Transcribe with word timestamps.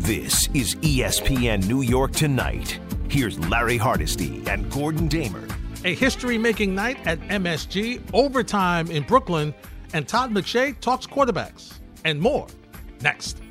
This 0.00 0.48
is 0.54 0.76
ESPN 0.76 1.68
New 1.68 1.82
York 1.82 2.12
Tonight. 2.12 2.80
Here's 3.10 3.38
Larry 3.50 3.76
Hardesty 3.76 4.42
and 4.46 4.68
Gordon 4.70 5.08
Damer. 5.08 5.46
A 5.84 5.94
history 5.94 6.38
making 6.38 6.74
night 6.74 6.96
at 7.06 7.20
MSG, 7.28 8.00
overtime 8.14 8.90
in 8.90 9.02
Brooklyn, 9.02 9.54
and 9.92 10.08
Todd 10.08 10.32
McShay 10.32 10.80
talks 10.80 11.06
quarterbacks 11.06 11.74
and 12.06 12.18
more 12.18 12.46
next. 13.02 13.42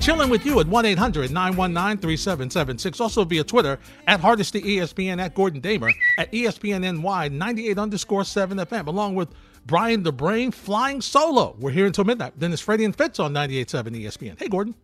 Chilling 0.00 0.28
with 0.28 0.44
you 0.44 0.58
at 0.58 0.66
1 0.66 0.84
800 0.84 1.30
919 1.30 1.98
3776. 1.98 3.00
Also 3.00 3.24
via 3.24 3.44
Twitter 3.44 3.78
at 4.08 4.18
Hardesty 4.18 4.60
ESPN, 4.60 5.20
at 5.22 5.36
Gordon 5.36 5.60
Damer, 5.60 5.92
at 6.18 6.34
E 6.34 6.46
ESPNNY 6.46 7.30
98 7.30 7.78
underscore 7.78 8.24
7 8.24 8.58
FM, 8.58 8.88
along 8.88 9.14
with 9.14 9.28
Brian 9.66 10.02
the 10.02 10.12
Brain 10.12 10.50
flying 10.50 11.00
solo. 11.00 11.56
We're 11.58 11.70
here 11.70 11.86
until 11.86 12.04
midnight. 12.04 12.34
Then 12.36 12.52
it's 12.52 12.62
Freddie 12.62 12.84
and 12.84 12.94
Fitz 12.94 13.18
on 13.18 13.32
98.7 13.32 14.02
ESPN. 14.02 14.38
Hey, 14.38 14.48
Gordon. 14.48 14.74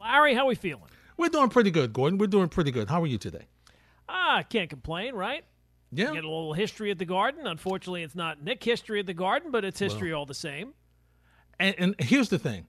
Larry, 0.00 0.34
how 0.34 0.46
we 0.46 0.54
feeling? 0.54 0.88
We're 1.16 1.28
doing 1.28 1.48
pretty 1.48 1.70
good, 1.70 1.92
Gordon. 1.92 2.18
We're 2.18 2.26
doing 2.26 2.48
pretty 2.48 2.70
good. 2.70 2.88
How 2.88 3.02
are 3.02 3.06
you 3.06 3.18
today? 3.18 3.46
Ah, 4.08 4.42
can't 4.48 4.70
complain, 4.70 5.14
right? 5.14 5.44
Yeah. 5.92 6.12
Get 6.12 6.24
a 6.24 6.28
little 6.28 6.52
history 6.52 6.90
at 6.90 6.98
the 6.98 7.04
Garden. 7.04 7.46
Unfortunately, 7.46 8.02
it's 8.02 8.14
not 8.14 8.42
Knick 8.42 8.62
history 8.62 9.00
at 9.00 9.06
the 9.06 9.14
Garden, 9.14 9.50
but 9.50 9.64
it's 9.64 9.78
history 9.78 10.12
all 10.12 10.26
the 10.26 10.34
same. 10.34 10.74
And, 11.58 11.74
and 11.78 11.94
here's 11.98 12.28
the 12.28 12.38
thing, 12.38 12.66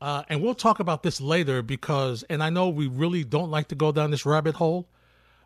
uh, 0.00 0.24
and 0.28 0.42
we'll 0.42 0.54
talk 0.54 0.80
about 0.80 1.02
this 1.02 1.18
later 1.18 1.62
because, 1.62 2.24
and 2.24 2.42
I 2.42 2.50
know 2.50 2.68
we 2.68 2.86
really 2.86 3.24
don't 3.24 3.50
like 3.50 3.68
to 3.68 3.74
go 3.74 3.90
down 3.90 4.10
this 4.10 4.26
rabbit 4.26 4.54
hole, 4.56 4.86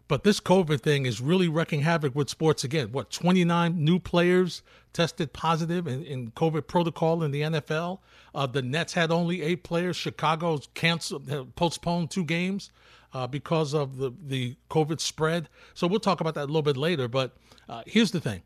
but 0.08 0.22
this 0.22 0.38
COVID 0.38 0.80
thing 0.80 1.04
is 1.04 1.20
really 1.20 1.48
wrecking 1.48 1.80
havoc 1.80 2.14
with 2.14 2.30
sports 2.30 2.62
again. 2.62 2.92
What, 2.92 3.10
29 3.10 3.84
new 3.84 3.98
players 3.98 4.62
tested 4.92 5.32
positive 5.32 5.86
in, 5.86 6.04
in 6.04 6.30
COVID 6.30 6.68
protocol 6.68 7.22
in 7.24 7.32
the 7.32 7.42
NFL? 7.42 7.98
Uh, 8.34 8.46
the 8.46 8.62
Nets 8.62 8.92
had 8.92 9.10
only 9.10 9.42
eight 9.42 9.64
players. 9.64 9.96
Chicago's 9.96 10.68
canceled, 10.74 11.30
uh, 11.30 11.44
postponed 11.56 12.10
two 12.10 12.24
games 12.24 12.70
uh, 13.12 13.26
because 13.26 13.74
of 13.74 13.96
the, 13.96 14.12
the 14.24 14.56
COVID 14.70 15.00
spread. 15.00 15.48
So 15.74 15.86
we'll 15.86 16.00
talk 16.00 16.20
about 16.20 16.34
that 16.34 16.44
a 16.44 16.46
little 16.46 16.62
bit 16.62 16.76
later. 16.76 17.08
But 17.08 17.36
uh, 17.68 17.82
here's 17.86 18.12
the 18.12 18.20
thing 18.20 18.42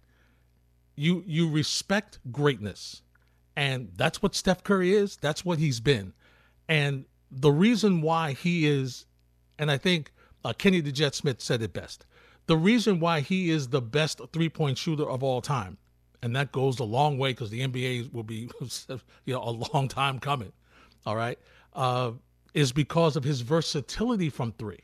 you 0.96 1.22
you 1.26 1.50
respect 1.50 2.20
greatness. 2.30 3.02
And 3.56 3.90
that's 3.96 4.22
what 4.22 4.34
Steph 4.34 4.62
Curry 4.62 4.94
is. 4.94 5.16
That's 5.16 5.44
what 5.44 5.58
he's 5.58 5.80
been. 5.80 6.14
And 6.68 7.04
the 7.30 7.50
reason 7.50 8.00
why 8.00 8.32
he 8.32 8.66
is, 8.66 9.06
and 9.58 9.70
I 9.70 9.76
think 9.76 10.12
uh, 10.44 10.52
Kenny 10.52 10.80
the 10.80 10.92
Jet 10.92 11.14
Smith 11.14 11.40
said 11.40 11.62
it 11.62 11.72
best, 11.72 12.06
the 12.46 12.56
reason 12.56 13.00
why 13.00 13.20
he 13.20 13.50
is 13.50 13.68
the 13.68 13.80
best 13.80 14.20
three 14.32 14.48
point 14.48 14.78
shooter 14.78 15.08
of 15.08 15.22
all 15.22 15.40
time, 15.40 15.78
and 16.22 16.34
that 16.34 16.52
goes 16.52 16.78
a 16.78 16.84
long 16.84 17.18
way 17.18 17.30
because 17.30 17.50
the 17.50 17.66
NBA 17.66 18.12
will 18.12 18.22
be, 18.22 18.50
you 19.24 19.34
know, 19.34 19.42
a 19.42 19.50
long 19.72 19.88
time 19.88 20.18
coming. 20.18 20.52
All 21.06 21.16
right, 21.16 21.38
uh, 21.74 22.12
is 22.54 22.72
because 22.72 23.16
of 23.16 23.24
his 23.24 23.40
versatility 23.40 24.28
from 24.28 24.52
three. 24.52 24.80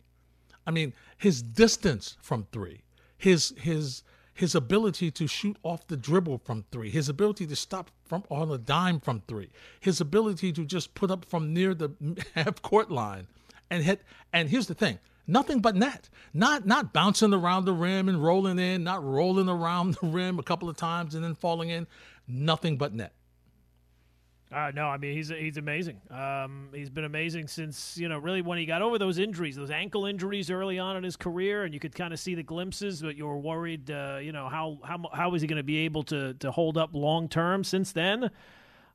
I 0.66 0.70
mean, 0.70 0.94
his 1.16 1.42
distance 1.42 2.16
from 2.20 2.46
three, 2.52 2.82
his 3.18 3.54
his 3.58 4.02
his 4.34 4.54
ability 4.54 5.10
to 5.10 5.26
shoot 5.26 5.56
off 5.62 5.86
the 5.86 5.96
dribble 5.96 6.38
from 6.44 6.64
three, 6.70 6.90
his 6.90 7.08
ability 7.08 7.46
to 7.46 7.56
stop 7.56 7.90
from 8.04 8.22
on 8.30 8.50
a 8.50 8.58
dime 8.58 9.00
from 9.00 9.22
three, 9.26 9.50
his 9.80 10.00
ability 10.00 10.52
to 10.52 10.64
just 10.64 10.94
put 10.94 11.10
up 11.10 11.24
from 11.24 11.54
near 11.54 11.74
the 11.74 11.90
half 12.34 12.60
court 12.62 12.90
line 12.90 13.26
and 13.70 13.82
hit. 13.82 14.02
And 14.32 14.48
here's 14.48 14.66
the 14.66 14.74
thing: 14.74 14.98
nothing 15.26 15.60
but 15.60 15.76
net. 15.76 16.08
Not 16.32 16.66
not 16.66 16.92
bouncing 16.92 17.32
around 17.32 17.64
the 17.64 17.72
rim 17.72 18.08
and 18.08 18.22
rolling 18.22 18.58
in, 18.58 18.84
not 18.84 19.04
rolling 19.04 19.48
around 19.48 19.94
the 20.00 20.06
rim 20.06 20.38
a 20.38 20.42
couple 20.42 20.68
of 20.68 20.76
times 20.76 21.14
and 21.14 21.24
then 21.24 21.34
falling 21.34 21.70
in. 21.70 21.86
Nothing 22.28 22.76
but 22.76 22.94
net. 22.94 23.12
Uh, 24.52 24.70
no, 24.72 24.86
I 24.86 24.96
mean 24.96 25.12
he's 25.12 25.28
he's 25.28 25.56
amazing. 25.56 26.00
Um, 26.08 26.68
he's 26.72 26.88
been 26.88 27.04
amazing 27.04 27.48
since 27.48 27.98
you 27.98 28.08
know 28.08 28.18
really 28.18 28.42
when 28.42 28.58
he 28.58 28.64
got 28.64 28.80
over 28.80 28.96
those 28.96 29.18
injuries, 29.18 29.56
those 29.56 29.72
ankle 29.72 30.06
injuries 30.06 30.50
early 30.50 30.78
on 30.78 30.96
in 30.96 31.02
his 31.02 31.16
career, 31.16 31.64
and 31.64 31.74
you 31.74 31.80
could 31.80 31.94
kind 31.94 32.12
of 32.12 32.20
see 32.20 32.36
the 32.36 32.44
glimpses, 32.44 33.02
but 33.02 33.16
you 33.16 33.26
were 33.26 33.38
worried, 33.38 33.90
uh, 33.90 34.18
you 34.22 34.30
know 34.30 34.48
how 34.48 34.78
how 34.84 35.10
how 35.12 35.34
is 35.34 35.42
he 35.42 35.48
going 35.48 35.56
to 35.56 35.64
be 35.64 35.78
able 35.78 36.04
to 36.04 36.34
to 36.34 36.52
hold 36.52 36.78
up 36.78 36.90
long 36.94 37.28
term? 37.28 37.64
Since 37.64 37.90
then, 37.90 38.30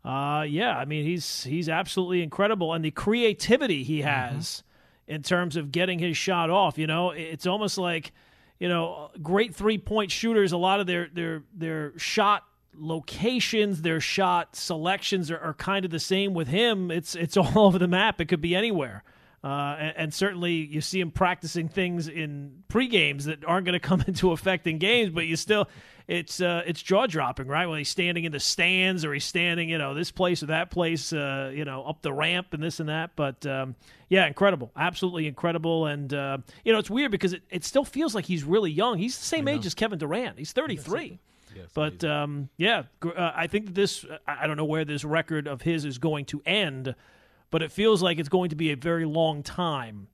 uh, 0.06 0.46
yeah, 0.48 0.78
I 0.78 0.86
mean 0.86 1.04
he's 1.04 1.44
he's 1.44 1.68
absolutely 1.68 2.24
incredible, 2.24 2.74
and 2.74 2.86
the 2.86 2.92
creativity 2.92 3.84
he 3.84 4.02
has 4.04 4.64
in 5.12 5.22
terms 5.22 5.58
of 5.58 5.74
getting 5.74 6.00
his 6.00 6.16
shot 6.16 6.50
off. 6.50 6.78
You 6.78 6.88
know, 6.88 7.12
it's 7.12 7.46
almost 7.46 7.78
like 7.78 8.14
you 8.60 8.70
know 8.70 9.12
great 9.22 9.54
three 9.54 9.78
point 9.78 10.10
shooters. 10.10 10.54
A 10.54 10.58
lot 10.58 10.80
of 10.80 10.88
their 10.88 11.10
their 11.14 11.44
their 11.54 11.98
shot 12.00 12.44
locations, 12.74 13.82
their 13.82 14.00
shot 14.00 14.56
selections 14.56 15.30
are, 15.30 15.38
are 15.38 15.54
kind 15.54 15.84
of 15.84 15.92
the 15.92 16.00
same 16.00 16.34
with 16.34 16.48
him. 16.48 16.90
It's 16.90 17.14
it's 17.16 17.36
all 17.38 17.60
over 17.60 17.78
the 17.78 17.88
map. 17.88 18.22
It 18.22 18.26
could 18.26 18.42
be 18.42 18.56
anywhere. 18.56 19.04
Uh, 19.44 19.76
and, 19.80 19.94
and 19.98 20.14
certainly, 20.14 20.54
you 20.54 20.82
see 20.82 21.00
him 21.00 21.12
practicing 21.12 21.68
things 21.68 22.08
in 22.08 22.64
pre 22.70 22.88
games 22.88 23.26
that 23.26 23.44
aren't 23.44 23.66
going 23.66 23.74
to 23.74 23.86
come 23.86 24.02
into 24.08 24.32
effect 24.32 24.66
in 24.66 24.78
games. 24.78 25.12
But 25.12 25.28
you 25.28 25.36
still, 25.36 25.68
it's 26.12 26.42
uh, 26.42 26.62
it's 26.66 26.82
jaw 26.82 27.08
dropping, 27.08 27.48
right? 27.48 27.66
When 27.68 27.78
he's 27.78 27.88
standing 27.90 28.26
in 28.26 28.34
the 28.34 28.40
stands 28.40 29.06
or 29.06 29.14
he's 29.14 29.24
standing, 29.24 29.70
you 29.70 29.78
know, 29.78 29.94
this 29.94 30.12
place 30.12 30.44
or 30.44 30.48
that 30.48 30.70
place, 30.70 31.14
uh, 31.14 31.52
you 31.56 31.64
know, 31.64 31.84
up 31.84 32.02
the 32.02 32.12
ramp 32.12 32.48
and 32.54 32.62
this 32.62 32.82
and 32.82 32.90
that. 32.90 33.12
But 33.16 33.46
um, 33.46 33.76
yeah, 34.10 34.28
incredible, 34.28 34.72
absolutely 34.76 35.26
incredible. 35.28 35.86
And 35.86 36.14
uh, 36.14 36.40
you 36.66 36.74
know, 36.74 36.80
it's 36.80 36.90
weird 36.90 37.12
because 37.12 37.32
it, 37.32 37.44
it 37.50 37.64
still 37.64 37.86
feels 37.86 38.14
like 38.14 38.26
he's 38.26 38.44
really 38.44 38.72
young. 38.72 38.98
He's 38.98 39.18
the 39.18 39.24
same 39.24 39.48
age 39.48 39.66
as 39.66 39.74
Kevin 39.74 40.00
Durant. 40.00 40.38
He's 40.38 40.52
thirty 40.52 40.76
three. 40.76 41.20
But 41.74 42.04
um, 42.04 42.50
yeah, 42.58 42.84
uh, 43.04 43.32
I 43.36 43.48
think 43.48 43.74
this, 43.74 44.06
I 44.28 44.48
don't 44.48 44.58
know 44.58 44.66
where 44.66 44.84
this 44.86 45.04
record 45.06 45.48
of 45.48 45.62
his 45.62 45.86
is 45.86 45.98
going 45.98 46.26
to 46.26 46.42
end, 46.46 46.94
but 47.52 47.62
it 47.62 47.72
feels 47.72 48.02
like 48.02 48.20
it's 48.20 48.30
going 48.30 48.50
to 48.50 48.56
be 48.56 48.72
a 48.72 48.76
very 48.76 49.06
long 49.06 49.44
time 49.44 50.08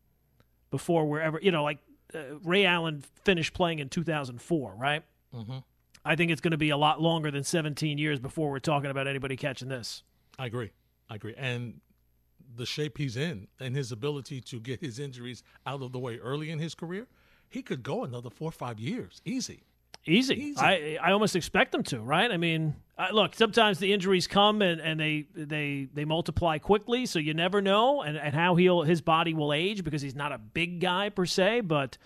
before 0.71 1.05
we're 1.07 1.21
ever, 1.21 1.39
you 1.41 1.51
know, 1.51 1.63
like 1.63 1.77
uh, 2.13 2.37
Ray 2.43 2.65
Allen 2.65 3.03
finished 3.23 3.53
playing 3.53 3.79
in 3.79 3.89
2004, 3.89 4.75
right? 4.77 5.03
Mhm. 5.33 5.63
I 6.07 6.15
think 6.15 6.31
it's 6.31 6.41
going 6.41 6.51
to 6.51 6.57
be 6.57 6.69
a 6.69 6.77
lot 6.77 7.01
longer 7.01 7.29
than 7.31 7.43
17 7.43 7.97
years 7.97 8.19
before 8.19 8.49
we're 8.49 8.59
talking 8.59 8.89
about 8.89 9.07
anybody 9.07 9.35
catching 9.35 9.67
this. 9.67 10.03
I 10.39 10.45
agree. 10.45 10.71
I 11.09 11.15
agree. 11.15 11.35
And 11.37 11.81
the 12.55 12.65
shape 12.65 12.97
he's 12.97 13.17
in 13.17 13.47
and 13.59 13.75
his 13.75 13.91
ability 13.91 14.41
to 14.41 14.59
get 14.59 14.79
his 14.79 14.99
injuries 14.99 15.43
out 15.65 15.81
of 15.81 15.91
the 15.91 15.99
way 15.99 16.17
early 16.17 16.49
in 16.49 16.59
his 16.59 16.75
career, 16.75 17.07
he 17.49 17.61
could 17.61 17.83
go 17.83 18.03
another 18.03 18.29
four 18.29 18.49
or 18.49 18.53
five 18.53 18.79
years 18.79 19.21
easy. 19.25 19.63
Easy. 20.05 20.35
Easy. 20.35 20.57
I 20.57 20.97
I 21.01 21.11
almost 21.11 21.35
expect 21.35 21.73
them 21.73 21.83
to, 21.83 21.99
right? 21.99 22.31
I 22.31 22.37
mean, 22.37 22.75
I, 22.97 23.11
look, 23.11 23.35
sometimes 23.35 23.79
the 23.79 23.91
injuries 23.91 24.25
come 24.25 24.61
and, 24.61 24.79
and 24.79 24.97
they 24.97 25.27
they 25.35 25.89
they 25.93 26.05
multiply 26.05 26.59
quickly, 26.59 27.05
so 27.05 27.19
you 27.19 27.33
never 27.33 27.61
know, 27.61 28.01
and, 28.03 28.15
and 28.17 28.33
how 28.33 28.55
he'll 28.55 28.83
his 28.83 29.01
body 29.01 29.33
will 29.33 29.51
age 29.51 29.83
because 29.83 30.01
he's 30.01 30.15
not 30.15 30.31
a 30.31 30.37
big 30.37 30.79
guy 30.79 31.09
per 31.09 31.25
se, 31.25 31.61
but 31.61 31.97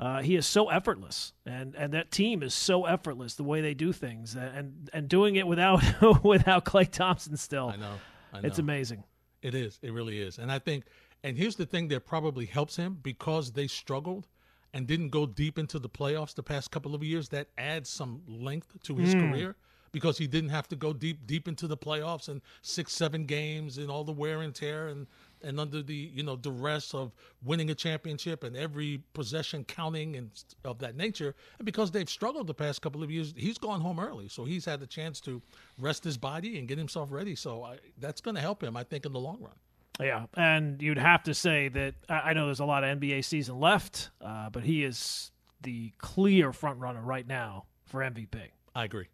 uh, 0.00 0.22
he 0.22 0.34
is 0.34 0.46
so 0.46 0.70
effortless, 0.70 1.34
and, 1.44 1.74
and 1.74 1.92
that 1.92 2.10
team 2.10 2.42
is 2.42 2.54
so 2.54 2.86
effortless 2.86 3.34
the 3.34 3.44
way 3.44 3.60
they 3.60 3.74
do 3.74 3.92
things, 3.92 4.34
and 4.34 4.88
and 4.94 5.08
doing 5.08 5.36
it 5.36 5.46
without 5.46 5.82
without 6.24 6.64
Klay 6.64 6.90
Thompson 6.90 7.36
still. 7.36 7.68
I 7.68 7.76
know. 7.76 7.92
I 8.32 8.40
know. 8.40 8.46
It's 8.46 8.58
amazing. 8.58 9.04
It 9.42 9.54
is. 9.54 9.78
It 9.82 9.92
really 9.92 10.20
is. 10.20 10.38
And 10.38 10.50
I 10.50 10.58
think, 10.58 10.84
and 11.22 11.36
here's 11.36 11.56
the 11.56 11.66
thing 11.66 11.88
that 11.88 12.06
probably 12.06 12.46
helps 12.46 12.76
him 12.76 12.98
because 13.02 13.52
they 13.52 13.66
struggled 13.66 14.26
and 14.72 14.86
didn't 14.86 15.10
go 15.10 15.26
deep 15.26 15.58
into 15.58 15.78
the 15.78 15.88
playoffs 15.88 16.34
the 16.34 16.42
past 16.42 16.70
couple 16.70 16.94
of 16.94 17.02
years. 17.02 17.28
That 17.30 17.48
adds 17.58 17.90
some 17.90 18.22
length 18.26 18.82
to 18.84 18.96
his 18.96 19.14
career 19.14 19.56
because 19.92 20.18
he 20.18 20.26
didn't 20.26 20.50
have 20.50 20.68
to 20.68 20.76
go 20.76 20.92
deep 20.92 21.26
deep 21.26 21.48
into 21.48 21.66
the 21.66 21.76
playoffs 21.76 22.28
and 22.28 22.40
six 22.62 22.92
seven 22.92 23.24
games 23.24 23.78
and 23.78 23.90
all 23.90 24.04
the 24.04 24.12
wear 24.12 24.40
and 24.42 24.54
tear 24.54 24.88
and 24.88 25.06
and 25.42 25.60
under 25.60 25.82
the 25.82 25.94
you 25.94 26.22
know 26.22 26.36
duress 26.36 26.94
of 26.94 27.12
winning 27.44 27.70
a 27.70 27.74
championship 27.74 28.44
and 28.44 28.56
every 28.56 29.02
possession 29.14 29.64
counting 29.64 30.16
and 30.16 30.30
of 30.64 30.78
that 30.78 30.96
nature 30.96 31.34
and 31.58 31.66
because 31.66 31.90
they've 31.90 32.10
struggled 32.10 32.46
the 32.46 32.54
past 32.54 32.82
couple 32.82 33.02
of 33.02 33.10
years 33.10 33.34
he's 33.36 33.58
gone 33.58 33.80
home 33.80 34.00
early. 34.00 34.28
So 34.28 34.44
he's 34.44 34.64
had 34.64 34.80
the 34.80 34.86
chance 34.86 35.20
to 35.22 35.42
rest 35.78 36.04
his 36.04 36.16
body 36.16 36.58
and 36.58 36.68
get 36.68 36.78
himself 36.78 37.10
ready. 37.10 37.34
So 37.34 37.62
I, 37.62 37.78
that's 37.98 38.20
going 38.20 38.34
to 38.34 38.40
help 38.40 38.62
him 38.62 38.76
i 38.76 38.84
think 38.84 39.06
in 39.06 39.12
the 39.12 39.20
long 39.20 39.38
run. 39.40 39.54
Yeah, 39.98 40.26
and 40.34 40.80
you'd 40.80 40.96
have 40.96 41.24
to 41.24 41.34
say 41.34 41.68
that 41.68 41.94
I 42.08 42.32
know 42.32 42.46
there's 42.46 42.60
a 42.60 42.64
lot 42.64 42.84
of 42.84 42.98
NBA 42.98 43.22
season 43.24 43.60
left, 43.60 44.08
uh, 44.22 44.48
but 44.48 44.62
he 44.62 44.82
is 44.82 45.30
the 45.60 45.92
clear 45.98 46.54
front 46.54 46.78
runner 46.78 47.02
right 47.02 47.26
now 47.26 47.66
for 47.84 48.00
MVP. 48.00 48.40
i 48.74 48.84
agree. 48.84 49.08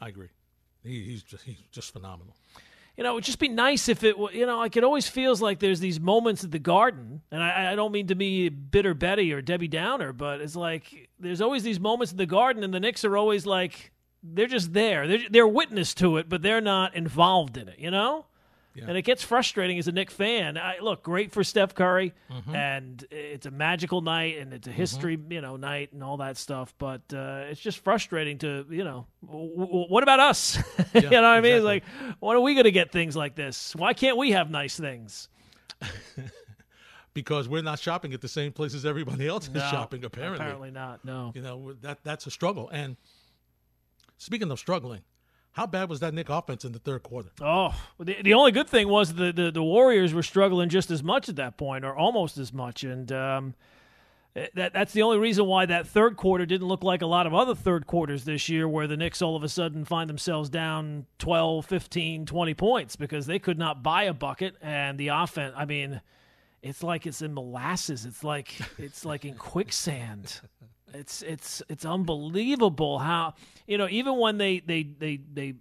I 0.00 0.08
agree. 0.08 0.28
He, 0.82 1.04
he's 1.04 1.22
just 1.22 1.44
he's 1.44 1.60
just 1.70 1.92
phenomenal 1.92 2.34
You 2.96 3.04
know, 3.04 3.12
it 3.12 3.14
would 3.14 3.24
just 3.24 3.38
be 3.38 3.48
nice 3.48 3.88
if 3.88 4.04
it, 4.04 4.16
you 4.32 4.44
know, 4.44 4.58
like 4.58 4.76
it 4.76 4.84
always 4.84 5.08
feels 5.08 5.40
like 5.40 5.60
there's 5.60 5.80
these 5.80 5.98
moments 5.98 6.44
at 6.44 6.50
the 6.50 6.58
Garden, 6.58 7.22
and 7.30 7.42
I, 7.42 7.72
I 7.72 7.74
don't 7.74 7.90
mean 7.92 8.08
to 8.08 8.14
be 8.14 8.50
bitter 8.50 8.92
Betty 8.92 9.32
or 9.32 9.40
Debbie 9.40 9.68
Downer, 9.68 10.12
but 10.12 10.42
it's 10.42 10.56
like 10.56 11.08
there's 11.18 11.40
always 11.40 11.62
these 11.62 11.80
moments 11.80 12.12
at 12.12 12.18
the 12.18 12.26
Garden, 12.26 12.62
and 12.62 12.72
the 12.72 12.80
Knicks 12.80 13.04
are 13.04 13.16
always 13.16 13.46
like 13.46 13.92
they're 14.22 14.46
just 14.46 14.74
there, 14.74 15.08
they're 15.08 15.28
they're 15.30 15.48
witness 15.48 15.94
to 15.94 16.18
it, 16.18 16.28
but 16.28 16.42
they're 16.42 16.60
not 16.60 16.94
involved 16.94 17.56
in 17.56 17.66
it. 17.68 17.78
You 17.78 17.90
know, 17.90 18.26
Yeah. 18.74 18.84
And 18.88 18.96
it 18.96 19.02
gets 19.02 19.22
frustrating 19.22 19.78
as 19.78 19.86
a 19.86 19.92
Knick 19.92 20.10
fan. 20.10 20.56
I, 20.56 20.78
look, 20.80 21.02
great 21.02 21.30
for 21.30 21.44
Steph 21.44 21.74
Curry, 21.74 22.14
and 22.52 23.04
it's 23.10 23.44
a 23.44 23.50
magical 23.50 24.00
night, 24.00 24.38
and 24.38 24.54
it's 24.54 24.66
a 24.66 24.72
history, 24.72 25.18
you 25.28 25.40
know, 25.42 25.56
night, 25.56 25.92
and 25.92 26.02
all 26.02 26.16
that 26.18 26.38
stuff. 26.38 26.74
But 26.78 27.02
uh, 27.12 27.44
it's 27.50 27.60
just 27.60 27.80
frustrating 27.84 28.38
to, 28.38 28.64
you 28.70 28.82
know, 28.84 29.06
w- 29.26 29.56
w- 29.56 29.86
what 29.88 30.02
about 30.02 30.20
us? 30.20 30.56
you 30.94 31.02
know 31.02 31.10
what 31.10 31.24
I 31.24 31.40
mean? 31.42 31.56
Exactly. 31.56 31.60
like, 31.60 31.84
when 32.20 32.36
are 32.36 32.40
we 32.40 32.54
going 32.54 32.64
to 32.64 32.72
get 32.72 32.92
things 32.92 33.14
like 33.14 33.34
this? 33.34 33.76
Why 33.76 33.92
can't 33.92 34.16
we 34.16 34.30
have 34.30 34.50
nice 34.50 34.76
things? 34.78 35.28
because 37.14 37.48
we're 37.48 37.62
not 37.62 37.78
shopping 37.78 38.14
at 38.14 38.20
the 38.20 38.28
same 38.28 38.52
places 38.52 38.86
everybody 38.86 39.26
else 39.28 39.48
is 39.48 39.62
shopping. 39.64 40.04
Apparently, 40.04 40.38
apparently 40.38 40.70
not. 40.70 41.04
No. 41.04 41.32
you 41.34 41.42
know 41.42 41.74
that 41.82 41.98
that's 42.04 42.26
a 42.26 42.30
struggle. 42.30 42.68
And 42.70 42.96
speaking 44.18 44.50
of 44.50 44.58
struggling, 44.58 45.00
how 45.52 45.66
bad 45.66 45.88
was 45.90 46.00
that 46.00 46.14
Knick 46.14 46.30
offense 46.30 46.64
in 46.64 46.72
the 46.72 46.78
third 46.78 47.02
quarter? 47.02 47.30
Oh, 47.40 47.74
the, 47.98 48.16
the 48.22 48.34
only 48.34 48.52
good 48.52 48.68
thing 48.68 48.88
was 48.88 49.14
the, 49.14 49.32
the, 49.32 49.50
the 49.50 49.62
Warriors 49.62 50.14
were 50.14 50.22
struggling 50.22 50.70
just 50.70 50.90
as 50.90 51.02
much 51.02 51.28
at 51.28 51.36
that 51.36 51.58
point, 51.58 51.84
or 51.84 51.94
almost 51.94 52.38
as 52.38 52.52
much. 52.54 52.84
And 52.84 53.12
um, 53.12 53.54
that 54.54 54.72
that's 54.72 54.94
the 54.94 55.02
only 55.02 55.18
reason 55.18 55.44
why 55.44 55.66
that 55.66 55.86
third 55.86 56.16
quarter 56.16 56.46
didn't 56.46 56.66
look 56.66 56.82
like 56.82 57.02
a 57.02 57.06
lot 57.06 57.26
of 57.26 57.34
other 57.34 57.54
third 57.54 57.86
quarters 57.86 58.24
this 58.24 58.48
year, 58.48 58.66
where 58.66 58.86
the 58.86 58.96
Knicks 58.96 59.20
all 59.20 59.36
of 59.36 59.42
a 59.42 59.48
sudden 59.48 59.84
find 59.84 60.08
themselves 60.08 60.48
down 60.48 61.04
12, 61.18 61.66
15, 61.66 62.24
20 62.24 62.54
points 62.54 62.96
because 62.96 63.26
they 63.26 63.38
could 63.38 63.58
not 63.58 63.82
buy 63.82 64.04
a 64.04 64.14
bucket. 64.14 64.56
And 64.62 64.98
the 64.98 65.08
offense, 65.08 65.52
I 65.54 65.66
mean, 65.66 66.00
it's 66.62 66.82
like 66.82 67.06
it's 67.06 67.20
in 67.20 67.34
molasses. 67.34 68.06
It's 68.06 68.24
like 68.24 68.54
it's 68.78 69.04
like 69.04 69.26
in 69.26 69.34
quicksand. 69.34 70.40
It's 70.94 71.22
it's 71.22 71.62
it's 71.68 71.84
unbelievable 71.84 72.98
how 72.98 73.34
you 73.66 73.78
know 73.78 73.88
even 73.90 74.18
when 74.18 74.38
they 74.38 74.60
they 74.60 74.82
they 74.82 75.20
they 75.32 75.54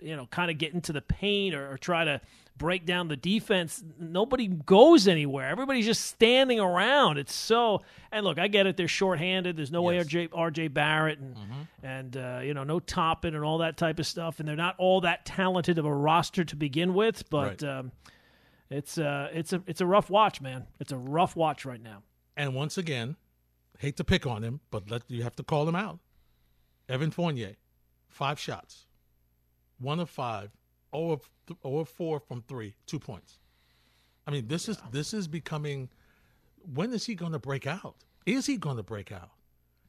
you 0.00 0.16
know 0.16 0.26
kind 0.26 0.50
of 0.50 0.58
get 0.58 0.72
into 0.74 0.92
the 0.92 1.02
paint 1.02 1.54
or, 1.54 1.72
or 1.72 1.78
try 1.78 2.04
to 2.04 2.20
break 2.56 2.84
down 2.84 3.08
the 3.08 3.16
defense, 3.16 3.82
nobody 3.98 4.46
goes 4.46 5.08
anywhere. 5.08 5.48
Everybody's 5.48 5.86
just 5.86 6.04
standing 6.06 6.60
around. 6.60 7.16
It's 7.16 7.34
so 7.34 7.82
and 8.12 8.24
look, 8.24 8.38
I 8.38 8.48
get 8.48 8.66
it. 8.66 8.76
They're 8.76 8.86
shorthanded. 8.88 9.56
There's 9.56 9.70
no 9.72 9.90
Yes. 9.90 10.12
way 10.12 10.26
RJ 10.26 10.28
RJ 10.30 10.74
Barrett 10.74 11.18
and 11.18 11.36
and 11.82 12.16
uh, 12.16 12.40
you 12.42 12.52
know 12.54 12.64
no 12.64 12.78
Toppin 12.80 13.34
and 13.34 13.44
all 13.44 13.58
that 13.58 13.76
type 13.76 13.98
of 13.98 14.06
stuff. 14.06 14.40
And 14.40 14.48
they're 14.48 14.56
not 14.56 14.74
all 14.78 15.00
that 15.02 15.24
talented 15.24 15.78
of 15.78 15.84
a 15.86 15.94
roster 15.94 16.44
to 16.44 16.56
begin 16.56 16.94
with, 16.94 17.28
but. 17.30 17.62
Right. 17.62 17.64
Um, 17.64 17.92
it's 18.72 18.98
uh, 18.98 19.28
it's 19.32 19.52
a 19.52 19.60
it's 19.66 19.80
a 19.80 19.86
rough 19.86 20.10
watch, 20.10 20.40
man. 20.40 20.64
It's 20.78 20.92
a 20.92 20.96
rough 20.96 21.34
watch 21.34 21.64
right 21.64 21.82
now. 21.82 22.04
And 22.36 22.54
once 22.54 22.78
again, 22.78 23.16
hate 23.80 23.96
to 23.96 24.04
pick 24.04 24.26
on 24.26 24.44
him, 24.44 24.60
but 24.70 24.90
let 24.90 25.02
you 25.08 25.22
have 25.22 25.34
to 25.36 25.42
call 25.42 25.66
him 25.66 25.74
out. 25.74 25.98
Evan 26.88 27.10
Fournier, 27.10 27.56
five 28.08 28.38
shots, 28.38 28.86
one 29.78 29.98
of 29.98 30.10
five, 30.10 30.50
zero 30.94 31.12
of 31.12 31.30
th- 31.46 31.58
zero 31.62 31.78
of 31.78 31.88
four 31.88 32.20
from 32.20 32.42
three, 32.42 32.74
two 32.86 32.98
points. 32.98 33.38
I 34.26 34.32
mean, 34.32 34.48
this 34.48 34.68
is 34.68 34.78
this 34.92 35.14
is 35.14 35.26
becoming. 35.26 35.88
When 36.74 36.92
is 36.92 37.06
he 37.06 37.14
going 37.14 37.32
to 37.32 37.38
break 37.38 37.66
out? 37.66 37.96
Is 38.26 38.44
he 38.44 38.58
going 38.58 38.76
to 38.76 38.82
break 38.82 39.10
out? 39.10 39.30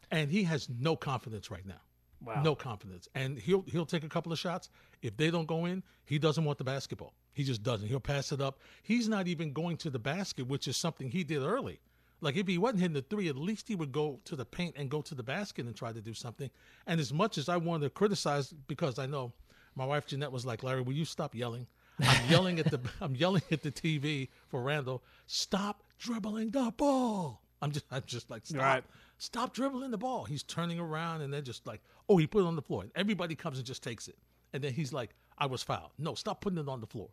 And 0.09 0.31
he 0.31 0.43
has 0.43 0.69
no 0.69 0.95
confidence 0.95 1.51
right 1.51 1.65
now. 1.65 1.81
Wow. 2.23 2.41
No 2.43 2.55
confidence, 2.55 3.09
and 3.15 3.37
he'll 3.37 3.63
he'll 3.63 3.85
take 3.85 4.03
a 4.03 4.09
couple 4.09 4.31
of 4.31 4.39
shots. 4.39 4.69
If 5.01 5.17
they 5.17 5.31
don't 5.31 5.47
go 5.47 5.65
in, 5.65 5.83
he 6.05 6.17
doesn't 6.17 6.45
want 6.45 6.59
the 6.59 6.63
basketball. 6.63 7.13
He 7.33 7.43
just 7.43 7.63
doesn't. 7.63 7.87
He'll 7.87 7.99
pass 7.99 8.31
it 8.31 8.39
up. 8.39 8.59
He's 8.83 9.09
not 9.09 9.27
even 9.27 9.51
going 9.53 9.75
to 9.77 9.89
the 9.89 9.99
basket, 9.99 10.47
which 10.47 10.67
is 10.67 10.77
something 10.77 11.09
he 11.09 11.23
did 11.23 11.41
early. 11.41 11.79
Like 12.21 12.37
if 12.37 12.47
he 12.47 12.57
wasn't 12.57 12.81
hitting 12.81 12.93
the 12.93 13.01
three, 13.01 13.27
at 13.29 13.35
least 13.35 13.67
he 13.67 13.75
would 13.75 13.91
go 13.91 14.19
to 14.25 14.35
the 14.35 14.45
paint 14.45 14.75
and 14.77 14.89
go 14.89 15.01
to 15.01 15.15
the 15.15 15.23
basket 15.23 15.65
and 15.65 15.75
try 15.75 15.91
to 15.91 16.01
do 16.01 16.13
something. 16.13 16.49
And 16.87 16.99
as 17.01 17.11
much 17.11 17.37
as 17.37 17.49
I 17.49 17.57
wanted 17.57 17.85
to 17.85 17.89
criticize, 17.89 18.53
because 18.67 18.99
I 18.99 19.07
know 19.07 19.33
my 19.75 19.85
wife 19.85 20.05
Jeanette 20.05 20.31
was 20.31 20.45
like, 20.45 20.61
"Larry, 20.63 20.81
will 20.81 20.93
you 20.93 21.05
stop 21.05 21.33
yelling?" 21.35 21.65
I'm 21.99 22.25
yelling 22.29 22.59
at 22.59 22.69
the 22.69 22.79
I'm 23.01 23.15
yelling 23.15 23.41
at 23.51 23.63
the 23.63 23.71
TV 23.71 24.29
for 24.49 24.61
Randle. 24.61 25.03
Stop 25.25 25.83
dribbling 25.97 26.51
the 26.51 26.71
ball. 26.77 27.41
I'm 27.61 27.71
just 27.71 27.85
I'm 27.91 28.03
just 28.05 28.29
like 28.29 28.45
stop. 28.45 28.61
Right. 28.61 28.83
Stop 29.17 29.53
dribbling 29.53 29.91
the 29.91 29.97
ball. 29.97 30.23
He's 30.25 30.43
turning 30.43 30.79
around 30.79 31.21
and 31.21 31.31
they're 31.33 31.41
just 31.41 31.65
like, 31.67 31.81
oh, 32.09 32.17
he 32.17 32.25
put 32.27 32.41
it 32.43 32.47
on 32.47 32.55
the 32.55 32.61
floor. 32.61 32.81
And 32.83 32.91
everybody 32.95 33.35
comes 33.35 33.57
and 33.57 33.65
just 33.67 33.83
takes 33.83 34.07
it. 34.07 34.17
And 34.53 34.63
then 34.63 34.73
he's 34.73 34.91
like, 34.93 35.11
I 35.37 35.45
was 35.45 35.61
fouled. 35.63 35.91
No, 35.99 36.15
stop 36.15 36.41
putting 36.41 36.57
it 36.59 36.67
on 36.67 36.81
the 36.81 36.87
floor. 36.87 37.09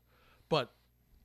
But 0.49 0.73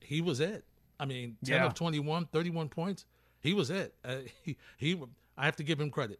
he 0.00 0.20
was 0.20 0.40
it. 0.40 0.64
I 1.00 1.06
mean, 1.06 1.36
10 1.44 1.54
Yeah. 1.56 1.66
of 1.66 1.74
21, 1.74 2.26
31 2.26 2.68
points. 2.68 3.06
He 3.44 3.54
was 3.54 3.70
it. 3.70 3.94
Uh, 4.04 4.16
he, 4.42 4.56
he, 4.78 5.00
I 5.38 5.44
have 5.44 5.54
to 5.56 5.62
give 5.62 5.80
him 5.80 5.90
credit. 5.90 6.18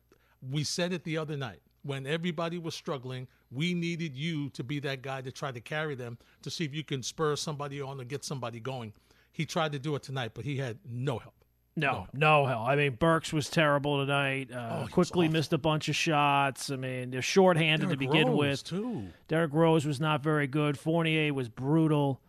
We 0.49 0.63
said 0.63 0.93
it 0.93 1.03
the 1.05 1.17
other 1.19 1.37
night 1.37 1.61
when 1.83 2.07
everybody 2.07 2.59
was 2.59 2.75
struggling. 2.75 3.27
We 3.51 3.73
needed 3.75 4.15
you 4.15 4.51
to 4.51 4.63
be 4.63 4.79
that 4.81 5.01
guy 5.03 5.23
to 5.23 5.33
try 5.33 5.51
to 5.51 5.61
carry 5.61 5.95
them 5.95 6.19
to 6.43 6.51
see 6.51 6.65
if 6.65 6.75
you 6.75 6.85
can 6.85 7.03
spur 7.03 7.35
somebody 7.37 7.81
on 7.81 8.01
or 8.01 8.05
get 8.05 8.25
somebody 8.25 8.61
going. 8.61 8.93
He 9.33 9.47
tried 9.47 9.73
to 9.73 9.79
do 9.79 9.95
it 9.97 10.03
tonight, 10.03 10.33
but 10.35 10.45
he 10.45 10.59
had 10.59 10.79
no 10.89 11.19
help. 11.19 11.35
No, 11.77 12.07
no 12.13 12.47
hell. 12.47 12.63
I 12.65 12.77
mean, 12.77 12.93
Burks 12.95 13.33
was 13.33 13.49
terrible 13.49 13.99
tonight. 13.99 14.53
Uh, 14.53 14.85
Oh, 14.85 14.89
Quickley 14.93 15.27
missed 15.29 15.53
a 15.53 15.59
bunch 15.59 15.89
of 15.89 15.97
shots. 15.97 16.71
I 16.71 16.77
mean, 16.77 17.11
they're 17.11 17.21
shorthanded 17.21 17.89
to 17.89 17.97
Derrick 17.97 17.99
begin 18.13 18.29
Rose, 18.29 18.39
with. 18.39 18.65
too. 18.65 19.09
Derrick 19.27 19.53
Rose 19.53 19.85
was 19.85 19.99
not 19.99 20.23
very 20.23 20.47
good. 20.47 20.79
Fournier 20.79 21.35
was 21.35 21.49
brutal. 21.49 22.21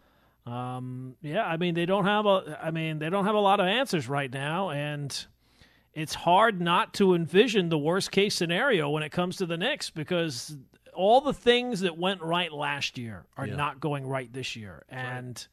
Um, 0.45 1.15
yeah, 1.21 1.43
I 1.45 1.57
mean 1.57 1.73
they 1.73 1.85
don't 1.85 2.05
have 2.05 2.25
a. 2.25 2.59
I 2.61 2.71
mean 2.71 2.99
they 2.99 3.09
don't 3.09 3.25
have 3.25 3.35
a 3.35 3.39
lot 3.39 3.59
of 3.59 3.65
answers 3.65 4.07
right 4.07 4.31
now, 4.31 4.69
and 4.69 5.25
it's 5.93 6.13
hard 6.13 6.61
not 6.61 6.93
to 6.95 7.15
envision 7.15 7.69
the 7.69 7.77
worst 7.77 8.11
case 8.11 8.35
scenario 8.35 8.89
when 8.89 9.01
it 9.03 9.11
comes 9.11 9.37
to 9.37 9.45
the 9.45 9.57
Knicks 9.57 9.89
because 9.89 10.55
all 10.93 11.19
the 11.21 11.33
things 11.33 11.79
that 11.81 11.97
went 11.97 12.21
right 12.21 12.51
last 12.51 12.97
year 12.97 13.25
are 13.37 13.47
Yeah. 13.47 13.55
not 13.55 13.79
going 13.79 14.05
right 14.07 14.31
this 14.31 14.55
year, 14.55 14.83
and. 14.89 15.45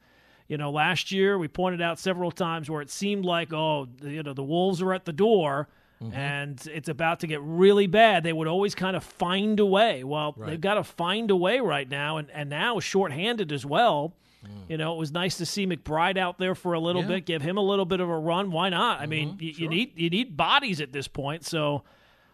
You 0.49 0.59
know, 0.59 0.71
last 0.71 1.11
year 1.13 1.39
we 1.39 1.49
pointed 1.49 1.81
out 1.81 1.99
several 1.99 2.31
times 2.31 2.69
where 2.69 2.83
it 2.83 2.91
seemed 2.91 3.25
like, 3.25 3.55
oh, 3.55 3.89
you 4.03 4.23
know, 4.23 4.35
the 4.35 4.43
Wolves 4.43 4.83
are 4.83 4.93
at 4.93 5.07
the 5.07 5.13
door 5.13 5.69
and 6.13 6.61
it's 6.71 6.91
about 6.91 7.21
to 7.21 7.27
get 7.27 7.41
really 7.43 7.87
bad. 7.87 8.23
They 8.23 8.35
would 8.35 8.49
always 8.49 8.75
kind 8.75 8.95
of 8.95 9.03
find 9.03 9.59
a 9.61 9.65
way. 9.65 10.05
Well, 10.05 10.35
Right. 10.37 10.51
they've 10.51 10.61
got 10.61 10.75
to 10.75 10.85
find 10.85 11.31
a 11.31 11.37
way 11.37 11.61
right 11.61 11.89
now, 11.89 12.19
and, 12.19 12.29
and 12.33 12.51
now 12.51 12.81
shorthanded 12.81 13.51
as 13.51 13.65
well. 13.65 14.15
Mm. 14.45 14.71
You 14.71 14.77
know, 14.77 14.95
it 14.95 14.99
was 14.99 15.13
nice 15.13 15.39
to 15.39 15.47
see 15.47 15.67
McBride 15.67 16.17
out 16.17 16.39
there 16.39 16.55
for 16.55 16.73
a 16.73 16.81
little 16.81 17.03
Yeah. 17.03 17.09
bit, 17.09 17.27
give 17.27 17.43
him 17.43 17.57
a 17.57 17.63
little 17.63 17.85
bit 17.85 18.01
of 18.01 18.09
a 18.09 18.19
run. 18.19 18.51
Why 18.51 18.69
not? 18.69 19.01
I 19.01 19.07
mean, 19.07 19.31
mm-hmm. 19.31 19.43
you, 19.43 19.53
you 19.57 19.69
need 19.69 19.99
you 19.99 20.11
need 20.11 20.37
bodies 20.37 20.81
at 20.81 20.93
this 20.93 21.09
point. 21.09 21.45
So 21.45 21.85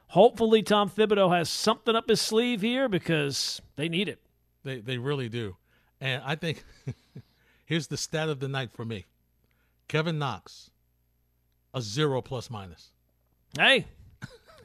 hopefully, 0.09 0.63
Tom 0.63 0.91
Thibodeau 0.91 1.37
has 1.37 1.51
something 1.51 1.95
up 1.95 2.09
his 2.09 2.21
sleeve 2.21 2.63
here 2.63 2.89
because 2.89 3.61
they 3.77 3.89
need 3.89 4.09
it. 4.09 4.21
They 4.65 4.81
they 4.81 4.99
really 4.99 5.29
do. 5.29 5.57
And 6.01 6.23
I 6.25 6.35
think 6.35 6.65
here's 7.65 7.89
the 7.89 7.97
stat 7.97 8.29
of 8.29 8.41
the 8.41 8.49
night 8.49 8.73
for 8.73 8.85
me. 8.85 9.07
Kevin 9.89 10.19
Knox, 10.19 10.71
a 11.75 11.81
zero 11.81 12.21
plus 12.23 12.51
minus. 12.51 12.91
Hey, 13.59 13.87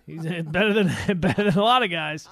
he's 0.05 0.23
better 0.43 0.73
than 0.73 0.91
better 1.19 1.43
than 1.45 1.57
a 1.57 1.63
lot 1.63 1.83
of 1.83 1.89
guys. 1.89 2.27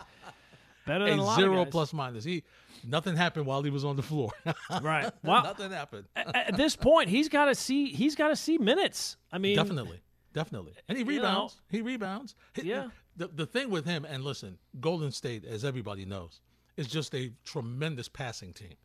Better 0.91 1.09
than 1.09 1.19
a, 1.19 1.23
A 1.23 1.35
zero 1.35 1.65
plus 1.65 1.93
minus. 1.93 2.23
He 2.23 2.43
nothing 2.85 3.15
happened 3.15 3.45
while 3.45 3.63
he 3.63 3.69
was 3.69 3.85
on 3.85 3.95
the 3.95 4.01
floor. 4.03 4.31
Right. 4.81 5.09
Well, 5.23 5.43
nothing 5.43 5.71
happened. 5.71 6.05
at 6.15 6.35
at 6.35 6.57
this 6.57 6.75
point, 6.75 7.09
he's 7.09 7.29
got 7.29 7.45
to 7.45 7.55
see 7.55 7.93
he's 7.93 8.15
got 8.15 8.27
to 8.29 8.35
see 8.35 8.57
minutes. 8.57 9.15
I 9.31 9.37
mean, 9.37 9.55
Definitely. 9.55 10.01
Definitely. 10.33 10.73
And 10.89 10.97
he 10.97 11.03
You 11.03 11.11
know. 11.11 11.17
rebounds. 11.17 11.61
He 11.69 11.81
rebounds. 11.81 12.35
Yeah. 12.61 12.89
The 13.15 13.27
the 13.27 13.45
thing 13.45 13.69
with 13.69 13.85
him, 13.85 14.05
and 14.05 14.23
listen, 14.23 14.57
Golden 14.79 15.11
State, 15.11 15.45
as 15.45 15.63
everybody 15.63 16.05
knows, 16.05 16.41
is 16.77 16.87
just 16.87 17.13
a 17.15 17.31
tremendous 17.45 18.07
passing 18.09 18.53
team. 18.53 18.75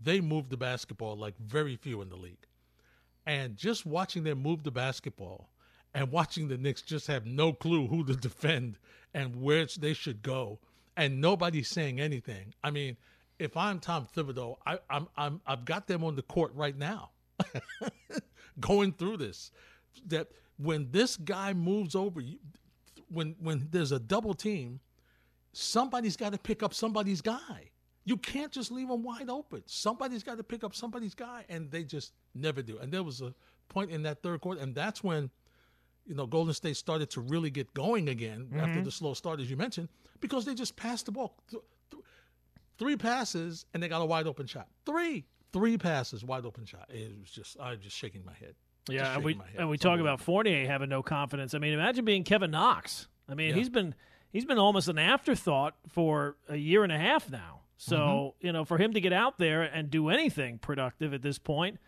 They 0.00 0.20
move 0.20 0.50
the 0.50 0.56
basketball 0.56 1.16
like 1.16 1.34
very 1.38 1.76
few 1.76 2.02
in 2.02 2.08
the 2.10 2.16
league. 2.16 2.46
And 3.26 3.56
just 3.56 3.84
watching 3.86 4.22
them 4.22 4.40
move 4.42 4.62
the 4.62 4.70
basketball 4.70 5.50
and 5.94 6.12
watching 6.12 6.46
the 6.48 6.56
Knicks 6.58 6.82
just 6.82 7.06
have 7.08 7.26
no 7.26 7.52
clue 7.52 7.88
who 7.88 8.04
to 8.04 8.14
defend 8.28 8.78
and 9.14 9.42
where 9.42 9.66
they 9.78 9.94
should 9.94 10.22
go, 10.22 10.60
and 10.96 11.20
nobody's 11.20 11.68
saying 11.68 12.00
anything. 12.00 12.54
I 12.64 12.70
mean, 12.70 12.96
if 13.38 13.56
I'm 13.56 13.80
Tom 13.80 14.06
Thibodeau, 14.14 14.56
I, 14.66 14.78
I'm 14.88 15.08
I'm 15.16 15.40
I've 15.46 15.64
got 15.64 15.86
them 15.86 16.04
on 16.04 16.16
the 16.16 16.22
court 16.22 16.52
right 16.54 16.76
now, 16.76 17.10
going 18.60 18.92
through 18.92 19.18
this. 19.18 19.50
That 20.06 20.28
when 20.58 20.90
this 20.90 21.16
guy 21.16 21.52
moves 21.52 21.94
over, 21.94 22.22
when 23.08 23.36
when 23.40 23.68
there's 23.70 23.92
a 23.92 23.98
double 23.98 24.34
team, 24.34 24.80
somebody's 25.52 26.16
got 26.16 26.32
to 26.32 26.38
pick 26.38 26.62
up 26.62 26.74
somebody's 26.74 27.20
guy. 27.20 27.70
You 28.04 28.16
can't 28.16 28.52
just 28.52 28.70
leave 28.70 28.88
them 28.88 29.02
wide 29.02 29.28
open. 29.28 29.64
Somebody's 29.66 30.22
got 30.22 30.36
to 30.36 30.44
pick 30.44 30.62
up 30.62 30.74
somebody's 30.74 31.14
guy, 31.14 31.44
and 31.48 31.70
they 31.70 31.82
just 31.82 32.12
never 32.34 32.62
do. 32.62 32.78
And 32.78 32.92
there 32.92 33.02
was 33.02 33.20
a 33.20 33.34
point 33.68 33.90
in 33.90 34.02
that 34.04 34.22
third 34.22 34.40
quarter, 34.40 34.60
and 34.60 34.74
that's 34.74 35.02
when, 35.02 35.28
you 36.06 36.14
know, 36.14 36.26
Golden 36.26 36.54
State 36.54 36.76
started 36.76 37.10
to 37.10 37.20
really 37.20 37.50
get 37.50 37.72
going 37.74 38.08
again 38.08 38.48
after 38.58 38.80
the 38.82 38.90
slow 38.90 39.14
start, 39.14 39.40
as 39.40 39.50
you 39.50 39.56
mentioned, 39.56 39.88
because 40.20 40.44
they 40.44 40.54
just 40.54 40.76
passed 40.76 41.06
the 41.06 41.12
ball. 41.12 41.36
Th- 41.50 41.62
th- 41.90 42.02
three 42.78 42.96
passes, 42.96 43.66
and 43.74 43.82
they 43.82 43.88
got 43.88 44.02
a 44.02 44.06
wide 44.06 44.26
open 44.26 44.46
shot. 44.46 44.68
Three, 44.84 45.24
three 45.52 45.76
passes, 45.78 46.24
wide 46.24 46.44
open 46.44 46.64
shot. 46.64 46.88
It 46.90 47.12
was 47.20 47.30
just, 47.30 47.56
I'm 47.60 47.80
just 47.80 47.96
shaking 47.96 48.24
my 48.24 48.34
head. 48.34 48.54
Yeah, 48.88 49.14
and 49.14 49.24
we 49.24 49.34
head. 49.34 49.42
and 49.58 49.68
we 49.68 49.78
talk 49.78 49.98
about 49.98 50.20
Fournier 50.20 50.66
having 50.66 50.88
no 50.88 51.02
confidence. 51.02 51.54
I 51.54 51.58
mean, 51.58 51.72
imagine 51.72 52.04
being 52.04 52.22
Kevin 52.22 52.52
Knox. 52.52 53.08
I 53.28 53.34
mean, 53.34 53.48
Yeah. 53.50 53.54
he's 53.56 53.68
been 53.68 53.94
he's 54.30 54.44
been 54.44 54.58
almost 54.58 54.86
an 54.88 54.98
afterthought 54.98 55.74
for 55.88 56.36
a 56.48 56.54
year 56.56 56.84
and 56.84 56.92
a 56.92 56.98
half 56.98 57.28
now. 57.30 57.62
So 57.78 57.96
Mm-hmm. 57.96 58.46
you 58.46 58.52
know, 58.52 58.64
for 58.64 58.78
him 58.78 58.92
to 58.92 59.00
get 59.00 59.12
out 59.12 59.38
there 59.38 59.62
and 59.62 59.90
do 59.90 60.08
anything 60.08 60.58
productive 60.58 61.12
at 61.12 61.22
this 61.22 61.36
point, 61.38 61.78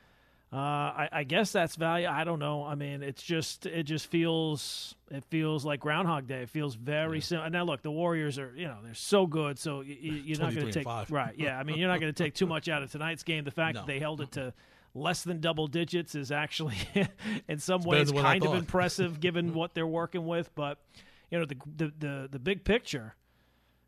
uh, 0.53 0.57
I, 0.57 1.09
I 1.13 1.25
guess 1.25 1.53
that's 1.53 1.77
value. 1.77 2.07
I 2.07 2.25
don't 2.25 2.39
know. 2.39 2.65
I 2.65 2.75
mean, 2.75 3.03
it's 3.03 3.23
just 3.23 3.67
it 3.67 3.83
just 3.83 4.07
feels 4.11 4.95
it 5.11 5.25
feels 5.25 5.65
like 5.65 5.81
Groundhog 5.81 6.27
Day. 6.27 6.43
It 6.43 6.49
feels 6.49 6.75
very 6.75 7.21
similar. 7.21 7.51
Now, 7.51 7.65
look, 7.65 7.83
the 7.83 7.91
Warriors 7.91 8.39
are 8.39 8.53
you 8.57 8.67
know 8.67 8.79
they're 8.83 8.95
so 8.95 9.27
good, 9.27 9.59
so 9.59 9.79
y- 9.81 9.85
y- 9.89 10.23
you're 10.25 10.39
not 10.39 10.55
going 10.55 10.67
to 10.67 10.73
take 10.73 10.87
right. 11.11 11.35
Yeah, 11.37 11.59
I 11.59 11.65
mean, 11.65 11.77
you're 11.79 11.89
not 11.91 12.01
going 12.01 12.13
to 12.13 12.23
take 12.25 12.35
too 12.35 12.47
much 12.47 12.69
out 12.69 12.83
of 12.83 12.91
tonight's 12.91 13.25
game. 13.25 13.45
The 13.45 13.51
fact 13.51 13.75
No. 13.75 13.81
that 13.83 13.87
they 13.87 13.99
held 13.99 14.23
it 14.23 14.33
to 14.33 14.55
less 14.95 15.23
than 15.23 15.39
double 15.41 15.67
digits 15.67 16.15
is 16.15 16.33
actually 16.33 16.77
in 17.49 17.59
some 17.59 17.81
better 17.81 17.91
ways 17.91 18.07
than 18.09 18.17
what 18.17 18.25
I 18.25 18.39
kind 18.39 18.47
of 18.47 18.55
impressive 18.55 19.21
given 19.27 19.53
what 19.53 19.75
they're 19.75 19.87
working 19.87 20.27
with. 20.27 20.55
But 20.55 20.79
you 21.31 21.39
know, 21.39 21.45
the 21.45 21.57
the 21.77 21.93
the, 21.99 22.29
the 22.33 22.39
big 22.39 22.65
picture. 22.65 23.15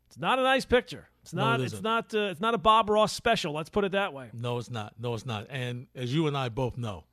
It's 0.09 0.19
not 0.19 0.37
a 0.39 0.43
nice 0.43 0.65
picture. 0.65 1.07
It's 1.23 1.33
No, 1.33 1.43
not. 1.43 1.59
it 1.59 1.63
it's 1.65 1.73
isn't. 1.73 1.85
Uh, 1.85 2.01
it's 2.31 2.41
not 2.41 2.53
a 2.53 2.57
Bob 2.57 2.89
Ross 2.89 3.13
special. 3.13 3.53
Let's 3.53 3.69
put 3.69 3.83
it 3.83 3.91
that 3.91 4.13
way. 4.13 4.29
No, 4.33 4.57
it's 4.57 4.69
not. 4.71 4.93
No, 4.99 5.13
it's 5.13 5.25
not. 5.25 5.47
And 5.49 5.87
as 5.95 6.13
you 6.13 6.27
and 6.27 6.35
I 6.35 6.49
both 6.49 6.77
know, 6.77 7.03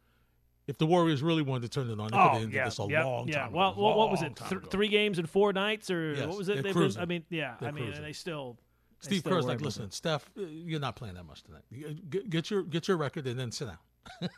if 0.67 0.79
the 0.79 0.87
Warriors 0.87 1.23
really 1.23 1.43
wanted 1.43 1.71
to 1.71 1.81
turn 1.81 1.91
it 1.91 1.99
on, 2.01 2.11
they 2.11 2.17
could 2.17 2.19
have 2.19 2.43
ended 2.43 2.67
this 2.67 2.79
a 2.79 2.87
yeah, 2.89 3.05
long 3.05 3.29
yeah. 3.29 3.35
time 3.45 3.53
Well, 3.53 3.73
ago. 3.73 3.81
what, 3.83 3.97
what 3.99 4.11
was 4.11 4.23
it? 4.23 4.37
Th- 4.49 4.63
three 4.71 4.89
games 4.89 5.19
in 5.19 5.27
four 5.27 5.53
nights, 5.53 5.91
or 5.91 6.15
Yes, 6.15 6.27
what 6.27 6.39
was 6.39 6.49
it? 6.49 6.63
They've 6.63 6.73
cruising. 6.73 7.01
Been, 7.01 7.03
I 7.03 7.07
mean, 7.07 7.25
yeah. 7.31 7.55
They're 7.61 7.69
I 7.69 7.73
mean, 7.73 7.85
cruising. 7.85 7.97
and 7.99 8.05
they 8.07 8.13
still. 8.13 8.57
they 9.03 9.07
Steve 9.07 9.21
still 9.21 9.33
Kerr's 9.33 9.47
like, 9.47 9.61
listen, 9.61 9.91
Steph, 9.91 10.29
uh, 10.39 10.43
you're 10.43 10.81
not 10.81 10.97
playing 10.97 11.15
that 11.15 11.25
much 11.25 11.43
tonight. 11.43 11.63
Get, 12.11 12.29
get 12.31 12.51
your 12.51 12.63
get 12.63 12.89
your 12.89 12.97
record 12.97 13.27
and 13.27 13.39
then 13.39 13.51
sit 13.53 13.69
down. 13.69 14.33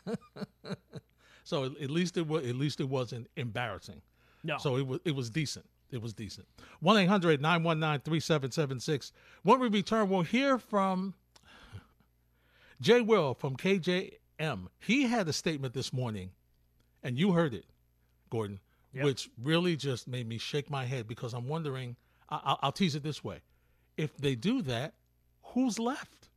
so 1.43 1.65
at, 1.65 1.81
at 1.81 1.89
least 1.91 2.17
it 2.17 2.27
was 2.27 2.45
at 2.45 2.55
least 2.55 2.79
it 2.81 2.89
wasn't 2.89 3.27
embarrassing. 3.37 4.01
No. 4.43 4.57
So 4.57 4.75
it 4.77 4.85
was 4.87 4.99
it 5.05 5.15
was 5.15 5.29
decent. 5.29 5.65
It 5.91 6.01
was 6.01 6.13
decent. 6.13 6.47
1 6.79 6.97
800 6.97 7.41
919 7.41 8.01
3776. 8.01 9.11
When 9.43 9.59
we 9.59 9.67
return, 9.67 10.09
we'll 10.09 10.21
hear 10.21 10.57
from 10.57 11.13
Jay 12.79 13.01
Will 13.01 13.33
from 13.33 13.57
KJM. 13.57 14.67
He 14.79 15.03
had 15.03 15.27
a 15.27 15.33
statement 15.33 15.73
this 15.73 15.91
morning, 15.91 16.31
and 17.03 17.17
you 17.19 17.33
heard 17.33 17.53
it, 17.53 17.65
Gordon, 18.29 18.59
Yep. 18.93 19.05
which 19.05 19.29
really 19.41 19.75
just 19.77 20.07
made 20.07 20.27
me 20.27 20.37
shake 20.37 20.69
my 20.69 20.85
head 20.85 21.07
because 21.07 21.33
I'm 21.33 21.47
wondering. 21.47 21.95
I, 22.29 22.39
I'll, 22.43 22.59
I'll 22.63 22.71
tease 22.71 22.95
it 22.95 23.03
this 23.03 23.23
way: 23.23 23.39
if 23.97 24.15
they 24.17 24.35
do 24.35 24.61
that, 24.63 24.93
who's 25.43 25.77
left? 25.79 26.29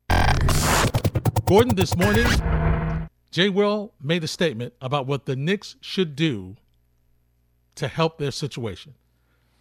Gordon, 1.47 1.75
this 1.75 1.97
morning, 1.97 2.27
Jay 3.31 3.49
Will 3.49 3.93
made 4.03 4.25
a 4.25 4.29
statement 4.29 4.73
about 4.81 5.07
what 5.07 5.27
the 5.27 5.37
Knicks 5.37 5.77
should 5.81 6.17
do 6.17 6.57
to 7.75 7.87
help 7.89 8.19
their 8.19 8.31
situation. 8.31 8.95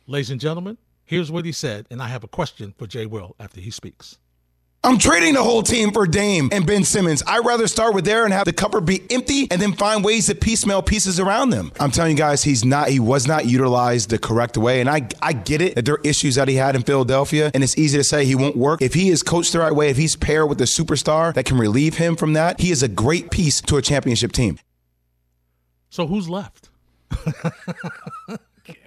Ladies 0.06 0.32
and 0.32 0.42
gentlemen, 0.42 0.78
here's 1.06 1.32
what 1.32 1.46
he 1.46 1.54
said, 1.54 1.88
and 1.90 2.02
I 2.02 2.08
have 2.08 2.26
a 2.26 2.28
question 2.28 2.74
for 2.78 2.88
Jay 2.88 3.06
Will 3.06 3.36
after 3.40 3.62
he 3.62 3.72
speaks. 3.72 4.18
I'm 4.86 4.98
trading 4.98 5.36
the 5.36 5.44
whole 5.44 5.64
team 5.64 5.92
for 5.94 6.06
Dame 6.06 6.50
and 6.52 6.68
Ben 6.68 6.84
Simmons. 6.84 7.24
I'd 7.26 7.46
rather 7.46 7.68
start 7.68 7.96
with 7.96 8.04
there 8.04 8.26
and 8.26 8.34
have 8.34 8.44
the 8.44 8.52
cupboard 8.52 8.86
be 8.86 9.02
empty 9.10 9.48
and 9.50 9.62
then 9.62 9.72
find 9.72 10.04
ways 10.04 10.26
to 10.26 10.36
piecemeal 10.36 10.82
pieces 10.82 11.22
around 11.22 11.52
them. 11.52 11.72
I'm 11.80 11.90
telling 11.90 12.12
you 12.12 12.18
guys, 12.18 12.44
he's 12.44 12.66
not, 12.66 12.90
he 12.90 13.00
was 13.00 13.26
not 13.26 13.46
utilized 13.46 14.10
the 14.10 14.20
correct 14.20 14.58
way. 14.58 14.82
And 14.82 14.90
I, 14.90 15.08
I 15.22 15.32
get 15.32 15.62
it 15.62 15.76
that 15.76 15.86
there 15.86 15.94
are 15.94 16.02
issues 16.04 16.36
that 16.36 16.50
he 16.50 16.56
had 16.56 16.76
in 16.76 16.84
Philadelphia, 16.84 17.50
and 17.54 17.64
it's 17.64 17.78
easy 17.78 17.98
to 17.98 18.04
say 18.04 18.26
he 18.26 18.36
won't 18.36 18.58
work. 18.58 18.82
If 18.82 18.94
he 18.94 19.08
is 19.08 19.24
coached 19.24 19.54
the 19.54 19.60
right 19.60 19.74
way, 19.74 19.88
if 19.88 19.96
he's 19.96 20.18
paired 20.18 20.50
with 20.50 20.60
a 20.60 20.66
superstar 20.66 21.34
that 21.34 21.46
can 21.46 21.58
relieve 21.58 21.96
him 21.96 22.18
from 22.18 22.34
that, 22.34 22.60
he 22.60 22.70
is 22.70 22.84
a 22.84 22.90
great 22.90 23.32
piece 23.32 23.62
to 23.62 23.78
a 23.78 23.82
championship 23.82 24.34
team. 24.34 24.60
So 25.90 26.08
who's 26.08 26.28
left? 26.28 26.70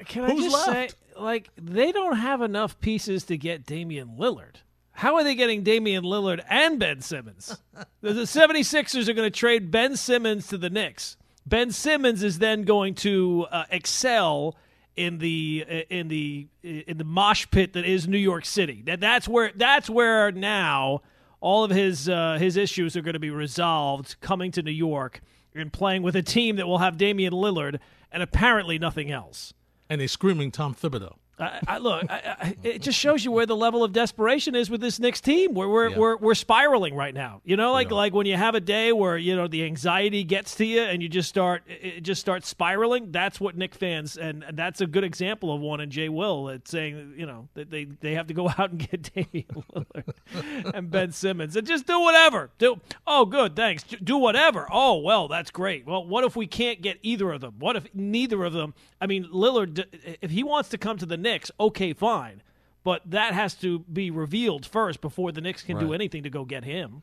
Can 0.06 0.24
I 0.24 0.30
Who's 0.30 0.44
just 0.52 0.64
say, 0.64 0.72
left? 0.72 0.96
Like, 1.18 1.50
they 1.56 1.92
don't 1.92 2.16
have 2.16 2.42
enough 2.42 2.78
pieces 2.80 3.24
to 3.24 3.36
get 3.36 3.66
Damian 3.66 4.16
Lillard. 4.18 4.56
How 4.92 5.16
are 5.16 5.24
they 5.24 5.34
getting 5.34 5.62
Damian 5.62 6.04
Lillard 6.04 6.42
and 6.48 6.78
Ben 6.78 7.02
Simmons? 7.02 7.58
the 8.00 8.14
the 8.14 8.22
76ers 8.22 9.08
are 9.08 9.12
going 9.12 9.30
to 9.30 9.38
trade 9.38 9.70
Ben 9.70 9.96
Simmons 9.96 10.46
to 10.48 10.56
the 10.56 10.70
Knicks. 10.70 11.16
Ben 11.44 11.70
Simmons 11.70 12.22
is 12.22 12.38
then 12.38 12.62
going 12.62 12.94
to 12.96 13.46
uh, 13.50 13.64
excel 13.70 14.56
in 14.96 15.18
the 15.18 15.84
in 15.90 16.08
the 16.08 16.48
in 16.62 16.96
the 16.96 17.04
mosh 17.04 17.46
pit 17.50 17.74
that 17.74 17.84
is 17.84 18.08
New 18.08 18.18
York 18.18 18.46
City. 18.46 18.82
That 18.86 19.00
that's 19.00 19.28
where 19.28 19.52
that's 19.54 19.90
where 19.90 20.32
now 20.32 21.02
all 21.40 21.62
of 21.62 21.70
his 21.70 22.08
uh, 22.08 22.38
his 22.40 22.56
issues 22.56 22.96
are 22.96 23.02
going 23.02 23.14
to 23.14 23.20
be 23.20 23.30
resolved 23.30 24.16
coming 24.20 24.50
to 24.52 24.62
New 24.62 24.70
York 24.70 25.20
and 25.54 25.72
playing 25.72 26.02
with 26.02 26.16
a 26.16 26.22
team 26.22 26.56
that 26.56 26.66
will 26.66 26.78
have 26.78 26.96
Damian 26.96 27.32
Lillard 27.32 27.78
and 28.10 28.22
apparently 28.22 28.78
nothing 28.78 29.10
else. 29.10 29.52
And 29.88 30.00
they're 30.00 30.08
screaming 30.08 30.50
Tom 30.50 30.74
Thibodeau. 30.74 31.16
I, 31.38 31.60
I, 31.68 31.78
look, 31.78 32.04
I, 32.10 32.36
I, 32.40 32.56
it 32.62 32.80
just 32.80 32.98
shows 32.98 33.22
you 33.24 33.30
where 33.30 33.44
the 33.44 33.56
level 33.56 33.84
of 33.84 33.92
desperation 33.92 34.54
is 34.54 34.70
with 34.70 34.80
this 34.80 34.98
Knicks 34.98 35.20
team. 35.20 35.52
Where 35.52 35.68
we're 35.68 35.88
Yeah. 35.90 35.98
we're, 35.98 36.16
we're 36.16 36.34
spiraling 36.34 36.94
right 36.94 37.12
now. 37.12 37.42
You 37.44 37.56
know, 37.56 37.72
like 37.72 37.90
are. 37.90 37.94
like 37.94 38.14
when 38.14 38.26
you 38.26 38.36
have 38.36 38.54
a 38.54 38.60
day 38.60 38.90
where 38.92 39.18
you 39.18 39.36
know 39.36 39.46
the 39.46 39.64
anxiety 39.64 40.24
gets 40.24 40.54
to 40.56 40.64
you 40.64 40.80
and 40.80 41.02
you 41.02 41.08
just 41.10 41.28
start 41.28 41.62
it 41.68 42.00
just 42.00 42.22
starts 42.22 42.48
spiraling. 42.48 43.12
That's 43.12 43.38
what 43.38 43.54
Knick 43.56 43.74
fans 43.74 44.16
and, 44.16 44.44
and 44.44 44.56
that's 44.56 44.80
a 44.80 44.86
good 44.86 45.04
example 45.04 45.54
of 45.54 45.60
one 45.60 45.80
in 45.80 45.90
Jay 45.90 46.08
Will 46.08 46.44
that's 46.46 46.70
saying 46.70 47.14
you 47.18 47.26
know 47.26 47.48
that 47.54 47.70
they 47.70 47.84
they 47.84 48.14
have 48.14 48.28
to 48.28 48.34
go 48.34 48.48
out 48.58 48.70
and 48.70 48.78
get 48.78 49.12
Damian 49.14 49.64
Lillard 49.74 50.74
and 50.74 50.90
Ben 50.90 51.12
Simmons 51.12 51.54
and 51.54 51.66
just 51.66 51.86
do 51.86 52.00
whatever. 52.00 52.50
Do 52.56 52.80
oh 53.06 53.26
good 53.26 53.54
thanks. 53.54 53.82
Do 53.82 54.16
whatever. 54.16 54.66
Oh 54.72 54.98
well 55.00 55.28
that's 55.28 55.50
great. 55.50 55.86
Well 55.86 56.06
what 56.06 56.24
if 56.24 56.34
we 56.34 56.46
can't 56.46 56.80
get 56.80 56.98
either 57.02 57.30
of 57.30 57.42
them? 57.42 57.56
What 57.58 57.76
if 57.76 57.94
neither 57.94 58.42
of 58.44 58.54
them? 58.54 58.72
I 59.02 59.06
mean 59.06 59.24
Lillard 59.26 59.84
if 60.22 60.30
he 60.30 60.42
wants 60.42 60.70
to 60.70 60.78
come 60.78 60.96
to 60.96 61.04
the 61.04 61.25
Knicks, 61.26 61.50
okay 61.58 61.92
fine. 61.92 62.42
But 62.84 63.02
that 63.10 63.34
has 63.34 63.54
to 63.56 63.80
be 63.80 64.10
revealed 64.10 64.64
first 64.64 65.00
before 65.00 65.32
the 65.32 65.40
Knicks 65.40 65.62
can 65.62 65.76
do 65.78 65.92
anything 65.92 66.22
to 66.22 66.30
go 66.30 66.44
get 66.44 66.62
him. 66.64 67.02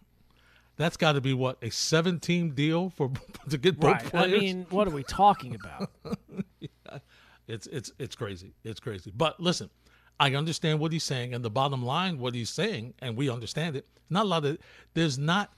That's 0.78 0.96
got 0.98 1.12
to 1.12 1.22
be 1.22 1.34
what 1.34 1.58
a 1.62 1.70
seven-team 1.70 2.52
deal 2.52 2.90
for 2.90 3.12
to 3.50 3.58
get 3.58 3.80
both 3.80 4.14
Right. 4.14 4.16
I 4.16 4.28
mean, 4.28 4.66
what 4.70 4.88
are 4.88 4.92
we 4.92 5.04
talking 5.04 5.56
about? 5.56 5.92
It's 7.48 7.68
it's 7.68 7.92
it's 8.00 8.16
crazy. 8.16 8.54
It's 8.64 8.80
crazy. 8.80 9.12
But 9.14 9.38
listen, 9.38 9.70
I 10.18 10.34
understand 10.34 10.80
what 10.80 10.94
he's 10.94 11.04
saying, 11.04 11.34
and 11.34 11.44
the 11.44 11.50
bottom 11.50 11.84
line, 11.84 12.18
what 12.18 12.34
he's 12.36 12.50
saying, 12.50 12.94
and 13.00 13.18
we 13.18 13.30
understand 13.30 13.76
it. 13.76 13.86
Not 14.10 14.24
a 14.26 14.30
lot 14.30 14.46
of 14.46 14.58
there's 14.94 15.18
not 15.20 15.52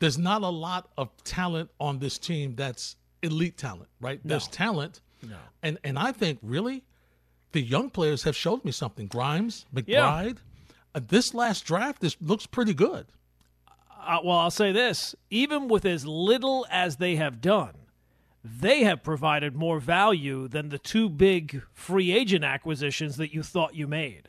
there's 0.00 0.18
not 0.18 0.42
a 0.42 0.48
lot 0.48 0.90
of 0.98 1.08
talent 1.22 1.70
on 1.78 2.00
this 2.00 2.18
team 2.18 2.56
that's 2.56 2.96
elite 3.22 3.56
talent, 3.56 3.88
right? 4.00 4.20
There's 4.24 4.48
talent, 4.48 5.02
No. 5.22 5.36
and 5.62 5.78
and 5.84 5.96
I 5.96 6.10
think 6.10 6.40
really 6.42 6.82
the 7.52 7.60
young 7.60 7.90
players 7.90 8.22
have 8.24 8.36
showed 8.36 8.64
me 8.64 8.72
something. 8.72 9.06
Grimes, 9.06 9.66
McBride, 9.74 9.86
Yeah. 9.86 10.32
uh, 10.94 11.00
this 11.06 11.34
last 11.34 11.64
draft, 11.64 12.00
this 12.00 12.16
looks 12.20 12.46
pretty 12.46 12.74
good. 12.74 13.06
Uh, 14.02 14.18
well, 14.24 14.38
I'll 14.38 14.50
say 14.50 14.72
this: 14.72 15.14
even 15.30 15.68
with 15.68 15.84
as 15.84 16.06
little 16.06 16.66
as 16.70 16.96
they 16.96 17.16
have 17.16 17.40
done, 17.40 17.74
they 18.42 18.82
have 18.84 19.02
provided 19.02 19.54
more 19.54 19.78
value 19.80 20.48
than 20.48 20.70
the 20.70 20.78
two 20.78 21.08
big 21.10 21.62
free 21.74 22.12
agent 22.12 22.44
acquisitions 22.44 23.16
that 23.16 23.34
you 23.34 23.42
thought 23.42 23.74
you 23.74 23.86
made. 23.86 24.28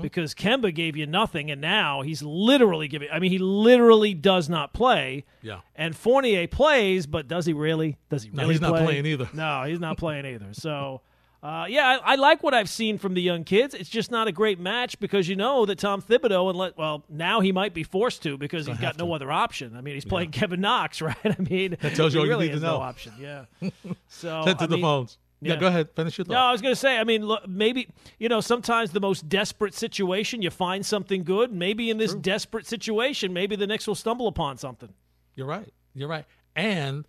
Because 0.00 0.34
Kemba 0.34 0.74
gave 0.74 0.96
you 0.96 1.06
nothing, 1.06 1.50
and 1.52 1.60
now 1.60 2.00
he's 2.00 2.20
literally 2.22 2.88
giving. 2.88 3.10
I 3.12 3.18
mean, 3.20 3.30
he 3.30 3.38
literally 3.38 4.12
does 4.12 4.48
not 4.48 4.72
play. 4.72 5.24
Yeah. 5.42 5.60
And 5.76 5.94
Fournier 5.94 6.48
plays, 6.48 7.06
but 7.06 7.28
does 7.28 7.44
he 7.46 7.52
really? 7.52 7.96
Does 8.08 8.24
he 8.24 8.30
really? 8.30 8.42
No, 8.44 8.48
he's 8.50 8.60
not 8.60 8.82
playing 8.82 9.06
either. 9.06 9.28
No, 9.34 9.64
he's 9.64 9.78
not 9.78 9.96
playing 9.98 10.24
either. 10.26 10.48
So, 10.52 11.02
uh, 11.40 11.66
yeah, 11.68 12.00
I, 12.04 12.12
I 12.12 12.14
like 12.16 12.42
what 12.42 12.52
I've 12.52 12.68
seen 12.68 12.98
from 12.98 13.14
the 13.14 13.22
young 13.22 13.44
kids. 13.44 13.72
It's 13.72 13.88
just 13.88 14.10
not 14.10 14.26
a 14.26 14.32
great 14.32 14.58
match 14.58 14.98
because 14.98 15.28
you 15.28 15.36
know 15.36 15.66
that 15.66 15.78
Tom 15.78 16.02
Thibodeau, 16.02 16.48
and 16.48 16.58
let 16.58 16.76
well 16.76 17.04
now 17.08 17.40
he 17.40 17.52
might 17.52 17.74
be 17.74 17.84
forced 17.84 18.22
to 18.24 18.36
because 18.36 18.66
he's 18.66 18.78
got 18.78 18.98
no 18.98 19.12
other 19.12 19.30
option. 19.30 19.76
I 19.76 19.80
mean, 19.80 19.94
he's 19.94 20.04
playing 20.04 20.32
Kevin 20.32 20.60
Knox, 20.60 21.00
right? 21.02 21.16
I 21.24 21.36
mean, 21.38 21.76
that 21.80 21.94
tells 21.94 22.12
you 22.12 22.20
all 22.20 22.26
you 22.26 22.36
need 22.38 22.46
to 22.46 22.52
has 22.54 22.62
no 22.62 22.74
know. 22.74 22.80
option. 22.80 23.12
Yeah. 23.18 23.44
So 24.08 24.42
Head 24.42 24.58
to 24.58 24.64
I 24.64 24.66
the 24.66 24.76
mean, 24.76 24.82
phones. 24.82 25.18
Yeah. 25.40 25.52
yeah. 25.54 25.60
go 25.60 25.66
ahead. 25.68 25.90
Finish 25.94 26.18
your 26.18 26.24
thought. 26.24 26.32
no, 26.32 26.40
I 26.40 26.50
was 26.50 26.60
going 26.60 26.72
to 26.72 26.80
say. 26.80 26.98
I 26.98 27.04
mean, 27.04 27.24
look, 27.24 27.46
maybe 27.46 27.88
you 28.18 28.28
know, 28.28 28.40
sometimes 28.40 28.90
the 28.90 29.00
most 29.00 29.28
desperate 29.28 29.74
situation, 29.74 30.42
you 30.42 30.50
find 30.50 30.84
something 30.84 31.22
good. 31.22 31.52
Maybe 31.52 31.88
in 31.90 31.98
this 31.98 32.14
desperate 32.14 32.66
situation, 32.66 33.32
maybe 33.32 33.54
the 33.54 33.66
Knicks 33.66 33.86
will 33.86 33.94
stumble 33.94 34.26
upon 34.26 34.56
something. 34.56 34.92
You're 35.36 35.46
right. 35.46 35.72
You're 35.94 36.08
right. 36.08 36.24
And 36.56 37.06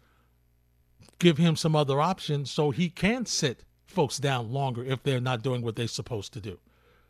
give 1.18 1.38
him 1.38 1.56
some 1.56 1.76
other 1.76 2.00
options 2.00 2.52
so 2.52 2.70
he 2.70 2.90
can 2.90 3.26
sit 3.26 3.64
folks 3.90 4.18
down 4.18 4.52
longer 4.52 4.84
if 4.84 5.04
they're 5.04 5.20
not 5.20 5.42
doing 5.42 5.62
what 5.62 5.76
they're 5.76 5.88
supposed 5.88 6.34
to 6.34 6.42
do. 6.42 6.60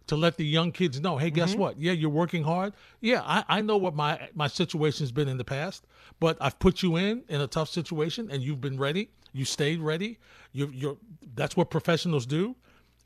To 0.07 0.15
let 0.15 0.38
the 0.38 0.45
young 0.45 0.71
kids 0.71 1.00
know, 1.00 1.17
hey, 1.17 1.29
guess 1.29 1.51
mm-hmm. 1.51 1.59
what? 1.59 1.79
Yeah, 1.79 1.91
you're 1.91 2.09
working 2.09 2.43
hard. 2.43 2.74
Yeah, 3.00 3.21
I, 3.24 3.43
I 3.48 3.62
know 3.62 3.77
what 3.77 3.95
my 3.95 4.29
my 4.33 4.48
situation's 4.48 5.12
been 5.12 5.27
in 5.27 5.38
the 5.38 5.43
past, 5.43 5.86
but 6.19 6.36
I've 6.41 6.57
put 6.57 6.81
you 6.81 6.95
in 6.95 7.24
in 7.29 7.41
a 7.41 7.48
tough 7.48 7.69
situation 7.69 8.29
and 8.31 8.41
you've 8.41 8.62
been 8.62 8.79
ready. 8.79 9.09
You 9.33 9.45
stayed 9.45 9.79
ready. 9.79 10.17
You 10.51 10.71
you're 10.74 10.98
that's 11.36 11.55
what 11.55 11.69
professionals 11.69 12.25
do. 12.25 12.55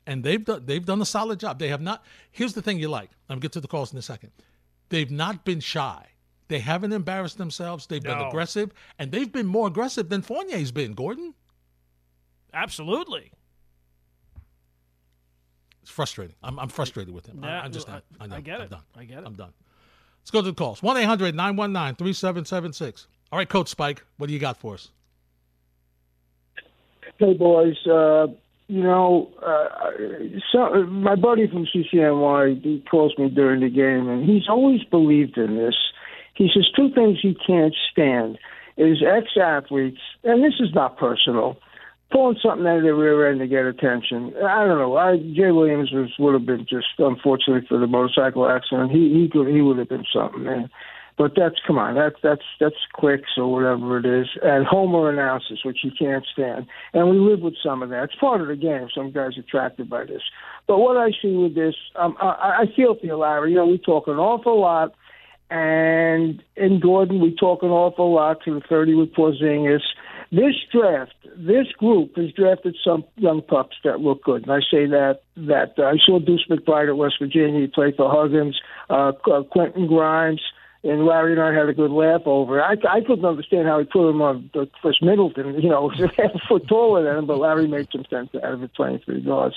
And 0.06 0.24
they've 0.24 0.42
done 0.42 0.62
they've 0.64 0.84
done 0.84 1.02
a 1.02 1.06
solid 1.06 1.40
job. 1.40 1.58
They 1.58 1.68
have 1.68 1.82
not 1.82 2.04
here's 2.30 2.54
the 2.54 2.62
thing 2.62 2.78
you 2.78 2.88
like. 2.88 3.10
I'm 3.28 3.38
get 3.38 3.52
to 3.52 3.60
the 3.60 3.68
calls 3.68 3.92
in 3.92 3.98
a 3.98 4.02
second. 4.02 4.30
They've 4.88 5.10
not 5.10 5.44
been 5.44 5.60
shy. 5.60 6.06
They 6.48 6.60
haven't 6.60 6.92
embarrassed 6.92 7.36
themselves. 7.36 7.86
They've 7.86 8.02
been 8.02 8.18
aggressive, 8.18 8.70
and 8.98 9.10
they've 9.10 9.32
been 9.32 9.46
more 9.46 9.66
aggressive 9.66 10.10
than 10.10 10.20
Fournier's 10.20 10.72
been. 10.72 10.92
Gordon, 10.92 11.34
Absolutely. 12.54 13.32
It's 15.84 15.90
frustrating. 15.90 16.34
I'm, 16.42 16.58
I'm 16.58 16.68
frustrated 16.70 17.12
with 17.14 17.26
him. 17.26 17.40
I- 17.42 17.46
Yeah, 17.46 17.60
I, 17.60 17.64
understand. 17.66 18.02
I- 18.18 18.24
I, 18.24 18.26
know. 18.26 18.36
I 18.36 18.40
get 18.40 18.54
I'm 18.56 18.62
it. 18.62 18.70
done. 18.70 18.80
I 18.96 19.04
get 19.04 19.18
it. 19.18 19.24
I'm 19.26 19.34
done. 19.34 19.52
Let's 20.22 20.30
go 20.30 20.40
to 20.40 20.46
the 20.46 20.54
calls. 20.54 20.82
1 20.82 20.96
800 20.96 21.34
919 21.34 21.96
3776. 21.96 23.06
All 23.30 23.38
right, 23.38 23.46
Coach 23.48 23.68
Spike, 23.68 24.02
what 24.16 24.28
do 24.28 24.32
you 24.32 24.38
got 24.38 24.56
for 24.56 24.72
us? 24.74 24.88
Hey, 27.18 27.34
boys. 27.34 27.76
Uh, 27.86 28.28
you 28.68 28.82
know, 28.82 29.30
uh, 29.44 29.68
so, 30.52 30.84
my 30.86 31.16
buddy 31.16 31.46
from 31.46 31.66
CCNY 31.66 32.62
he 32.62 32.82
calls 32.90 33.12
me 33.18 33.28
during 33.28 33.60
the 33.60 33.68
game, 33.68 34.08
and 34.08 34.24
he's 34.24 34.48
always 34.48 34.82
believed 34.84 35.36
in 35.36 35.56
this. 35.56 35.74
He 36.34 36.48
says 36.54 36.64
two 36.74 36.88
things 36.94 37.18
he 37.20 37.36
can't 37.46 37.74
stand 37.92 38.38
is 38.78 39.02
ex-athletes, 39.06 40.00
and 40.24 40.42
this 40.42 40.54
is 40.60 40.74
not 40.74 40.96
personal, 40.96 41.58
pulling 42.10 42.38
something 42.42 42.66
out 42.66 42.78
of 42.78 42.82
their 42.82 42.94
rear 42.94 43.30
end 43.30 43.40
to 43.40 43.46
get 43.46 43.64
attention. 43.64 44.34
I 44.36 44.64
don't 44.66 44.78
know. 44.78 44.96
I, 44.96 45.16
Jay 45.16 45.50
Williams 45.50 45.90
was 45.92 46.10
would 46.18 46.34
have 46.34 46.46
been 46.46 46.66
just 46.68 46.86
unfortunately 46.98 47.66
for 47.68 47.78
the 47.78 47.86
motorcycle 47.86 48.48
accident. 48.48 48.92
He 48.92 49.12
he 49.12 49.28
could 49.30 49.48
he 49.48 49.60
would 49.60 49.78
have 49.78 49.88
been 49.88 50.04
something, 50.12 50.44
man. 50.44 50.70
But 51.16 51.32
that's 51.36 51.54
come 51.64 51.78
on, 51.78 51.94
that's 51.94 52.16
that's 52.24 52.42
that's 52.58 52.74
clicks 52.92 53.30
or 53.36 53.52
whatever 53.52 53.98
it 53.98 54.04
is, 54.04 54.26
and 54.42 54.66
Homer 54.66 55.10
analysis, 55.10 55.60
which 55.64 55.78
you 55.84 55.92
can't 55.96 56.26
stand. 56.32 56.66
And 56.92 57.08
we 57.08 57.18
live 57.18 57.40
with 57.40 57.54
some 57.62 57.84
of 57.84 57.90
that. 57.90 58.04
It's 58.04 58.14
part 58.16 58.40
of 58.40 58.48
the 58.48 58.56
game. 58.56 58.88
Some 58.92 59.12
guys 59.12 59.36
are 59.36 59.40
attracted 59.40 59.88
by 59.88 60.04
this. 60.06 60.22
But 60.66 60.78
what 60.78 60.96
I 60.96 61.10
see 61.22 61.36
with 61.36 61.54
this, 61.54 61.76
um, 61.94 62.16
I, 62.20 62.62
I 62.62 62.64
feel 62.74 62.96
for 62.98 63.06
you, 63.06 63.16
Larry. 63.16 63.50
You 63.50 63.58
know, 63.58 63.66
we 63.66 63.78
talk 63.78 64.08
an 64.08 64.16
awful 64.16 64.60
lot, 64.60 64.92
and 65.50 66.42
in 66.56 66.80
Gordon, 66.80 67.20
we 67.20 67.32
talk 67.36 67.62
an 67.62 67.70
awful 67.70 68.12
lot 68.12 68.38
to 68.44 68.54
the 68.54 68.66
thirty 68.68 68.94
with 68.94 69.14
Porzingis. 69.14 69.82
This 70.30 70.54
draft, 70.72 71.14
this 71.36 71.66
group 71.78 72.16
has 72.16 72.32
drafted 72.32 72.76
some 72.84 73.04
young 73.16 73.42
pups 73.42 73.76
that 73.84 74.00
look 74.00 74.24
good, 74.24 74.42
and 74.42 74.52
I 74.52 74.60
say 74.60 74.86
that 74.86 75.20
that 75.36 75.74
uh, 75.78 75.84
I 75.84 75.96
saw 76.04 76.18
Deuce 76.18 76.46
McBride 76.50 76.88
at 76.88 76.96
West 76.96 77.16
Virginia. 77.20 77.60
He 77.60 77.66
played 77.66 77.96
for 77.96 78.10
Huggins, 78.10 78.58
uh, 78.90 79.12
Quentin 79.50 79.86
Grimes 79.86 80.40
and 80.84 81.06
Larry 81.06 81.32
and 81.32 81.40
I 81.40 81.54
had 81.54 81.68
a 81.68 81.72
good 81.72 81.90
laugh 81.90 82.20
over 82.26 82.60
it. 82.60 82.62
I, 82.62 82.96
I 82.96 83.00
couldn't 83.00 83.24
understand 83.24 83.66
how 83.66 83.78
he 83.78 83.86
put 83.86 84.10
him 84.10 84.20
on 84.20 84.50
the 84.52 84.68
first 84.82 85.02
Middleton. 85.02 85.60
You 85.60 85.70
know, 85.70 85.88
half 86.16 86.34
a 86.34 86.38
foot 86.46 86.68
taller 86.68 87.02
than 87.02 87.16
him, 87.16 87.26
but 87.26 87.38
Larry 87.38 87.66
made 87.66 87.88
some 87.90 88.04
sense 88.10 88.28
out 88.36 88.52
of 88.52 88.62
it, 88.62 88.74
playing 88.74 89.00
three 89.04 89.22
guards. 89.22 89.56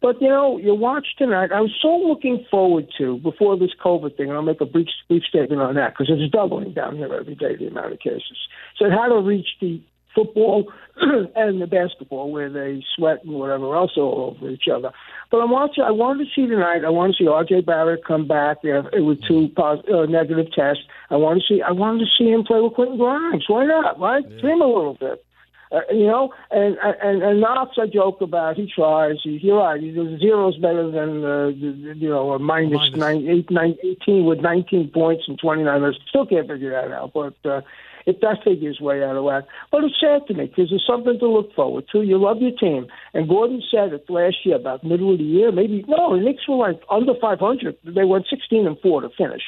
But 0.00 0.22
you 0.22 0.28
know, 0.28 0.56
you 0.56 0.74
watch 0.74 1.08
tonight. 1.18 1.50
I 1.52 1.60
was 1.60 1.74
so 1.82 1.88
looking 1.88 2.46
forward 2.48 2.86
to 2.98 3.18
before 3.18 3.58
this 3.58 3.72
COVID 3.84 4.16
thing, 4.16 4.28
and 4.28 4.36
I'll 4.36 4.42
make 4.42 4.60
a 4.60 4.66
brief, 4.66 4.88
brief 5.08 5.24
statement 5.24 5.60
on 5.60 5.74
that 5.74 5.94
because 5.94 6.06
it's 6.10 6.32
doubling 6.32 6.72
down 6.72 6.96
here 6.96 7.12
every 7.12 7.34
day 7.34 7.56
the 7.56 7.66
amount 7.66 7.92
of 7.92 7.98
cases. 7.98 8.38
So 8.76 8.88
how 8.88 9.08
to 9.08 9.20
reach 9.20 9.48
the 9.60 9.82
football 10.18 10.72
and 11.36 11.60
the 11.60 11.66
basketball 11.66 12.32
where 12.32 12.50
they 12.50 12.84
sweat 12.96 13.22
and 13.24 13.34
whatever 13.34 13.74
else 13.76 13.92
all 13.96 14.36
over 14.36 14.50
each 14.50 14.66
other. 14.72 14.90
But 15.30 15.38
I'm 15.38 15.50
watching. 15.50 15.84
I 15.84 15.90
wanted 15.90 16.26
to 16.26 16.30
see 16.34 16.48
tonight. 16.48 16.84
I 16.84 16.90
want 16.90 17.14
to 17.14 17.22
see 17.22 17.28
R.J. 17.28 17.62
Barrett 17.62 18.04
come 18.04 18.26
back 18.26 18.62
there 18.62 18.82
with 18.94 19.22
two 19.26 19.48
positive, 19.54 19.94
uh, 19.94 20.06
negative 20.06 20.52
tests. 20.52 20.84
I 21.10 21.16
want 21.16 21.40
to 21.40 21.46
see. 21.46 21.62
I 21.62 21.72
wanted 21.72 22.00
to 22.00 22.10
see 22.18 22.30
him 22.30 22.44
play 22.44 22.60
with 22.60 22.74
Quentin 22.74 22.98
Grimes. 22.98 23.44
Why 23.48 23.66
not? 23.66 24.00
Right? 24.00 24.24
Yeah. 24.28 24.40
Dream 24.40 24.60
a 24.60 24.66
little 24.66 24.94
bit. 24.94 25.24
Uh, 25.70 25.80
you 25.92 26.06
know, 26.06 26.32
and 26.50 26.78
and 26.80 27.22
and 27.22 27.40
Knox 27.40 27.76
I 27.78 27.86
joke 27.86 28.22
about. 28.22 28.56
He 28.56 28.72
tries. 28.74 29.16
He, 29.22 29.38
you're 29.42 29.58
right. 29.58 29.80
He, 29.80 29.92
zero's 29.92 30.56
better 30.56 30.90
than 30.90 31.24
uh, 31.24 31.48
you 31.48 32.08
know 32.08 32.32
a 32.32 32.38
minus, 32.38 32.72
minus. 32.72 32.96
Nine, 32.96 33.28
eight, 33.28 33.50
nine, 33.50 33.76
18 33.84 34.24
with 34.24 34.40
19 34.40 34.88
points 34.88 35.24
and 35.28 35.38
29. 35.38 35.84
I 35.84 35.90
still 36.08 36.24
can't 36.24 36.48
figure 36.48 36.70
that 36.70 36.90
out. 36.90 37.12
But 37.12 37.34
uh, 37.44 37.60
if 38.08 38.20
that 38.20 38.38
figure's 38.42 38.80
way 38.80 39.04
out 39.04 39.16
of 39.16 39.24
whack. 39.24 39.44
But 39.70 39.84
it's 39.84 40.00
sad 40.00 40.26
to 40.28 40.34
me 40.34 40.46
because 40.46 40.70
there's 40.70 40.86
something 40.88 41.18
to 41.18 41.28
look 41.28 41.54
forward 41.54 41.84
to. 41.92 42.00
You 42.00 42.16
love 42.16 42.38
your 42.40 42.56
team. 42.56 42.86
And 43.12 43.28
Gordon 43.28 43.62
said 43.70 43.92
it 43.92 44.08
last 44.08 44.36
year 44.44 44.56
about 44.56 44.82
middle 44.82 45.12
of 45.12 45.18
the 45.18 45.24
year, 45.24 45.52
maybe, 45.52 45.84
no, 45.86 46.16
the 46.16 46.24
Knicks 46.24 46.48
were 46.48 46.56
like 46.56 46.80
under 46.90 47.12
500. 47.20 47.76
They 47.84 48.04
went 48.04 48.26
16 48.30 48.66
and 48.66 48.80
4 48.80 49.02
to 49.02 49.10
finish. 49.10 49.42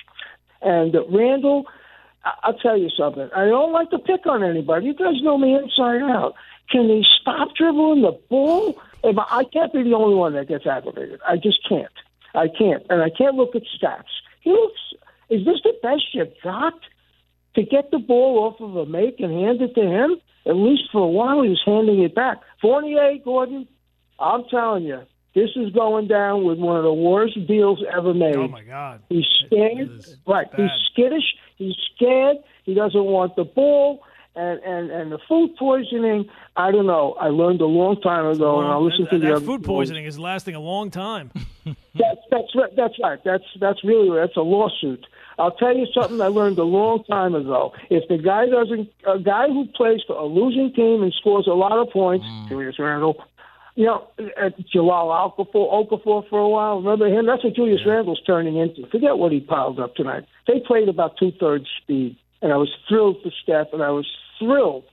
And 0.61 0.95
uh, 0.95 1.09
Randle, 1.09 1.65
I'll 2.43 2.59
tell 2.59 2.77
you 2.77 2.91
something. 2.91 3.31
I 3.35 3.47
don't 3.47 3.73
like 3.73 3.89
to 3.91 3.99
pick 3.99 4.27
on 4.27 4.45
anybody. 4.45 4.87
You 4.87 4.95
guys 4.95 5.23
know 5.23 5.39
me 5.39 5.55
inside 5.55 6.03
out. 6.03 6.35
Can 6.71 6.89
they 6.89 7.03
stop 7.19 7.57
dribbling 7.57 8.03
the 8.03 8.13
ball? 8.29 8.79
I 9.03 9.45
can't 9.51 9.73
be 9.73 9.83
the 9.85 9.95
only 9.95 10.17
one 10.17 10.35
that 10.35 10.49
gets 10.49 10.67
aggravated. 10.67 11.19
I 11.27 11.37
just 11.37 11.67
can't. 11.67 11.89
I 12.35 12.49
can't. 12.49 12.85
And 12.91 13.01
I 13.01 13.09
can't 13.09 13.37
look 13.37 13.57
at 13.57 13.63
stats. 13.63 14.13
He 14.43 14.51
looks, 14.51 14.81
is 15.31 15.47
this 15.47 15.61
the 15.65 15.73
best 15.83 16.13
you 16.13 16.27
got? 16.45 16.75
To 17.55 17.63
get 17.63 17.91
the 17.91 17.99
ball 17.99 18.45
off 18.45 18.61
of 18.61 18.77
a 18.77 18.87
make 18.87 19.21
and 19.21 19.33
hand 19.33 19.61
it 19.61 19.75
to 19.75 19.83
him. 19.83 20.17
At 20.47 20.57
least 20.57 20.85
for 20.93 21.03
a 21.03 21.09
while, 21.09 21.43
he 21.43 21.51
was 21.51 21.63
handing 21.65 22.03
it 22.03 22.15
back. 22.15 22.39
Fournier, 22.63 23.19
Gordon, 23.23 23.69
I'm 24.19 24.45
telling 24.51 24.85
you, 24.85 25.03
this 25.35 25.51
is 25.55 25.73
going 25.73 26.09
down 26.09 26.45
with 26.45 26.59
one 26.59 26.77
of 26.77 26.83
the 26.83 26.93
worst 26.93 27.47
deals 27.47 27.83
ever 27.97 28.13
made. 28.15 28.37
Oh 28.37 28.49
my 28.49 28.63
God! 28.63 29.03
He's 29.09 29.27
scared. 29.47 30.05
Right? 30.27 30.51
Bad. 30.51 30.61
He's 30.61 30.71
skittish. 30.93 31.35
He's 31.57 31.77
scared. 31.95 32.39
He 32.65 32.75
doesn't 32.75 33.05
want 33.05 33.37
the 33.37 33.45
ball. 33.45 34.03
And, 34.37 34.61
and 34.61 34.91
and 34.93 35.13
the 35.13 35.19
food 35.29 35.57
poisoning, 35.59 36.29
I 36.57 36.71
don't 36.71 36.87
know. 36.87 37.17
I 37.21 37.27
learned 37.27 37.61
a 37.61 37.67
long 37.67 38.01
time 38.01 38.27
ago, 38.27 38.55
long, 38.55 38.65
and 38.65 38.73
I 38.73 38.77
listened 38.77 39.07
that, 39.07 39.11
to 39.11 39.19
the 39.19 39.41
that 39.41 39.45
food 39.45 39.65
poisoning 39.65 40.05
is 40.05 40.21
lasting 40.21 40.55
a 40.55 40.61
long 40.61 40.91
time. 40.91 41.33
that's 41.65 42.21
that's 42.31 42.55
right. 42.55 42.71
That's 42.77 42.95
right. 43.03 43.19
That's 43.25 43.43
that's 43.61 43.83
really 43.83 44.17
that's 44.17 44.37
a 44.37 44.41
lawsuit. 44.41 45.05
I'll 45.41 45.53
tell 45.53 45.75
you 45.75 45.87
something 45.95 46.21
I 46.21 46.27
learned 46.27 46.59
a 46.59 46.65
long 46.65 47.03
time 47.05 47.35
ago. 47.35 47.73
If 47.89 48.09
the 48.09 48.19
guy 48.19 48.47
doesn't, 48.47 48.91
a 49.07 49.19
guy 49.19 49.49
who 49.49 49.67
plays 49.75 50.01
for 50.07 50.15
a 50.15 50.27
losing 50.27 50.73
team 50.75 51.03
and 51.03 51.13
scores 51.15 51.47
a 51.47 51.53
lot 51.53 51.79
of 51.79 51.89
points, 51.91 52.27
mm. 52.27 52.49
Julius 52.49 52.79
Randle, 52.79 53.25
you 53.75 53.87
know, 53.87 54.07
at 54.19 54.59
Jahlil 54.59 55.09
Okafor, 55.09 55.89
Okafor 55.89 56.29
for 56.29 56.39
a 56.39 56.49
while. 56.49 56.77
Remember 56.83 57.07
him? 57.07 57.25
That's 57.25 57.43
what 57.43 57.55
Julius 57.55 57.81
yeah. 57.87 57.93
Randle's 57.93 58.21
turning 58.27 58.57
into. 58.57 58.87
Forget 58.89 59.17
what 59.17 59.33
he 59.33 59.41
piled 59.41 59.81
up 59.81 59.95
tonight. 59.95 60.27
They 60.47 60.61
played 60.61 60.91
about 60.91 61.17
two 61.17 61.33
thirds 61.33 61.67
speed, 61.81 62.19
and 62.43 62.53
I 62.53 62.57
was 62.57 62.71
thrilled 62.87 63.17
for 63.23 63.31
Steph, 63.43 63.73
and 63.73 63.83
I 63.83 63.91
was 63.91 64.07
thrilled, 64.39 64.85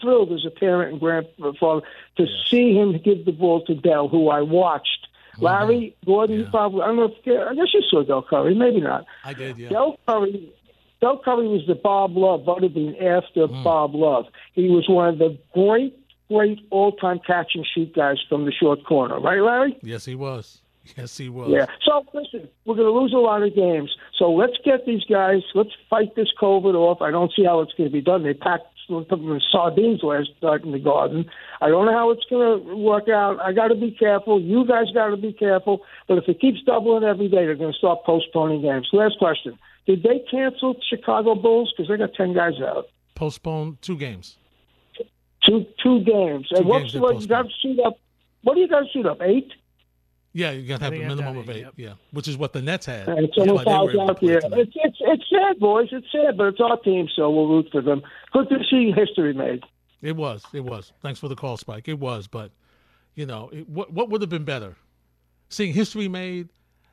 thrilled 0.00 0.32
as 0.32 0.44
a 0.46 0.50
parent 0.50 0.92
and 0.92 1.00
grandfather 1.00 1.80
to 2.18 2.22
yes. 2.22 2.30
see 2.48 2.76
him 2.76 2.96
give 3.04 3.24
the 3.24 3.32
ball 3.32 3.64
to 3.64 3.74
Del, 3.74 4.06
who 4.06 4.28
I 4.28 4.42
watched 4.42 5.08
Larry 5.38 5.96
Gordon, 6.04 6.40
yeah. 6.40 6.50
probably. 6.50 6.82
I 6.82 6.86
don't 6.86 6.96
know 6.96 7.04
if 7.04 7.48
I 7.48 7.54
guess 7.54 7.72
you 7.72 7.82
saw 7.90 8.02
Del 8.02 8.22
Curry, 8.22 8.54
maybe 8.54 8.80
not. 8.80 9.04
I 9.24 9.32
did. 9.32 9.58
Yeah. 9.58 9.68
Del 9.70 9.98
Curry. 10.06 10.52
Del 11.00 11.18
Curry 11.18 11.48
was 11.48 11.62
the 11.66 11.74
Bob 11.74 12.16
Love, 12.16 12.40
Butterbean 12.40 12.94
after 13.02 13.46
mm. 13.46 13.64
Bob 13.64 13.94
Love. 13.94 14.26
He 14.54 14.68
was 14.68 14.88
one 14.88 15.08
of 15.08 15.18
the 15.18 15.38
great, 15.52 15.94
great 16.28 16.58
all-time 16.70 17.20
catch 17.26 17.52
and 17.54 17.66
shoot 17.74 17.94
guys 17.94 18.16
from 18.28 18.46
the 18.46 18.52
short 18.52 18.84
corner, 18.84 19.20
right, 19.20 19.40
Larry? 19.40 19.76
Yes, 19.82 20.04
he 20.04 20.14
was. 20.14 20.62
Yes, 20.96 21.16
he 21.18 21.28
was. 21.28 21.50
Yeah. 21.50 21.66
So 21.84 22.04
listen, 22.14 22.48
we're 22.64 22.76
going 22.76 22.86
to 22.86 22.96
lose 22.96 23.12
a 23.12 23.16
lot 23.16 23.42
of 23.42 23.54
games. 23.56 23.90
So 24.16 24.30
let's 24.30 24.56
get 24.64 24.86
these 24.86 25.02
guys. 25.04 25.42
Let's 25.52 25.72
fight 25.90 26.14
this 26.14 26.28
COVID 26.40 26.74
off. 26.74 27.02
I 27.02 27.10
don't 27.10 27.32
see 27.34 27.44
how 27.44 27.60
it's 27.60 27.72
going 27.74 27.90
to 27.90 27.92
be 27.92 28.00
done. 28.00 28.22
They 28.22 28.34
packed 28.34 28.66
sardines 28.88 30.00
last 30.02 30.30
night 30.42 30.64
in 30.64 30.72
the 30.72 30.78
garden. 30.78 31.26
I 31.60 31.68
don't 31.68 31.86
know 31.86 31.92
how 31.92 32.10
it's 32.10 32.24
going 32.30 32.64
to 32.64 32.76
work 32.76 33.08
out. 33.08 33.38
I 33.40 33.52
got 33.52 33.68
to 33.68 33.74
be 33.74 33.90
careful. 33.90 34.40
You 34.40 34.66
guys 34.66 34.86
got 34.94 35.08
to 35.08 35.16
be 35.16 35.32
careful. 35.32 35.80
But 36.08 36.18
if 36.18 36.28
it 36.28 36.40
keeps 36.40 36.62
doubling 36.62 37.04
every 37.04 37.28
day, 37.28 37.44
they're 37.46 37.54
going 37.54 37.72
to 37.72 37.78
start 37.78 38.04
postponing 38.04 38.62
games. 38.62 38.88
Last 38.92 39.18
question: 39.18 39.58
Did 39.86 40.02
they 40.02 40.24
cancel 40.30 40.76
Chicago 40.88 41.34
Bulls 41.34 41.72
because 41.76 41.88
they 41.88 41.96
got 41.96 42.14
ten 42.14 42.34
guys 42.34 42.60
out? 42.60 42.86
Postpone 43.14 43.78
two 43.80 43.96
games. 43.96 44.36
Two 45.46 45.66
two 45.82 46.00
games. 46.04 46.48
Two 46.48 46.56
and 46.56 46.66
what's 46.66 46.92
games 46.92 47.00
what 47.00 47.20
you 47.20 47.26
got 47.26 47.42
to 47.42 47.50
shoot 47.62 47.80
up? 47.80 47.98
What 48.42 48.54
do 48.54 48.60
you 48.60 48.68
got 48.68 48.80
to 48.80 48.86
shoot 48.92 49.06
up? 49.06 49.20
Eight. 49.22 49.52
Yeah, 50.36 50.50
you 50.50 50.68
got 50.68 50.80
to 50.80 50.84
have 50.84 50.92
a 50.92 50.98
minimum 50.98 51.38
of 51.38 51.48
eight. 51.48 51.62
Yep. 51.62 51.72
Yeah, 51.76 51.94
which 52.10 52.28
is 52.28 52.36
what 52.36 52.52
the 52.52 52.60
Nets 52.60 52.84
had. 52.84 53.08
And 53.08 53.32
someone 53.34 53.64
fouls 53.64 53.94
out 53.98 54.20
there. 54.20 54.36
It's, 54.36 54.72
it's 54.74 54.98
it's 55.00 55.24
sad, 55.30 55.58
boys. 55.58 55.88
It's 55.92 56.06
sad, 56.12 56.36
but 56.36 56.48
it's 56.48 56.60
our 56.60 56.78
team, 56.80 57.08
so 57.16 57.30
we'll 57.30 57.48
root 57.48 57.68
for 57.72 57.80
them. 57.80 58.02
Good 58.34 58.50
to 58.50 58.58
see 58.70 58.92
history 58.94 59.32
made. 59.32 59.62
It 60.02 60.14
was. 60.14 60.44
It 60.52 60.60
was. 60.60 60.92
Thanks 61.00 61.18
for 61.18 61.28
the 61.28 61.36
call, 61.36 61.56
Spike. 61.56 61.88
It 61.88 61.98
was, 61.98 62.26
but 62.26 62.50
you 63.14 63.24
know, 63.24 63.48
it, 63.50 63.66
what 63.66 63.94
what 63.94 64.10
would 64.10 64.20
have 64.20 64.28
been 64.28 64.44
better? 64.44 64.76
Seeing 65.48 65.72
history 65.72 66.06
made 66.06 66.50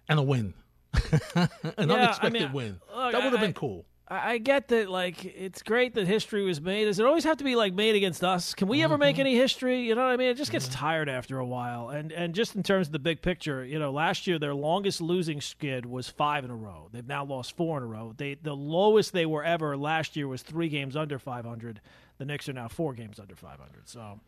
and 0.07 0.19
a 0.19 0.23
win, 0.23 0.53
an 0.93 1.09
yeah, 1.33 1.75
unexpected 1.77 2.41
I 2.41 2.45
mean, 2.45 2.53
win. 2.53 2.79
Look, 2.95 3.11
that 3.11 3.23
would 3.25 3.33
have 3.33 3.41
been 3.41 3.51
cool. 3.51 3.85
I 4.05 4.37
get 4.37 4.67
that, 4.67 4.89
like, 4.89 5.23
it's 5.23 5.63
great 5.63 5.93
that 5.95 6.07
history 6.07 6.43
was 6.43 6.59
made. 6.59 6.85
Does 6.85 6.99
it 6.99 7.05
always 7.05 7.23
have 7.23 7.37
to 7.37 7.43
be 7.43 7.55
like 7.55 7.73
made 7.73 7.95
against 7.95 8.21
us? 8.21 8.53
Can 8.53 8.67
we 8.67 8.77
mm-hmm. 8.77 8.83
ever 8.83 8.97
make 8.97 9.15
mm-hmm. 9.15 9.21
any 9.21 9.35
history? 9.35 9.81
You 9.81 9.95
know 9.95 10.03
what 10.03 10.11
I 10.11 10.17
mean? 10.17 10.27
It 10.27 10.35
just 10.35 10.51
gets 10.51 10.67
tired 10.67 11.07
after 11.07 11.39
a 11.39 11.45
while. 11.45 11.89
And 11.89 12.11
and 12.11 12.35
just 12.35 12.55
in 12.55 12.63
terms 12.63 12.87
of 12.87 12.93
the 12.93 12.99
big 12.99 13.21
picture, 13.21 13.63
you 13.63 13.79
know, 13.79 13.91
last 13.91 14.27
year 14.27 14.37
their 14.37 14.53
longest 14.53 14.99
losing 14.99 15.39
skid 15.39 15.85
was 15.85 16.09
five 16.09 16.43
in 16.43 16.51
a 16.51 16.55
row. 16.55 16.89
They've 16.91 17.07
now 17.07 17.23
lost 17.23 17.55
four 17.55 17.77
in 17.77 17.83
a 17.83 17.87
row. 17.87 18.13
They 18.15 18.35
the 18.35 18.55
lowest 18.55 19.13
they 19.13 19.25
were 19.25 19.43
ever 19.43 19.77
last 19.77 20.17
year 20.17 20.27
was 20.27 20.41
three 20.41 20.67
games 20.67 20.97
under 20.97 21.17
500. 21.17 21.79
The 22.17 22.25
Knicks 22.25 22.49
are 22.49 22.53
now 22.53 22.67
four 22.67 22.93
games 22.93 23.19
under 23.19 23.35
500. 23.35 23.87
So. 23.87 24.19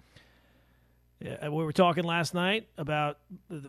Yeah, 1.22 1.48
we 1.48 1.64
were 1.64 1.72
talking 1.72 2.04
last 2.04 2.34
night 2.34 2.68
about 2.78 3.20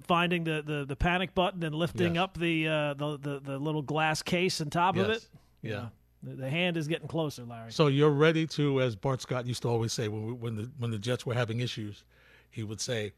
finding 0.03 0.43
the, 0.43 0.65
the, 0.67 0.85
the 0.85 0.97
panic 0.97 1.33
button 1.33 1.63
and 1.63 1.77
lifting 1.77 2.17
yes. 2.17 2.23
up 2.23 2.37
the, 2.37 2.67
uh, 2.67 2.95
the, 2.95 3.19
the 3.19 3.39
the 3.39 3.59
little 3.59 3.83
glass 3.83 4.21
case 4.21 4.61
on 4.61 4.69
top 4.69 4.97
yes. 4.97 5.05
of 5.05 5.11
it. 5.13 5.29
Yeah. 5.63 5.87
The, 6.23 6.35
the 6.35 6.51
hand 6.51 6.77
is 6.77 6.89
getting 6.89 7.09
closer, 7.09 7.45
Larry. 7.45 7.71
So 7.73 7.87
you're 7.89 8.11
ready 8.11 8.47
to, 8.49 8.81
as 8.81 8.97
Bart 8.97 9.21
Scott 9.21 9.47
used 9.47 9.63
to 9.63 9.69
always 9.69 9.93
say 9.93 10.09
when 10.09 10.27
we, 10.27 10.33
when 10.33 10.57
the 10.57 10.71
when 10.79 10.91
the 10.91 10.99
Jets 10.99 11.27
were 11.27 11.35
having 11.35 11.61
issues, 11.61 12.05
he 12.51 12.63
would 12.63 12.81
say, 12.81 13.13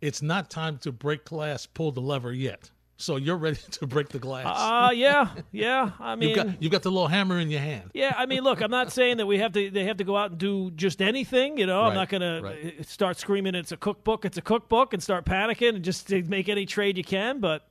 "It's 0.00 0.22
not 0.22 0.50
time 0.50 0.78
to 0.78 0.92
break 0.92 1.24
glass, 1.24 1.66
pull 1.66 1.92
the 1.92 2.00
lever 2.02 2.32
yet." 2.32 2.70
So 2.98 3.16
you're 3.16 3.36
ready 3.36 3.58
to 3.72 3.86
break 3.86 4.08
the 4.10 4.18
glass. 4.18 4.46
Uh 4.46 4.90
yeah, 4.92 5.28
yeah. 5.52 5.90
I 6.00 6.14
mean, 6.14 6.28
you've 6.30 6.36
got 6.36 6.62
you've 6.62 6.72
got 6.72 6.82
the 6.82 6.90
little 6.90 7.08
hammer 7.08 7.38
in 7.38 7.50
your 7.50 7.60
hand. 7.60 7.90
Yeah, 7.94 8.14
I 8.16 8.26
mean, 8.26 8.42
look, 8.42 8.60
I'm 8.60 8.70
not 8.70 8.92
saying 8.92 9.16
that 9.18 9.26
we 9.26 9.38
have 9.38 9.52
to 9.52 9.70
they 9.70 9.84
have 9.84 9.96
to 9.98 10.04
go 10.04 10.16
out 10.16 10.30
and 10.30 10.38
do 10.38 10.70
just 10.72 11.02
anything. 11.02 11.58
You 11.58 11.66
know, 11.66 11.80
Right, 11.82 11.88
I'm 11.88 11.94
not 11.94 12.08
going 12.08 12.22
to 12.22 12.84
start 12.84 13.18
screaming 13.18 13.54
it's 13.54 13.72
a 13.72 13.76
cookbook, 13.76 14.24
it's 14.24 14.38
a 14.38 14.42
cookbook, 14.42 14.92
and 14.94 15.02
start 15.02 15.24
panicking 15.26 15.74
and 15.76 15.84
just 15.84 16.08
to 16.08 16.22
make 16.24 16.48
any 16.48 16.64
trade 16.64 16.96
you 16.96 17.04
can. 17.04 17.40
But 17.40 17.68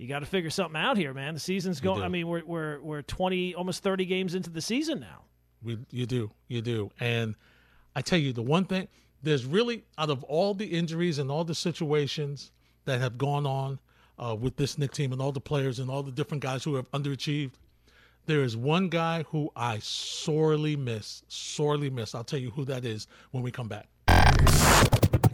you 0.00 0.08
got 0.08 0.20
to 0.20 0.26
figure 0.26 0.48
something 0.48 0.80
out 0.80 0.96
here, 0.96 1.12
man. 1.12 1.34
The 1.34 1.40
season's 1.40 1.78
going. 1.78 2.02
I 2.02 2.08
mean, 2.08 2.26
we're 2.26 2.42
we're 2.46 2.80
we're 2.80 3.02
20, 3.02 3.54
almost 3.54 3.82
30 3.82 4.06
games 4.06 4.34
into 4.34 4.48
the 4.48 4.62
season 4.62 4.98
now. 4.98 5.24
We, 5.62 5.76
you 5.90 6.06
do, 6.06 6.30
you 6.48 6.62
do. 6.62 6.90
And 7.00 7.34
I 7.94 8.00
tell 8.00 8.18
you, 8.18 8.32
the 8.32 8.40
one 8.40 8.64
thing, 8.64 8.88
there's 9.22 9.44
really, 9.44 9.84
out 9.98 10.08
of 10.08 10.24
all 10.24 10.54
the 10.54 10.64
injuries 10.64 11.18
and 11.18 11.30
all 11.30 11.44
the 11.44 11.54
situations 11.54 12.50
that 12.86 12.98
have 12.98 13.18
gone 13.18 13.44
on 13.44 13.78
uh, 14.18 14.34
with 14.34 14.56
this 14.56 14.78
Knick 14.78 14.92
team 14.92 15.12
and 15.12 15.20
all 15.20 15.32
the 15.32 15.40
players 15.40 15.80
and 15.80 15.90
all 15.90 16.02
the 16.02 16.12
different 16.12 16.42
guys 16.42 16.64
who 16.64 16.76
have 16.76 16.90
underachieved, 16.92 17.52
there 18.24 18.42
is 18.42 18.56
one 18.56 18.88
guy 18.88 19.24
who 19.24 19.50
I 19.54 19.80
sorely 19.80 20.76
miss, 20.76 21.22
sorely 21.28 21.90
miss. 21.90 22.14
I'll 22.14 22.24
tell 22.24 22.40
you 22.40 22.50
who 22.52 22.64
that 22.64 22.86
is 22.86 23.06
when 23.32 23.42
we 23.42 23.50
come 23.50 23.68
back. 23.68 23.88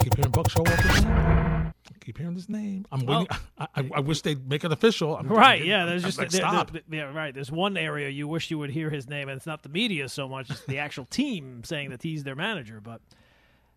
Keep 0.07 0.15
hearing 0.19 0.31
Buck 0.31 0.47
Showalter 0.47 0.93
his 0.95 1.03
name. 1.05 1.13
I 1.13 1.73
keep 1.99 2.19
hearing 2.19 2.35
his 2.37 2.49
name. 2.49 2.87
I'm 2.93 3.05
waiting. 3.07 3.27
I, 3.59 3.67
I, 3.75 3.91
I 3.97 4.01
wish 4.01 4.23
they'd 4.23 4.49
make 4.49 4.63
it 4.63 4.71
official. 4.71 5.17
I'm, 5.17 5.27
Right? 5.27 5.63
I'm- 5.63 5.69
Yeah. 5.69 5.85
There's 5.85 6.05
I'm 6.05 6.09
just 6.11 6.19
like, 6.19 6.31
there- 6.31 6.43
there- 6.43 6.51
stop. 6.51 6.71
yeah. 6.89 7.03
Right. 7.13 7.35
There's 7.35 7.51
one 7.51 7.77
area 7.77 8.09
you 8.09 8.29
wish 8.29 8.49
you 8.49 8.57
would 8.59 8.71
hear 8.71 8.89
his 8.89 9.09
name, 9.09 9.29
and 9.29 9.37
it's 9.37 9.47
not 9.47 9.65
the 9.65 9.69
media 9.69 10.09
so 10.09 10.29
much; 10.29 10.49
it's 10.49 10.61
the 10.67 10.79
actual 10.79 11.07
team 11.07 11.65
saying 11.65 11.91
that 11.91 12.05
he's 12.05 12.23
their 12.23 12.37
manager. 12.37 12.81
But 12.81 13.01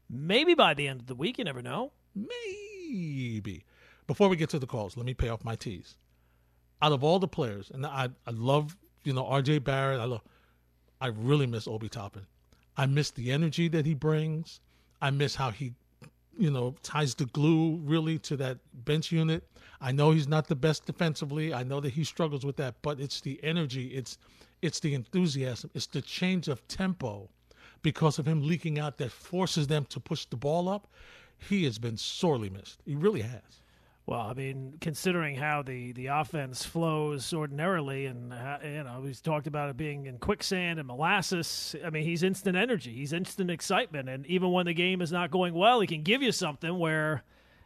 maybe 0.08 0.54
by 0.54 0.76
the 0.76 0.88
end 0.88 1.02
of 1.02 1.08
the 1.08 1.16
week, 1.16 1.40
you 1.40 1.46
never 1.46 1.64
know. 1.64 1.94
Maybe. 2.14 3.64
Before 4.06 4.30
we 4.30 4.36
get 4.36 4.50
to 4.52 4.60
the 4.60 4.68
calls, 4.68 4.96
let 4.96 5.08
me 5.08 5.16
pay 5.16 5.30
off 5.30 5.44
my 5.44 5.56
tease. 5.56 5.98
Out 6.84 6.92
of 6.92 7.04
all 7.04 7.18
the 7.18 7.28
players, 7.28 7.72
and 7.74 7.84
I, 7.88 8.10
I 8.28 8.32
love, 8.32 8.78
you 9.04 9.14
know, 9.14 9.24
RJ 9.24 9.64
Barrett. 9.64 10.00
I 10.00 10.06
love 10.06 10.22
I 11.02 11.08
really 11.08 11.48
miss 11.48 11.68
Obi 11.68 11.90
Toppin. 11.90 12.28
I 12.78 12.86
miss 12.86 13.10
the 13.10 13.32
energy 13.32 13.68
that 13.70 13.88
he 13.88 13.96
brings. 13.96 14.62
I 15.02 15.10
miss 15.10 15.34
how 15.36 15.50
he, 15.52 15.74
you 16.40 16.50
know, 16.50 16.74
ties 16.84 17.14
the 17.16 17.26
glue 17.26 17.76
really 17.84 18.18
to 18.20 18.38
that 18.38 18.58
bench 18.86 19.12
unit. 19.12 19.44
I 19.82 19.92
know 19.92 20.12
he's 20.12 20.28
not 20.28 20.48
the 20.48 20.56
best 20.56 20.86
defensively. 20.86 21.54
I 21.54 21.64
know 21.64 21.82
that 21.82 21.92
he 21.92 22.04
struggles 22.04 22.46
with 22.46 22.56
that, 22.58 22.76
but 22.82 23.00
it's 23.00 23.22
the 23.22 23.40
energy, 23.44 23.88
it's 23.88 24.18
it's 24.62 24.80
the 24.80 24.94
enthusiasm, 24.94 25.70
it's 25.74 25.88
the 25.88 26.02
change 26.02 26.48
of 26.48 26.66
tempo 26.68 27.30
because 27.82 28.20
of 28.20 28.28
him 28.28 28.46
leaking 28.46 28.80
out 28.80 28.98
that 28.98 29.12
forces 29.12 29.68
them 29.68 29.86
to 29.86 30.00
push 30.00 30.26
the 30.26 30.36
ball 30.36 30.68
up. 30.68 30.88
He 31.38 31.64
has 31.64 31.78
been 31.78 31.96
sorely 31.96 32.50
missed. 32.50 32.82
He 32.86 32.96
really 32.96 33.22
has. 33.22 33.62
Well, 34.10 34.22
I 34.22 34.34
mean, 34.34 34.74
considering 34.82 35.36
how 35.36 35.62
the, 35.62 35.92
the 35.92 36.08
offense 36.08 36.66
flows 36.66 37.32
ordinarily, 37.32 38.08
and 38.08 38.34
uh, 38.34 38.58
you 38.64 38.84
know, 38.84 39.04
he's 39.06 39.22
talked 39.22 39.46
about 39.46 39.70
it 39.70 39.78
being 39.78 40.08
in 40.08 40.18
quicksand 40.18 40.80
and 40.80 40.88
molasses. 40.88 41.76
I 41.86 41.92
mean, 41.92 42.06
he's 42.06 42.24
instant 42.24 42.58
energy, 42.58 42.92
he's 42.92 43.14
instant 43.14 43.52
excitement, 43.52 44.10
and 44.10 44.26
even 44.26 44.52
when 44.52 44.66
the 44.66 44.74
game 44.74 45.04
is 45.04 45.12
not 45.12 45.30
going 45.30 45.54
well, 45.54 45.80
he 45.80 45.86
can 45.86 46.02
give 46.02 46.24
you 46.24 46.32
something 46.32 46.80
where 46.80 47.22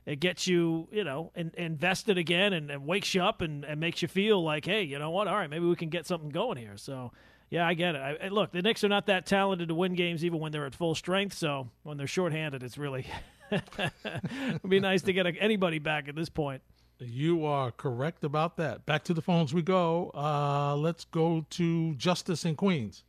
it 0.05 0.19
gets 0.19 0.45
you, 0.45 0.89
you 0.91 1.05
know, 1.05 1.31
in, 1.33 1.53
invested 1.55 2.17
again 2.17 2.51
and, 2.51 2.69
and 2.69 2.85
wakes 2.85 3.15
you 3.15 3.23
up 3.23 3.39
and, 3.39 3.63
and 3.63 3.79
makes 3.79 4.01
you 4.01 4.09
feel 4.09 4.43
like, 4.43 4.65
hey, 4.65 4.83
you 4.83 4.99
know 4.99 5.11
what? 5.11 5.29
All 5.29 5.37
right, 5.37 5.49
maybe 5.49 5.65
we 5.65 5.77
can 5.77 5.87
get 5.87 6.05
something 6.05 6.29
going 6.29 6.57
here. 6.57 6.75
So. 6.75 7.13
Yeah, 7.49 7.67
I 7.67 7.75
get 7.75 7.93
it. 7.93 8.19
I- 8.19 8.27
look, 8.29 8.51
the 8.51 8.63
Knicks 8.63 8.83
are 8.83 8.89
not 8.89 9.05
that 9.05 9.27
talented 9.27 9.67
to 9.67 9.75
win 9.75 9.93
games, 9.93 10.25
even 10.25 10.39
when 10.39 10.51
they're 10.51 10.65
at 10.65 10.73
full 10.73 10.95
strength. 10.95 11.35
So 11.37 11.69
when 11.83 11.97
they're 11.97 12.07
shorthanded, 12.07 12.63
it's 12.63 12.79
really 12.79 13.05
it'd 14.05 14.69
be 14.69 14.79
nice 14.79 15.01
to 15.03 15.13
get 15.13 15.25
anybody 15.39 15.79
back 15.79 16.07
at 16.07 16.15
this 16.15 16.29
point. 16.29 16.61
You 16.99 17.45
are 17.45 17.71
correct 17.71 18.23
about 18.23 18.57
that. 18.57 18.85
Back 18.85 19.03
to 19.05 19.13
the 19.13 19.21
phones 19.21 19.53
we 19.53 19.61
go. 19.61 20.11
Uh, 20.13 20.75
let's 20.75 21.05
go 21.05 21.45
to 21.51 21.95
Justice 21.95 22.45
in 22.45 22.55
Queens. 22.55 23.03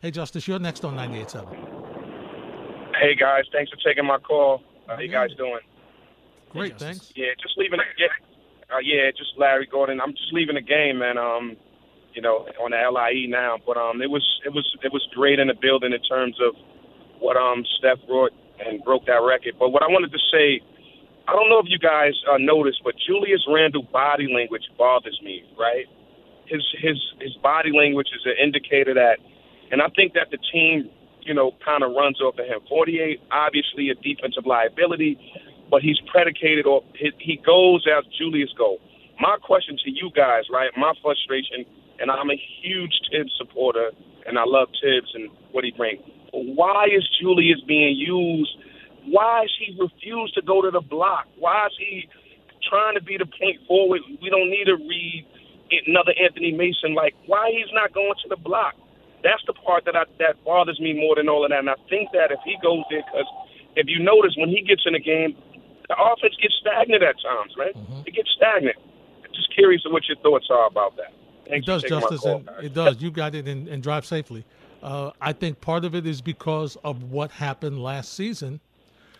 Hey, 0.00 0.10
Justice, 0.10 0.46
you're 0.48 0.58
next 0.58 0.84
on 0.84 0.96
98.7. 0.96 1.84
Hey 3.00 3.14
guys, 3.16 3.44
thanks 3.52 3.70
for 3.70 3.78
taking 3.86 4.06
my 4.06 4.18
call. 4.18 4.62
How 4.86 4.98
you 5.00 5.08
guys 5.08 5.30
doing? 5.36 5.58
Great, 6.50 6.72
Justice. 6.72 6.88
thanks. 6.88 7.12
Yeah, 7.16 7.34
just 7.42 7.58
leaving. 7.58 7.80
Yeah, 7.98 8.06
uh, 8.72 8.78
yeah, 8.82 9.10
just 9.10 9.32
Larry 9.36 9.66
Gordon. 9.66 10.00
I'm 10.00 10.12
just 10.12 10.32
leaving 10.32 10.54
the 10.54 10.60
game, 10.62 10.98
man. 10.98 11.18
Um, 11.18 11.56
you 12.14 12.22
know, 12.22 12.46
on 12.62 12.70
the 12.70 12.76
LIE 12.76 13.26
now, 13.28 13.58
but 13.66 13.76
um, 13.76 14.00
it 14.00 14.10
was 14.10 14.22
it 14.46 14.50
was 14.50 14.64
it 14.84 14.92
was 14.92 15.06
great 15.14 15.40
in 15.40 15.48
the 15.48 15.54
building 15.54 15.92
in 15.92 16.00
terms 16.02 16.36
of 16.40 16.54
what 17.18 17.36
um 17.36 17.64
Steph 17.78 17.98
brought 18.06 18.32
and 18.60 18.82
broke 18.84 19.06
that 19.06 19.22
record. 19.22 19.54
But 19.58 19.70
what 19.70 19.82
I 19.82 19.88
wanted 19.88 20.12
to 20.12 20.22
say, 20.32 20.60
I 21.26 21.32
don't 21.32 21.48
know 21.48 21.58
if 21.58 21.66
you 21.68 21.78
guys 21.78 22.12
uh, 22.30 22.38
noticed, 22.38 22.80
but 22.84 22.94
Julius 23.06 23.42
Randle 23.48 23.84
body 23.92 24.28
language 24.32 24.64
bothers 24.78 25.18
me. 25.22 25.42
Right? 25.58 25.86
His 26.46 26.62
his 26.80 27.00
his 27.20 27.34
body 27.42 27.70
language 27.72 28.08
is 28.14 28.22
an 28.26 28.36
indicator 28.42 28.94
that, 28.94 29.18
and 29.72 29.80
I 29.80 29.88
think 29.96 30.12
that 30.14 30.28
the 30.30 30.38
team, 30.52 30.90
you 31.22 31.34
know, 31.34 31.52
kind 31.64 31.82
of 31.82 31.92
runs 31.96 32.20
off 32.20 32.38
of 32.38 32.44
him. 32.44 32.60
48, 32.68 33.20
obviously 33.32 33.88
a 33.88 33.96
defensive 33.96 34.44
liability, 34.44 35.16
but 35.70 35.80
he's 35.80 35.96
predicated 36.12 36.66
or 36.66 36.84
he, 36.94 37.10
he 37.18 37.40
goes 37.44 37.86
as 37.88 38.04
Julius 38.18 38.52
go. 38.58 38.76
My 39.18 39.36
question 39.40 39.78
to 39.84 39.90
you 39.90 40.10
guys, 40.14 40.44
right? 40.52 40.70
My 40.76 40.92
frustration, 41.00 41.64
and 42.00 42.10
I'm 42.10 42.30
a 42.30 42.36
huge 42.60 42.92
Thibs 43.10 43.32
supporter, 43.38 43.90
and 44.26 44.38
I 44.38 44.44
love 44.44 44.68
Thibs 44.82 45.10
and 45.14 45.30
what 45.52 45.64
he 45.64 45.70
brings. 45.70 46.02
Why 46.34 46.86
is 46.86 47.06
Julius 47.20 47.60
being 47.66 47.96
used? 47.96 48.56
Why 49.06 49.44
is 49.44 49.52
he 49.58 49.76
refused 49.78 50.34
to 50.34 50.42
go 50.42 50.62
to 50.62 50.70
the 50.70 50.80
block? 50.80 51.26
Why 51.38 51.66
is 51.66 51.72
he 51.78 52.08
trying 52.68 52.94
to 52.94 53.02
be 53.02 53.16
the 53.16 53.26
point 53.26 53.60
forward? 53.68 54.00
We 54.20 54.30
don't 54.30 54.50
need 54.50 54.64
to 54.64 54.76
read 54.76 55.26
another 55.86 56.12
Anthony 56.20 56.52
Mason. 56.52 56.94
Like, 56.94 57.14
why 57.26 57.50
he's 57.52 57.72
not 57.72 57.92
going 57.92 58.14
to 58.22 58.28
the 58.28 58.36
block? 58.36 58.74
That's 59.22 59.42
the 59.46 59.54
part 59.54 59.84
that 59.86 59.96
I, 59.96 60.04
that 60.18 60.42
bothers 60.44 60.80
me 60.80 60.92
more 60.92 61.16
than 61.16 61.28
all 61.28 61.44
of 61.44 61.50
that. 61.50 61.60
And 61.60 61.70
I 61.70 61.76
think 61.88 62.10
that 62.12 62.30
if 62.30 62.40
he 62.44 62.56
goes 62.62 62.84
there, 62.90 63.02
because 63.06 63.26
if 63.76 63.86
you 63.88 64.02
notice 64.02 64.34
when 64.36 64.48
he 64.48 64.62
gets 64.62 64.82
in 64.86 64.94
a 64.94 65.00
game, 65.00 65.36
the 65.88 65.96
offense 65.96 66.34
gets 66.40 66.54
stagnant 66.60 67.02
at 67.02 67.16
times, 67.20 67.52
right? 67.56 67.74
Mm-hmm. 67.74 68.02
It 68.06 68.14
gets 68.14 68.30
stagnant. 68.36 68.76
Just 69.34 69.54
curious 69.54 69.82
of 69.86 69.92
what 69.92 70.06
your 70.08 70.16
thoughts 70.18 70.48
are 70.50 70.66
about 70.66 70.96
that. 70.96 71.12
Thanks 71.48 71.64
It 71.64 71.70
does, 71.70 71.82
for 71.82 71.88
taking 71.88 71.96
my 71.96 72.00
Justice, 72.02 72.20
call, 72.20 72.36
and 72.36 72.66
it 72.66 72.74
does. 72.74 73.02
You 73.02 73.10
got 73.10 73.34
it, 73.34 73.48
and, 73.48 73.68
and 73.68 73.82
drive 73.82 74.06
safely. 74.06 74.44
Uh, 74.84 75.10
I 75.20 75.32
think 75.32 75.60
part 75.62 75.84
of 75.84 75.94
it 75.94 76.06
is 76.06 76.20
because 76.20 76.76
of 76.84 77.10
what 77.10 77.30
happened 77.30 77.82
last 77.82 78.12
season, 78.12 78.60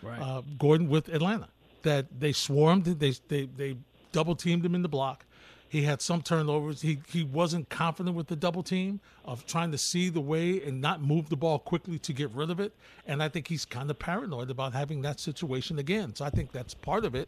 Right. 0.03 0.21
uh, 0.21 0.41
Gordon 0.59 0.87
with 0.87 1.09
Atlanta. 1.09 1.47
That 1.81 2.05
they 2.19 2.31
swarmed, 2.31 2.85
they 2.85 3.13
they 3.27 3.45
they 3.57 3.77
double 4.11 4.35
teamed 4.35 4.65
him 4.65 4.75
in 4.75 4.81
the 4.83 4.89
block. 4.89 5.25
He 5.67 5.81
had 5.81 6.01
some 6.01 6.21
turnovers. 6.21 6.81
He 6.81 6.99
he 7.07 7.23
wasn't 7.23 7.69
confident 7.69 8.15
with 8.15 8.27
the 8.27 8.35
double 8.35 8.63
team 8.63 8.99
of 9.25 9.45
trying 9.45 9.71
to 9.71 9.77
see 9.77 10.09
the 10.09 10.21
way 10.21 10.61
and 10.63 10.79
not 10.81 11.01
move 11.01 11.29
the 11.29 11.35
ball 11.35 11.59
quickly 11.59 11.97
to 11.99 12.13
get 12.13 12.29
rid 12.31 12.49
of 12.49 12.59
it. 12.59 12.73
And 13.07 13.21
I 13.21 13.29
think 13.29 13.47
he's 13.47 13.65
kind 13.65 13.89
of 13.89 13.97
paranoid 13.99 14.49
about 14.51 14.73
having 14.73 15.01
that 15.01 15.19
situation 15.19 15.79
again. 15.79 16.15
So 16.15 16.25
I 16.25 16.29
think 16.29 16.51
that's 16.51 16.73
part 16.73 17.05
of 17.05 17.13
it. 17.15 17.27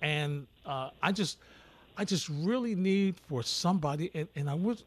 And 0.00 0.46
uh, 0.66 0.90
I 1.02 1.12
just 1.12 1.38
I 1.96 2.04
just 2.04 2.28
really 2.28 2.74
need 2.74 3.16
for 3.28 3.42
somebody, 3.42 4.10
and, 4.14 4.28
and 4.34 4.48
I 4.48 4.54
would 4.54 4.82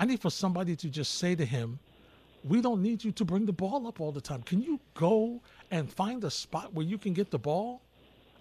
I 0.00 0.06
need 0.06 0.20
for 0.20 0.30
somebody 0.30 0.74
to 0.76 0.88
just 0.88 1.18
say 1.18 1.34
to 1.34 1.44
him, 1.44 1.78
we 2.42 2.62
don't 2.62 2.80
need 2.82 3.04
you 3.04 3.12
to 3.12 3.24
bring 3.24 3.44
the 3.44 3.52
ball 3.52 3.86
up 3.86 4.00
all 4.00 4.12
the 4.12 4.20
time. 4.20 4.42
Can 4.42 4.62
you 4.62 4.80
go 4.94 5.42
and 5.70 5.92
find 5.92 6.24
a 6.24 6.30
spot 6.30 6.72
where 6.72 6.86
you 6.86 6.96
can 6.96 7.12
get 7.12 7.30
the 7.30 7.38
ball? 7.38 7.82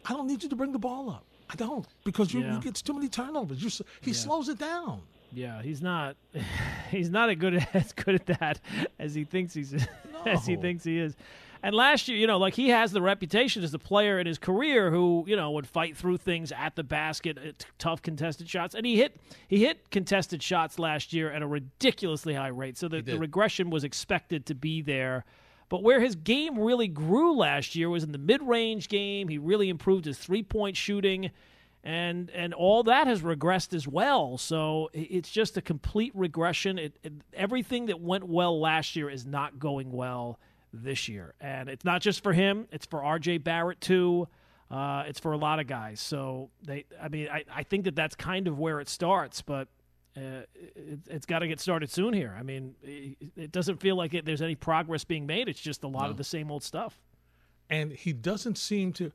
I 0.06 0.14
don't 0.14 0.26
need 0.26 0.42
you 0.42 0.48
to 0.50 0.56
bring 0.56 0.72
the 0.72 0.80
ball 0.80 1.10
up. 1.10 1.26
I 1.50 1.56
don't 1.56 1.86
because 2.06 2.34
you, 2.34 2.40
Yeah. 2.40 2.54
you 2.56 2.62
get 2.62 2.76
too 2.76 2.94
many 2.94 3.10
turnovers. 3.10 3.62
You, 3.62 3.86
he 4.00 4.14
slows 4.14 4.48
it 4.48 4.58
down. 4.58 5.02
Yeah, 5.34 5.62
he's 5.62 5.82
not. 5.82 6.16
He's 6.92 7.10
not 7.12 7.30
a 7.30 7.36
good 7.36 7.68
as 7.74 7.92
good 7.92 8.16
at 8.16 8.26
that 8.40 8.60
as 8.98 9.14
he 9.14 9.26
thinks 9.26 9.54
he's 9.54 9.76
as 10.26 10.46
he 10.48 10.56
thinks 10.56 10.84
he 10.84 10.98
is. 10.98 11.16
And 11.62 11.76
last 11.76 12.08
year, 12.08 12.18
you 12.18 12.28
know, 12.28 12.38
like 12.38 12.54
he 12.54 12.70
has 12.70 12.92
the 12.92 13.02
reputation 13.02 13.64
as 13.64 13.74
a 13.74 13.80
player 13.80 14.18
in 14.20 14.26
his 14.26 14.38
career 14.38 14.92
who, 14.92 15.26
you 15.28 15.36
know, 15.36 15.52
would 15.52 15.68
fight 15.68 15.98
through 15.98 16.18
things 16.18 16.52
at 16.52 16.76
the 16.76 16.84
basket, 16.84 17.38
uh, 17.38 17.50
at 17.50 17.66
tough 17.78 18.02
contested 18.02 18.50
shots, 18.50 18.76
and 18.76 18.86
he 18.86 18.96
hit 18.96 19.20
he 19.48 19.66
hit 19.66 19.90
contested 19.92 20.42
shots 20.42 20.80
last 20.80 21.12
year 21.12 21.32
at 21.32 21.42
a 21.42 21.48
ridiculously 21.48 22.34
high 22.34 22.48
rate. 22.48 22.78
So 22.78 22.88
the, 22.88 23.02
the 23.02 23.20
regression 23.20 23.70
was 23.70 23.84
expected 23.84 24.46
to 24.46 24.56
be 24.56 24.82
there. 24.82 25.26
But 25.68 25.84
where 25.84 26.00
his 26.00 26.16
game 26.16 26.58
really 26.58 26.88
grew 26.88 27.36
last 27.36 27.76
year 27.76 27.90
was 27.90 28.04
in 28.04 28.12
the 28.12 28.18
mid-range 28.18 28.88
game. 28.88 29.28
He 29.28 29.38
really 29.38 29.70
improved 29.70 30.06
his 30.06 30.18
three-point 30.18 30.76
shooting 30.76 31.30
and 31.84 32.30
and 32.32 32.54
all 32.54 32.84
that 32.84 33.08
has 33.08 33.22
regressed 33.22 33.74
as 33.74 33.88
well. 33.88 34.38
So 34.38 34.90
it's 34.94 35.30
just 35.30 35.58
a 35.58 35.62
complete 35.62 36.12
regression. 36.16 36.78
It, 36.78 36.98
it, 37.04 37.14
everything 37.34 37.86
that 37.88 38.00
went 38.00 38.26
well 38.26 38.60
last 38.60 38.96
year 38.96 39.10
is 39.10 39.26
not 39.26 39.60
going 39.60 39.92
well 39.92 40.40
this 40.74 41.08
year, 41.08 41.34
and 41.42 41.70
it's 41.70 41.86
not 41.86 42.02
just 42.02 42.22
for 42.24 42.34
him. 42.34 42.68
It's 42.72 42.86
for 42.86 43.04
R.J. 43.04 43.40
Barrett 43.40 43.82
too. 43.82 44.28
Uh, 44.70 45.04
it's 45.08 45.20
for 45.20 45.32
a 45.32 45.38
lot 45.38 45.60
of 45.60 45.66
guys. 45.68 46.00
So 46.00 46.50
they, 46.64 46.86
I 47.02 47.08
mean, 47.10 47.28
I, 47.32 47.44
I 47.54 47.64
think 47.64 47.86
that 47.86 47.96
that's 47.96 48.16
kind 48.16 48.48
of 48.48 48.58
where 48.60 48.80
it 48.80 48.90
starts, 48.90 49.42
but. 49.42 49.68
Uh, 50.18 50.42
it, 50.76 51.00
it's 51.08 51.26
got 51.28 51.40
to 51.40 51.48
get 51.48 51.60
started 51.62 51.90
soon 51.90 52.14
here. 52.14 52.36
I 52.38 52.42
mean, 52.44 52.74
it, 52.82 53.16
it 53.38 53.52
doesn't 53.52 53.78
feel 53.80 53.96
like 53.96 54.14
it, 54.16 54.26
there's 54.26 54.42
any 54.42 54.56
progress 54.56 55.04
being 55.06 55.28
made. 55.28 55.48
It's 55.48 55.62
just 55.62 55.84
a 55.84 55.88
lot 55.88 56.10
of 56.10 56.18
the 56.18 56.24
same 56.24 56.52
old 56.52 56.64
stuff. 56.64 57.00
and 57.70 57.92
he 57.92 58.12
doesn't 58.12 58.58
seem 58.58 58.92
to 58.94 59.12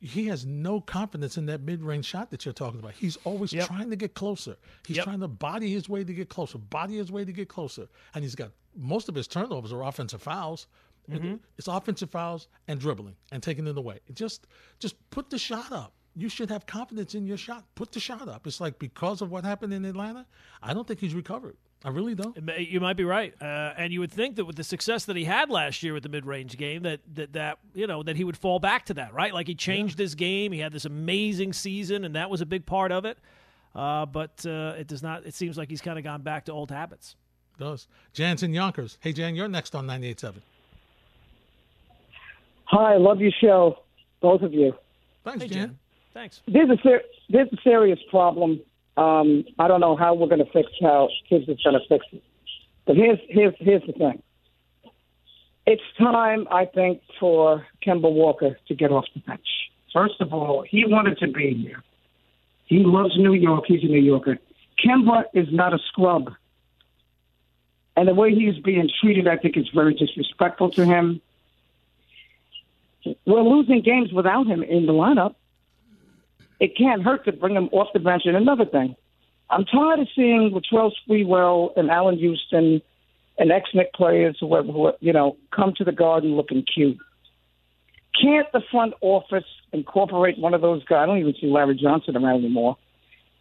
he 0.00 0.26
has 0.26 0.44
no 0.44 0.80
confidence 0.80 1.38
in 1.38 1.46
that 1.46 1.60
mid-range 1.62 2.04
shot 2.04 2.30
that 2.32 2.44
you're 2.44 2.52
talking 2.52 2.80
about. 2.80 2.92
He's 2.94 3.16
always 3.24 3.52
Yep. 3.52 3.68
trying 3.68 3.88
to 3.90 3.96
get 3.96 4.14
closer. 4.14 4.56
He's 4.84 4.96
Yep. 4.96 5.04
trying 5.04 5.20
to 5.20 5.28
body 5.28 5.70
his 5.72 5.88
way 5.88 6.02
to 6.02 6.12
get 6.12 6.28
closer, 6.28 6.58
body 6.58 6.96
his 6.96 7.12
way 7.12 7.24
to 7.24 7.32
get 7.32 7.48
closer, 7.48 7.86
and 8.12 8.24
he's 8.24 8.34
got 8.34 8.50
most 8.76 9.08
of 9.08 9.14
his 9.14 9.28
turnovers 9.28 9.72
are 9.72 9.84
offensive 9.84 10.20
fouls. 10.20 10.66
Mm-hmm. 11.10 11.34
It's 11.58 11.68
offensive 11.68 12.10
fouls 12.10 12.48
and 12.68 12.78
dribbling 12.80 13.16
and 13.32 13.42
taking 13.42 13.66
it 13.66 13.76
away. 13.76 14.00
Just 14.14 14.46
just 14.78 14.94
put 15.10 15.30
the 15.30 15.38
shot 15.38 15.72
up. 15.72 15.92
You 16.14 16.28
should 16.28 16.50
have 16.50 16.66
confidence 16.66 17.14
in 17.14 17.26
your 17.26 17.38
shot. 17.38 17.64
Put 17.74 17.92
the 17.92 18.00
shot 18.00 18.28
up. 18.28 18.46
It's 18.46 18.60
like 18.60 18.78
because 18.78 19.22
of 19.22 19.30
what 19.30 19.44
happened 19.44 19.72
in 19.72 19.84
Atlanta, 19.84 20.26
I 20.62 20.74
don't 20.74 20.86
think 20.86 21.00
he's 21.00 21.14
recovered. 21.14 21.56
I 21.84 21.88
really 21.88 22.14
don't. 22.14 22.36
You 22.58 22.78
might 22.78 22.96
be 22.96 23.02
right, 23.04 23.34
uh, 23.42 23.72
and 23.76 23.92
you 23.92 23.98
would 23.98 24.12
think 24.12 24.36
that 24.36 24.44
with 24.44 24.54
the 24.54 24.62
success 24.62 25.06
that 25.06 25.16
he 25.16 25.24
had 25.24 25.50
last 25.50 25.82
year 25.82 25.92
with 25.92 26.04
the 26.04 26.08
mid-range 26.08 26.56
game, 26.56 26.82
that 26.84 27.00
that 27.14 27.32
that 27.32 27.58
you 27.74 27.88
know 27.88 28.04
that 28.04 28.14
he 28.16 28.22
would 28.22 28.36
fall 28.36 28.60
back 28.60 28.86
to 28.86 28.94
that, 28.94 29.12
right? 29.12 29.34
Like 29.34 29.48
he 29.48 29.56
changed 29.56 29.98
his 29.98 30.14
game. 30.14 30.52
He 30.52 30.60
had 30.60 30.72
this 30.72 30.84
amazing 30.84 31.52
season, 31.52 32.04
and 32.04 32.14
that 32.14 32.30
was 32.30 32.40
a 32.40 32.46
big 32.46 32.66
part 32.66 32.92
of 32.92 33.04
it. 33.04 33.18
Uh, 33.74 34.06
but 34.06 34.44
uh, 34.46 34.74
it 34.78 34.86
does 34.86 35.02
not. 35.02 35.26
It 35.26 35.34
seems 35.34 35.58
like 35.58 35.70
he's 35.70 35.80
kind 35.80 35.98
of 35.98 36.04
gone 36.04 36.22
back 36.22 36.44
to 36.44 36.52
old 36.52 36.70
habits. 36.70 37.16
does. 37.58 37.88
Jan's 38.12 38.42
in 38.44 38.52
Yonkers. 38.52 38.98
Hey 39.00 39.12
Jan, 39.12 39.34
you're 39.34 39.48
next 39.48 39.74
on 39.74 39.86
98.7. 39.86 40.36
Hi, 42.72 42.96
love 42.96 43.20
your 43.20 43.32
show, 43.38 43.78
both 44.22 44.40
of 44.40 44.54
you. 44.54 44.74
Thanks, 45.24 45.42
Hey, 45.42 45.48
Jan. 45.48 45.58
Jan. 45.58 45.78
Thanks. 46.14 46.40
There's 46.48 46.70
a 46.70 46.78
ser- 46.82 47.02
there's 47.28 47.52
a 47.52 47.56
serious 47.62 47.98
problem. 48.10 48.60
Um, 48.96 49.44
I 49.58 49.68
don't 49.68 49.80
know 49.80 49.94
how 49.94 50.14
we're 50.14 50.26
going 50.26 50.44
to 50.44 50.50
fix 50.52 50.70
how 50.80 51.08
kids 51.28 51.48
is 51.48 51.60
going 51.62 51.78
to 51.78 51.86
fix 51.88 52.06
it. 52.12 52.22
But 52.86 52.96
here's 52.96 53.18
here's 53.28 53.54
here's 53.58 53.82
the 53.86 53.92
thing. 53.92 54.22
It's 55.66 55.82
time, 55.98 56.48
I 56.50 56.64
think, 56.64 57.02
for 57.20 57.66
Kemba 57.86 58.10
Walker 58.10 58.58
to 58.68 58.74
get 58.74 58.90
off 58.90 59.04
the 59.14 59.20
bench. 59.20 59.46
First 59.92 60.20
of 60.20 60.32
all, 60.32 60.62
he 60.68 60.84
wanted 60.86 61.18
to 61.18 61.28
be 61.28 61.54
here. 61.54 61.82
He 62.66 62.78
loves 62.78 63.16
New 63.16 63.34
York. 63.34 63.64
He's 63.68 63.82
a 63.84 63.86
New 63.86 64.00
Yorker. 64.00 64.38
Kemba 64.84 65.24
is 65.34 65.46
not 65.52 65.72
a 65.72 65.78
scrub. 65.88 66.32
And 67.96 68.08
the 68.08 68.14
way 68.14 68.34
he's 68.34 68.58
being 68.62 68.88
treated, 69.00 69.28
I 69.28 69.36
think, 69.36 69.56
is 69.56 69.68
very 69.74 69.94
disrespectful 69.94 70.70
to 70.72 70.84
him. 70.84 71.20
We're 73.26 73.42
losing 73.42 73.82
games 73.82 74.12
without 74.12 74.46
him 74.46 74.62
in 74.62 74.86
the 74.86 74.92
lineup. 74.92 75.34
It 76.60 76.76
can't 76.76 77.02
hurt 77.02 77.24
to 77.24 77.32
bring 77.32 77.56
him 77.56 77.68
off 77.72 77.88
the 77.92 77.98
bench. 77.98 78.22
And 78.26 78.36
another 78.36 78.64
thing, 78.64 78.94
I'm 79.50 79.64
tired 79.64 80.00
of 80.00 80.08
seeing 80.14 80.50
Latrell 80.52 80.92
Sprewell 81.06 81.76
and 81.76 81.90
Allan 81.90 82.18
Houston 82.18 82.80
and 83.38 83.50
ex-Knick 83.50 83.92
players 83.94 84.36
who, 84.38 84.54
are, 84.54 84.62
who 84.62 84.92
you 85.00 85.12
know, 85.12 85.36
come 85.54 85.72
to 85.76 85.84
the 85.84 85.92
garden 85.92 86.36
looking 86.36 86.62
cute. 86.62 86.98
Can't 88.20 88.46
the 88.52 88.62
front 88.70 88.94
office 89.00 89.44
incorporate 89.72 90.38
one 90.38 90.54
of 90.54 90.60
those 90.60 90.84
guys? 90.84 91.02
I 91.02 91.06
don't 91.06 91.18
even 91.18 91.34
see 91.40 91.46
Larry 91.46 91.74
Johnson 91.74 92.16
around 92.16 92.44
anymore. 92.44 92.76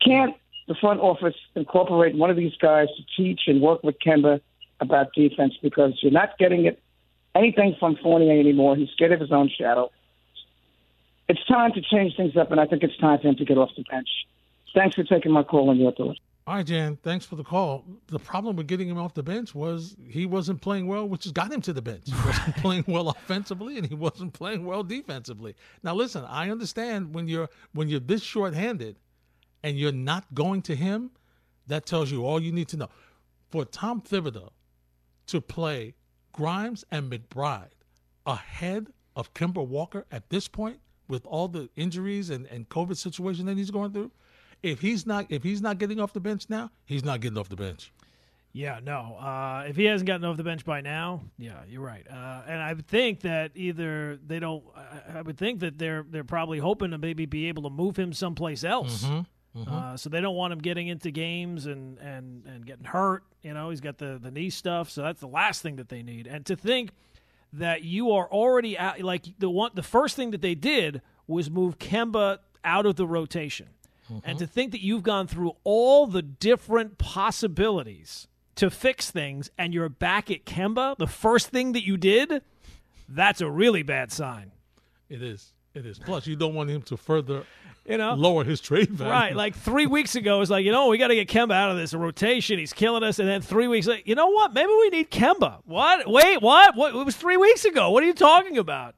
Can't 0.03 0.35
the 0.67 0.75
front 0.75 1.01
office 1.01 1.35
incorporate 1.55 2.15
one 2.15 2.29
of 2.29 2.37
these 2.37 2.55
guys 2.61 2.87
to 2.97 3.03
teach 3.17 3.41
and 3.47 3.61
work 3.61 3.83
with 3.83 3.95
Kemba 4.05 4.41
about 4.79 5.13
defense 5.13 5.53
because 5.61 5.99
you're 6.01 6.11
not 6.11 6.37
getting 6.37 6.65
it 6.65 6.81
anything 7.35 7.75
from 7.79 7.97
Fournier 7.97 8.39
anymore. 8.39 8.75
He's 8.75 8.89
scared 8.89 9.11
of 9.11 9.19
his 9.19 9.31
own 9.31 9.49
shadow. 9.49 9.91
It's 11.27 11.43
time 11.45 11.71
to 11.73 11.81
change 11.81 12.15
things 12.17 12.35
up, 12.35 12.51
and 12.51 12.59
I 12.59 12.65
think 12.65 12.83
it's 12.83 12.97
time 12.97 13.19
for 13.19 13.29
him 13.29 13.35
to 13.35 13.45
get 13.45 13.57
off 13.57 13.69
the 13.75 13.83
bench. 13.83 14.09
Thanks 14.73 14.95
for 14.95 15.03
taking 15.03 15.31
my 15.31 15.43
call 15.43 15.69
on 15.69 15.77
your 15.77 15.91
thoughts. 15.91 16.19
All 16.47 16.55
right, 16.55 16.65
Jan, 16.65 16.97
thanks 17.03 17.23
for 17.25 17.35
the 17.35 17.43
call. 17.43 17.85
The 18.07 18.17
problem 18.17 18.55
with 18.55 18.67
getting 18.67 18.89
him 18.89 18.97
off 18.97 19.13
the 19.13 19.21
bench 19.21 19.53
was 19.53 19.95
he 20.09 20.25
wasn't 20.25 20.59
playing 20.59 20.87
well, 20.87 21.07
which 21.07 21.23
has 21.25 21.31
got 21.31 21.51
him 21.51 21.61
to 21.61 21.71
the 21.71 21.83
bench. 21.83 22.03
He 22.05 22.13
wasn't 22.25 22.55
playing 22.57 22.83
well 22.87 23.09
offensively 23.09 23.77
and 23.77 23.85
he 23.85 23.93
wasn't 23.93 24.33
playing 24.33 24.65
well 24.65 24.83
defensively. 24.83 25.55
Now 25.83 25.93
listen, 25.93 26.25
I 26.25 26.49
understand 26.49 27.13
when 27.13 27.27
you're 27.27 27.47
when 27.73 27.89
you're 27.89 27.99
this 27.99 28.23
short-handed 28.23 28.97
and 29.61 29.77
you're 29.77 29.91
not 29.91 30.33
going 30.33 30.63
to 30.63 30.75
him, 30.75 31.11
that 31.67 31.85
tells 31.85 32.11
you 32.11 32.25
all 32.25 32.41
you 32.41 32.51
need 32.51 32.69
to 32.69 32.77
know. 32.77 32.89
For 33.49 33.63
Tom 33.63 34.01
Thibodeau 34.01 34.49
to 35.27 35.41
play 35.41 35.93
Grimes 36.33 36.83
and 36.91 37.11
McBride 37.11 37.69
ahead 38.25 38.87
of 39.15 39.33
Kemba 39.33 39.65
Walker 39.65 40.05
at 40.11 40.29
this 40.29 40.47
point 40.47 40.79
with 41.07 41.25
all 41.25 41.47
the 41.47 41.69
injuries 41.75 42.29
and, 42.29 42.45
and 42.47 42.69
COVID 42.69 42.95
situation 42.97 43.45
that 43.47 43.57
he's 43.57 43.71
going 43.71 43.91
through, 43.91 44.11
if 44.63 44.79
he's 44.79 45.05
not 45.05 45.25
if 45.29 45.43
he's 45.43 45.61
not 45.61 45.77
getting 45.77 45.99
off 45.99 46.13
the 46.13 46.19
bench 46.19 46.45
now, 46.49 46.71
he's 46.85 47.03
not 47.03 47.19
getting 47.19 47.37
off 47.37 47.49
the 47.49 47.55
bench. 47.55 47.91
Yeah, 48.53 48.79
no. 48.83 49.15
Uh, 49.17 49.63
if 49.67 49.77
he 49.77 49.85
hasn't 49.85 50.07
gotten 50.07 50.25
off 50.25 50.35
the 50.35 50.43
bench 50.43 50.65
by 50.65 50.81
now, 50.81 51.23
yeah, 51.37 51.61
you're 51.69 51.81
right. 51.81 52.05
Uh, 52.09 52.41
and 52.45 52.61
I 52.61 52.73
would 52.73 52.85
think 52.87 53.21
that 53.21 53.51
either 53.55 54.19
they 54.27 54.39
don't. 54.39 54.63
I, 54.75 55.19
I 55.19 55.21
would 55.21 55.37
think 55.37 55.61
that 55.61 55.77
they're 55.77 56.05
they're 56.07 56.23
probably 56.25 56.59
hoping 56.59 56.91
to 56.91 56.97
maybe 56.97 57.25
be 57.25 57.47
able 57.47 57.63
to 57.63 57.69
move 57.69 57.97
him 57.97 58.11
someplace 58.13 58.63
else. 58.63 59.05
Uh, 59.67 59.97
so 59.97 60.09
they 60.09 60.21
don't 60.21 60.35
want 60.35 60.53
him 60.53 60.59
getting 60.59 60.87
into 60.87 61.11
games 61.11 61.65
and, 61.65 61.97
and, 61.99 62.45
and 62.45 62.65
getting 62.65 62.85
hurt. 62.85 63.23
You 63.41 63.53
know, 63.53 63.69
he's 63.69 63.81
got 63.81 63.97
the, 63.97 64.17
the 64.21 64.31
knee 64.31 64.49
stuff, 64.49 64.89
so 64.89 65.01
that's 65.01 65.19
the 65.19 65.27
last 65.27 65.61
thing 65.61 65.75
that 65.75 65.89
they 65.89 66.01
need. 66.03 66.25
And 66.25 66.45
to 66.45 66.55
think 66.55 66.91
that 67.53 67.83
you 67.83 68.11
are 68.11 68.27
already 68.31 68.77
out, 68.77 69.01
like 69.01 69.25
the 69.39 69.49
one, 69.49 69.71
the 69.73 69.83
first 69.83 70.15
thing 70.15 70.31
that 70.31 70.41
they 70.41 70.55
did 70.55 71.01
was 71.27 71.49
move 71.49 71.77
Kemba 71.79 72.37
out 72.63 72.85
of 72.85 72.95
the 72.95 73.05
rotation, 73.05 73.67
and 74.23 74.39
to 74.39 74.47
think 74.47 74.71
that 74.71 74.81
you've 74.81 75.03
gone 75.03 75.27
through 75.27 75.53
all 75.65 76.07
the 76.07 76.21
different 76.21 76.97
possibilities 76.97 78.27
to 78.55 78.69
fix 78.69 79.11
things, 79.11 79.49
and 79.57 79.73
you're 79.73 79.89
back 79.89 80.29
at 80.31 80.45
Kemba, 80.45 80.97
the 80.97 81.07
first 81.07 81.49
thing 81.49 81.73
that 81.73 81.85
you 81.85 81.97
did, 81.97 82.41
that's 83.09 83.41
a 83.41 83.49
really 83.49 83.83
bad 83.83 84.11
sign. 84.11 84.51
It 85.09 85.21
is. 85.21 85.53
It 85.73 85.85
is. 85.85 85.99
Plus, 85.99 86.27
you 86.27 86.35
don't 86.35 86.53
want 86.53 86.69
him 86.69 86.81
to 86.83 86.97
further 86.97 87.43
You 87.87 87.97
know, 87.97 88.13
lower 88.13 88.43
his 88.43 88.59
trade 88.61 88.89
value. 88.89 89.11
Right, 89.11 89.35
like 89.35 89.55
three 89.55 89.85
weeks 89.85 90.15
ago, 90.15 90.35
it 90.35 90.39
was 90.39 90.49
like, 90.49 90.65
you 90.65 90.71
know, 90.71 90.87
we 90.89 90.97
got 90.97 91.07
to 91.07 91.15
get 91.15 91.27
Kemba 91.29 91.53
out 91.53 91.71
of 91.71 91.77
this 91.77 91.93
rotation. 91.93 92.59
He's 92.59 92.73
killing 92.73 93.03
us. 93.03 93.19
And 93.19 93.27
then 93.27 93.41
three 93.41 93.67
weeks 93.67 93.87
later, 93.87 94.03
you 94.05 94.15
know 94.15 94.27
what? 94.27 94.53
Maybe 94.53 94.67
we 94.67 94.89
need 94.89 95.09
Kemba. 95.09 95.59
What? 95.65 96.07
Wait, 96.09 96.41
what? 96.41 96.75
What? 96.75 96.93
It 96.93 97.05
was 97.05 97.15
three 97.15 97.37
weeks 97.37 97.65
ago. 97.65 97.89
What 97.91 98.03
are 98.03 98.07
you 98.07 98.13
talking 98.13 98.57
about? 98.57 98.95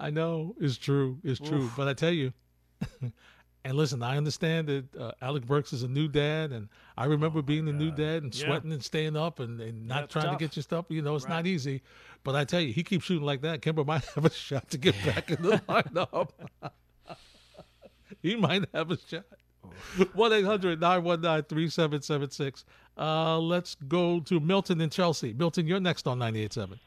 I 0.00 0.10
know 0.10 0.54
it's 0.60 0.78
true. 0.78 1.18
It's 1.24 1.40
true. 1.40 1.70
But 1.76 1.88
I 1.88 1.94
tell 1.94 2.12
you, 2.12 2.32
and 3.68 3.76
listen, 3.76 4.02
I 4.02 4.16
understand 4.16 4.66
that 4.68 4.96
uh, 4.98 5.12
Alec 5.20 5.44
Burks 5.46 5.74
is 5.74 5.82
a 5.82 5.88
new 5.88 6.08
dad, 6.08 6.52
and 6.52 6.68
I 6.96 7.04
remember 7.04 7.42
being 7.42 7.68
a 7.68 7.72
new 7.72 7.90
dad 7.90 8.22
and 8.22 8.34
Yeah. 8.34 8.46
sweating 8.46 8.72
and 8.72 8.82
staying 8.82 9.14
up 9.14 9.40
and, 9.40 9.60
and 9.60 9.86
not 9.86 10.04
it's 10.04 10.12
trying 10.14 10.24
tough. 10.24 10.38
to 10.38 10.44
get 10.46 10.56
your 10.56 10.62
stuff. 10.62 10.86
You 10.88 11.02
know, 11.02 11.14
it's 11.14 11.28
not 11.28 11.46
easy. 11.46 11.82
But 12.24 12.34
I 12.34 12.44
tell 12.44 12.60
you, 12.62 12.72
he 12.72 12.82
keeps 12.82 13.04
shooting 13.04 13.26
like 13.26 13.42
that. 13.42 13.60
Kemba 13.60 13.84
might 13.86 14.04
have 14.14 14.24
a 14.24 14.30
shot 14.30 14.70
to 14.70 14.78
get 14.78 14.94
back 15.04 15.30
in 15.30 15.42
the 15.42 15.58
lineup. 15.68 16.30
he 18.22 18.36
might 18.36 18.64
have 18.72 18.90
a 18.90 18.96
shot. 18.98 19.24
1 20.14 20.32
800 20.32 20.80
919 20.80 21.42
3776. 21.44 22.64
Uh, 22.96 23.38
Let's 23.38 23.74
go 23.74 24.18
to 24.20 24.40
Milton 24.40 24.80
in 24.80 24.88
Chelsea. 24.88 25.34
Milton, 25.34 25.66
you're 25.66 25.78
next 25.78 26.06
on 26.06 26.18
98.7. 26.18 26.78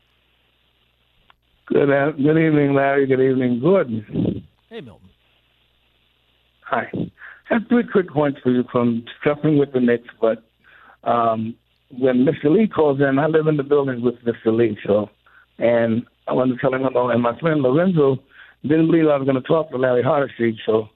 Good, 1.67 1.87
good 2.17 2.37
evening, 2.39 2.73
Larry. 2.73 3.05
Good 3.05 3.21
evening, 3.21 3.59
Gordon. 3.61 4.43
Hey, 4.67 4.81
Milton. 4.81 5.10
Hi. 6.71 6.89
I 6.93 7.55
have 7.55 7.63
three 7.67 7.83
quick 7.83 8.09
points 8.09 8.39
for 8.41 8.49
you 8.49 8.63
from 8.71 9.03
discussing 9.03 9.57
with 9.57 9.73
the 9.73 9.81
Knicks, 9.81 10.07
but 10.21 10.41
um, 11.03 11.53
when 11.89 12.25
Mr. 12.25 12.45
Lee 12.45 12.65
calls 12.65 13.01
in, 13.01 13.19
I 13.19 13.27
live 13.27 13.47
in 13.47 13.57
the 13.57 13.63
building 13.63 14.01
with 14.01 14.15
Mr. 14.23 14.55
Lee, 14.57 14.77
so, 14.87 15.09
and 15.57 16.05
I 16.29 16.33
wanted 16.33 16.53
to 16.53 16.61
tell 16.61 16.73
him 16.73 16.85
about 16.85 17.09
And 17.09 17.21
my 17.21 17.37
friend 17.39 17.61
Lorenzo 17.61 18.19
didn't 18.61 18.87
believe 18.87 19.09
I 19.09 19.17
was 19.17 19.25
going 19.25 19.41
to 19.41 19.45
talk 19.45 19.69
to 19.71 19.77
Larry 19.77 20.01
Hardesty, 20.01 20.57
so 20.65 20.87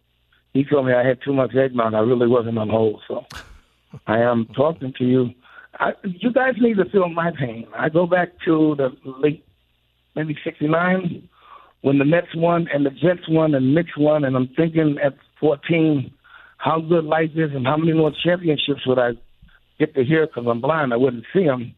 he 0.54 0.64
told 0.64 0.86
me 0.86 0.94
I 0.94 1.06
had 1.06 1.22
too 1.22 1.34
much 1.34 1.54
eggnog. 1.54 1.94
I 1.94 2.00
really 2.00 2.28
wasn't 2.28 2.58
on 2.58 2.70
hold, 2.70 3.02
so 3.06 3.26
I 4.08 4.20
am 4.20 4.46
talking 4.56 4.94
to 4.98 5.04
you. 5.04 5.32
I, 5.78 5.92
you 6.06 6.32
guys 6.32 6.54
need 6.58 6.78
to 6.78 6.86
feel 6.86 7.10
my 7.10 7.32
pain. 7.38 7.68
I 7.78 7.90
go 7.90 8.08
back 8.08 8.30
to 8.46 8.76
the 8.78 8.96
late, 9.04 9.46
maybe 10.16 10.38
69, 10.42 11.28
when 11.82 11.98
the 11.98 12.06
Mets 12.06 12.34
won 12.34 12.70
and 12.74 12.86
the 12.86 12.92
Jets 12.92 13.28
won 13.28 13.54
and 13.54 13.76
Knicks 13.76 13.98
won, 13.98 14.24
and 14.24 14.38
I'm 14.38 14.48
thinking 14.56 14.98
at 15.04 15.16
14 15.40 16.12
how 16.58 16.80
good 16.80 17.04
life 17.04 17.32
is 17.36 17.52
and 17.54 17.66
how 17.66 17.78
many 17.78 17.94
more 17.94 18.12
championships 18.24 18.86
would 18.88 18.98
I 18.98 19.12
get 19.78 19.94
to 19.96 20.04
hear 20.04 20.26
because 20.26 20.46
I'm 20.48 20.62
blind. 20.62 20.94
I 20.94 20.96
wouldn't 20.98 21.26
see 21.34 21.44
them, 21.46 21.76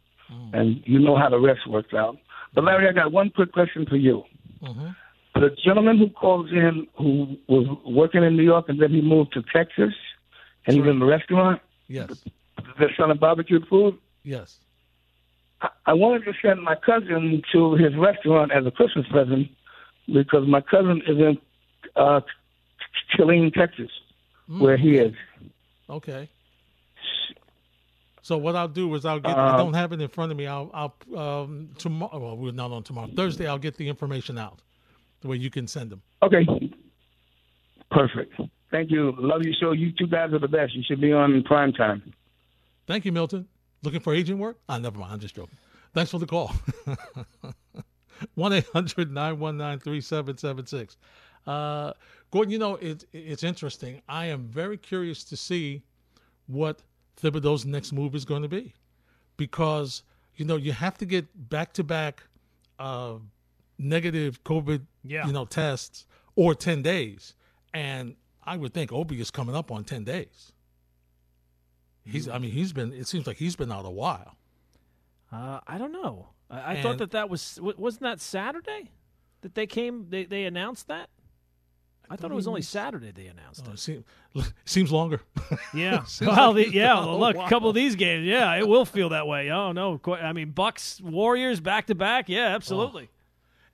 and 0.53 0.81
you 0.85 0.99
know 0.99 1.17
how 1.17 1.29
the 1.29 1.39
rest 1.39 1.61
works 1.67 1.93
out. 1.93 2.17
But 2.53 2.63
Larry, 2.63 2.87
I 2.87 2.93
got 2.93 3.11
one 3.11 3.29
quick 3.31 3.51
question 3.51 3.85
for 3.87 3.95
you. 3.97 4.23
The 5.35 5.49
gentleman 5.63 5.97
who 5.97 6.09
calls 6.09 6.49
in 6.51 6.87
who 6.97 7.37
was 7.47 7.67
working 7.85 8.23
in 8.23 8.37
New 8.37 8.43
York 8.43 8.65
and 8.69 8.81
then 8.81 8.89
he 8.91 9.01
moved 9.01 9.33
to 9.33 9.43
Texas 9.53 9.93
and 10.65 10.75
he's 10.77 10.85
in 10.85 10.99
the 10.99 11.05
restaurant, 11.05 11.61
Yes. 11.87 12.23
they're 12.79 12.91
selling 12.97 13.17
barbecue 13.17 13.63
food. 13.69 13.97
Yes. 14.23 14.59
I- 15.61 15.69
I 15.87 15.93
wanted 15.93 16.25
to 16.25 16.33
send 16.41 16.61
my 16.63 16.75
cousin 16.75 17.41
to 17.51 17.73
his 17.75 17.95
restaurant 17.95 18.51
as 18.51 18.65
a 18.65 18.71
Christmas 18.71 19.05
present 19.07 19.49
because 20.11 20.47
my 20.47 20.61
cousin 20.61 21.01
is 21.07 21.17
in 21.17 21.37
uh, 21.95 22.21
Killeen, 23.15 23.53
Texas, 23.53 23.89
where 24.47 24.77
he 24.77 24.97
is. 24.97 25.13
Okay. 25.89 26.29
So 28.21 28.37
what 28.37 28.55
I'll 28.57 28.67
do 28.67 28.93
is 28.95 29.05
I'll 29.05 29.19
get. 29.21 29.37
I 29.37 29.53
Uh, 29.53 29.57
don't 29.57 29.73
have 29.73 29.93
it 29.93 30.01
in 30.01 30.07
front 30.09 30.31
of 30.31 30.37
me. 30.37 30.47
I'll. 30.47 30.69
I'll 30.73 31.17
um, 31.17 31.69
tomorrow. 31.77 32.19
Well, 32.19 32.37
we're 32.37 32.51
not 32.51 32.71
on 32.71 32.83
tomorrow. 32.83 33.09
Thursday. 33.15 33.47
I'll 33.47 33.57
get 33.57 33.77
the 33.77 33.87
information 33.87 34.37
out, 34.37 34.61
the 35.21 35.29
way 35.29 35.37
you 35.37 35.49
can 35.49 35.65
send 35.67 35.91
them. 35.91 36.01
Okay, 36.21 36.45
Perfect. 37.89 38.33
Thank 38.69 38.91
you. 38.91 39.13
Love 39.17 39.43
your 39.43 39.53
show. 39.53 39.71
You 39.71 39.93
two 39.97 40.07
guys 40.07 40.33
are 40.33 40.39
the 40.39 40.47
best. 40.49 40.73
You 40.75 40.83
should 40.83 40.99
be 40.99 41.13
on 41.13 41.41
prime 41.43 41.71
time. 41.71 42.13
Thank 42.85 43.05
you, 43.05 43.13
Milton. 43.13 43.47
Looking 43.83 44.01
for 44.01 44.13
agent 44.13 44.39
work? 44.39 44.57
Ah, 44.67 44.77
never 44.77 44.97
mind. 44.99 45.13
I'm 45.13 45.19
just 45.19 45.35
joking. 45.35 45.57
Thanks 45.93 46.11
for 46.11 46.19
the 46.19 46.25
call. 46.25 46.51
1 48.35 48.53
800 48.53 49.11
919 49.11 49.79
3776. 49.79 50.97
Gordon, 52.31 52.51
you 52.51 52.59
know, 52.59 52.75
it, 52.75 53.05
it's 53.13 53.43
interesting. 53.43 54.01
I 54.07 54.25
am 54.27 54.47
very 54.47 54.77
curious 54.77 55.23
to 55.25 55.37
see 55.37 55.83
what 56.47 56.83
Thibodeau's 57.21 57.65
next 57.65 57.91
move 57.93 58.15
is 58.15 58.25
going 58.25 58.41
to 58.43 58.49
be 58.49 58.73
because, 59.37 60.03
you 60.35 60.45
know, 60.45 60.55
you 60.57 60.73
have 60.73 60.97
to 60.97 61.05
get 61.05 61.25
back 61.49 61.73
to 61.73 61.83
back 61.83 62.23
negative 63.79 64.43
COVID, 64.43 64.81
Yeah. 65.03 65.25
you 65.27 65.33
know, 65.33 65.45
tests 65.45 66.05
or 66.35 66.53
10 66.55 66.81
days. 66.81 67.33
And 67.73 68.15
I 68.43 68.57
would 68.57 68.73
think 68.73 68.91
Obi 68.91 69.19
is 69.21 69.31
coming 69.31 69.55
up 69.55 69.71
on 69.71 69.83
10 69.83 70.03
days. 70.03 70.51
He's, 72.05 72.29
I 72.29 72.37
mean, 72.37 72.51
he's 72.51 72.71
been, 72.71 72.93
it 72.93 73.07
seems 73.07 73.27
like 73.27 73.37
he's 73.37 73.55
been 73.57 73.71
out 73.71 73.85
a 73.85 73.89
while. 73.89 74.37
Uh, 75.31 75.59
I 75.67 75.77
don't 75.77 75.91
know. 75.91 76.29
I, 76.49 76.73
I 76.77 76.81
thought 76.81 76.99
that 76.99 77.11
that 77.11 77.29
was 77.29 77.59
wasn't 77.61 78.03
that 78.03 78.21
Saturday 78.21 78.91
that 79.41 79.55
they 79.55 79.67
came. 79.67 80.05
They 80.09 80.23
they 80.23 80.45
announced 80.45 80.87
that. 80.87 81.09
I, 82.09 82.15
thought 82.15 82.31
it 82.31 82.35
was 82.35 82.47
only 82.47 82.61
Saturday 82.61 83.11
they 83.11 83.27
announced 83.27 83.63
Oh, 83.67 83.71
it. 83.71 83.73
it 83.75 83.79
seem, 83.79 84.03
seems 84.65 84.91
longer. 84.91 85.21
Yeah. 85.73 86.03
Seems 86.05 86.31
well, 86.31 86.53
like 86.53 86.67
the, 86.67 86.71
yeah. 86.73 86.93
been 86.93 86.97
out 87.03 87.05
Well, 87.07 87.15
a 87.15 87.17
look, 87.17 87.35
a 87.37 87.49
couple 87.49 87.69
of 87.69 87.75
these 87.75 87.95
games. 87.95 88.25
Yeah, 88.25 88.55
it 88.55 88.67
will 88.67 88.85
feel 88.85 89.09
that 89.09 89.27
way. 89.27 89.49
Oh 89.51 89.71
no. 89.71 89.97
qu- 89.97 90.13
I 90.13 90.33
mean, 90.33 90.51
Bucks 90.51 91.01
Warriors 91.01 91.59
back 91.59 91.87
to 91.87 91.95
back. 91.95 92.29
Yeah, 92.29 92.47
absolutely. 92.55 93.09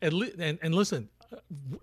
and, 0.01 0.13
li- 0.13 0.33
and 0.39 0.57
and 0.61 0.73
listen, 0.75 1.09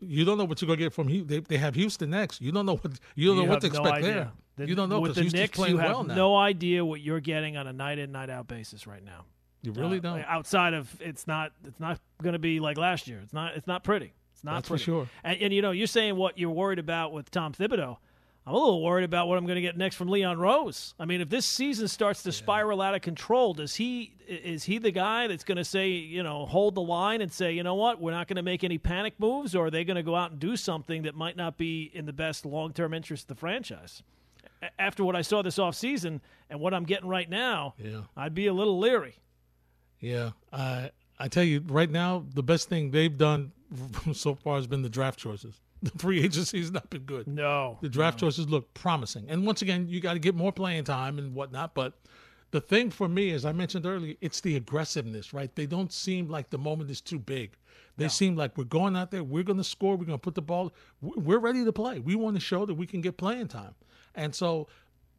you 0.00 0.24
don't 0.24 0.38
know 0.38 0.44
what 0.44 0.60
you're 0.60 0.66
gonna 0.66 0.76
get 0.78 0.92
from 0.92 1.08
Hu 1.08 1.24
They, 1.24 1.40
they 1.40 1.56
have 1.58 1.74
Houston 1.74 2.10
next. 2.10 2.40
You 2.40 2.52
don't 2.52 2.66
know 2.66 2.76
what 2.76 2.92
you 3.14 3.26
don't 3.28 3.36
know 3.36 3.44
what 3.50 3.60
to 3.62 3.68
have 3.68 3.74
no 3.76 3.82
expect 3.84 4.02
there. 4.04 4.30
The- 4.56 4.68
you 4.68 4.74
don't 4.74 4.88
know 4.88 5.00
because 5.00 5.16
Houston's 5.16 5.40
Knicks. 5.40 5.56
playing 5.56 5.74
You 5.76 5.80
have 5.80 5.90
well 5.92 6.04
now. 6.04 6.14
no 6.14 6.36
idea 6.36 6.84
what 6.84 7.00
you're 7.00 7.20
getting 7.20 7.56
on 7.56 7.66
a 7.66 7.72
night 7.72 7.98
in 7.98 8.12
night 8.12 8.28
out 8.30 8.46
basis 8.48 8.86
right 8.86 9.02
now. 9.04 9.24
you 9.62 9.72
really 9.72 9.98
Uh, 9.98 10.02
don't. 10.02 10.24
Outside 10.26 10.74
of 10.74 10.94
it's 11.00 11.26
not 11.26 11.52
it's 11.64 11.80
not 11.80 11.98
going 12.22 12.34
to 12.34 12.38
be 12.38 12.60
like 12.60 12.76
last 12.76 13.08
year. 13.08 13.20
It's 13.22 13.32
not 13.32 13.56
it's 13.56 13.66
not 13.66 13.84
pretty. 13.84 14.12
It's 14.40 14.44
not 14.46 14.54
That's 14.54 14.68
for 14.68 14.78
sure. 14.78 15.08
And, 15.22 15.38
and 15.42 15.52
you 15.52 15.60
know 15.60 15.70
you're 15.70 15.86
saying 15.86 16.16
what 16.16 16.38
you're 16.38 16.48
worried 16.48 16.78
about 16.78 17.12
with 17.12 17.30
Tom 17.30 17.52
Thibodeau. 17.52 17.98
I'm 18.46 18.54
a 18.54 18.58
little 18.58 18.82
worried 18.82 19.04
about 19.04 19.28
what 19.28 19.36
I'm 19.36 19.44
going 19.44 19.56
to 19.56 19.60
get 19.60 19.76
next 19.76 19.96
from 19.96 20.08
Leon 20.08 20.38
Rose. 20.38 20.94
I 20.98 21.04
mean, 21.04 21.20
if 21.20 21.28
this 21.28 21.44
season 21.44 21.88
starts 21.88 22.22
to 22.22 22.32
spiral 22.32 22.80
out 22.80 22.94
of 22.94 23.02
control, 23.02 23.52
does 23.52 23.74
he 23.74 24.14
is 24.26 24.64
he 24.64 24.78
the 24.78 24.92
guy 24.92 25.26
that's 25.26 25.44
going 25.44 25.58
to 25.58 25.64
say 25.64 25.88
you 25.90 26.22
know 26.22 26.46
hold 26.46 26.74
the 26.74 26.80
line 26.80 27.20
and 27.20 27.30
say 27.30 27.52
you 27.52 27.62
know 27.62 27.74
what 27.74 28.00
we're 28.00 28.12
not 28.12 28.28
going 28.28 28.36
to 28.36 28.42
make 28.42 28.64
any 28.64 28.78
panic 28.78 29.12
moves, 29.18 29.54
or 29.54 29.66
are 29.66 29.70
they 29.70 29.84
going 29.84 29.96
to 29.98 30.02
go 30.02 30.16
out 30.16 30.30
and 30.30 30.40
do 30.40 30.56
something 30.56 31.02
that 31.02 31.14
might 31.14 31.36
not 31.36 31.58
be 31.58 31.90
in 31.92 32.06
the 32.06 32.14
best 32.14 32.46
long 32.46 32.72
term 32.72 32.94
interest 32.94 33.24
of 33.24 33.36
the 33.36 33.40
franchise? 33.40 34.02
After 34.78 35.04
what 35.04 35.16
I 35.16 35.20
saw 35.20 35.42
this 35.42 35.58
offseason 35.58 36.20
and 36.48 36.60
what 36.60 36.72
I'm 36.72 36.84
getting 36.84 37.10
right 37.10 37.28
now, 37.28 37.74
Yeah. 37.78 38.04
I'd 38.16 38.34
be 38.34 38.46
a 38.46 38.54
little 38.54 38.78
leery. 38.78 39.16
Yeah, 40.00 40.30
I 40.50 40.92
I 41.18 41.28
tell 41.28 41.44
you 41.44 41.62
right 41.68 41.90
now, 41.90 42.24
the 42.32 42.42
best 42.42 42.70
thing 42.70 42.90
they've 42.90 43.18
done 43.18 43.52
so 44.12 44.34
far 44.34 44.56
has 44.56 44.66
been 44.66 44.82
the 44.82 44.88
draft 44.88 45.18
choices. 45.18 45.60
The 45.82 45.90
free 45.92 46.22
agency 46.22 46.58
has 46.58 46.70
not 46.70 46.90
been 46.90 47.04
good. 47.04 47.26
No, 47.26 47.78
The 47.80 47.88
draft 47.88 48.20
choices 48.20 48.50
look 48.50 48.74
promising, 48.74 49.24
and 49.30 49.46
once 49.46 49.62
again, 49.62 49.86
you 49.88 49.98
got 49.98 50.12
to 50.12 50.18
get 50.18 50.34
more 50.34 50.52
playing 50.52 50.84
time 50.84 51.18
and 51.18 51.34
whatnot. 51.34 51.74
But 51.74 51.94
the 52.50 52.60
thing 52.60 52.90
for 52.90 53.08
me, 53.08 53.30
as 53.30 53.46
I 53.46 53.52
mentioned 53.52 53.86
earlier, 53.86 54.14
it's 54.20 54.42
the 54.42 54.56
aggressiveness, 54.56 55.32
right? 55.32 55.54
They 55.56 55.64
don't 55.64 55.90
seem 55.90 56.28
like 56.28 56.50
the 56.50 56.58
moment 56.58 56.90
is 56.90 57.00
too 57.00 57.18
big. 57.18 57.56
They 57.96 58.08
seem 58.08 58.36
like 58.36 58.58
we're 58.58 58.64
going 58.64 58.94
out 58.94 59.10
there, 59.10 59.24
we're 59.24 59.42
going 59.42 59.56
to 59.56 59.64
score, 59.64 59.96
we're 59.96 60.04
going 60.04 60.18
to 60.18 60.22
put 60.22 60.34
the 60.34 60.42
ball, 60.42 60.70
we're 61.00 61.38
ready 61.38 61.64
to 61.64 61.72
play. 61.72 61.98
We 61.98 62.14
want 62.14 62.36
to 62.36 62.40
show 62.40 62.66
that 62.66 62.74
we 62.74 62.86
can 62.86 63.00
get 63.00 63.16
playing 63.16 63.48
time, 63.48 63.74
and 64.14 64.34
so 64.34 64.68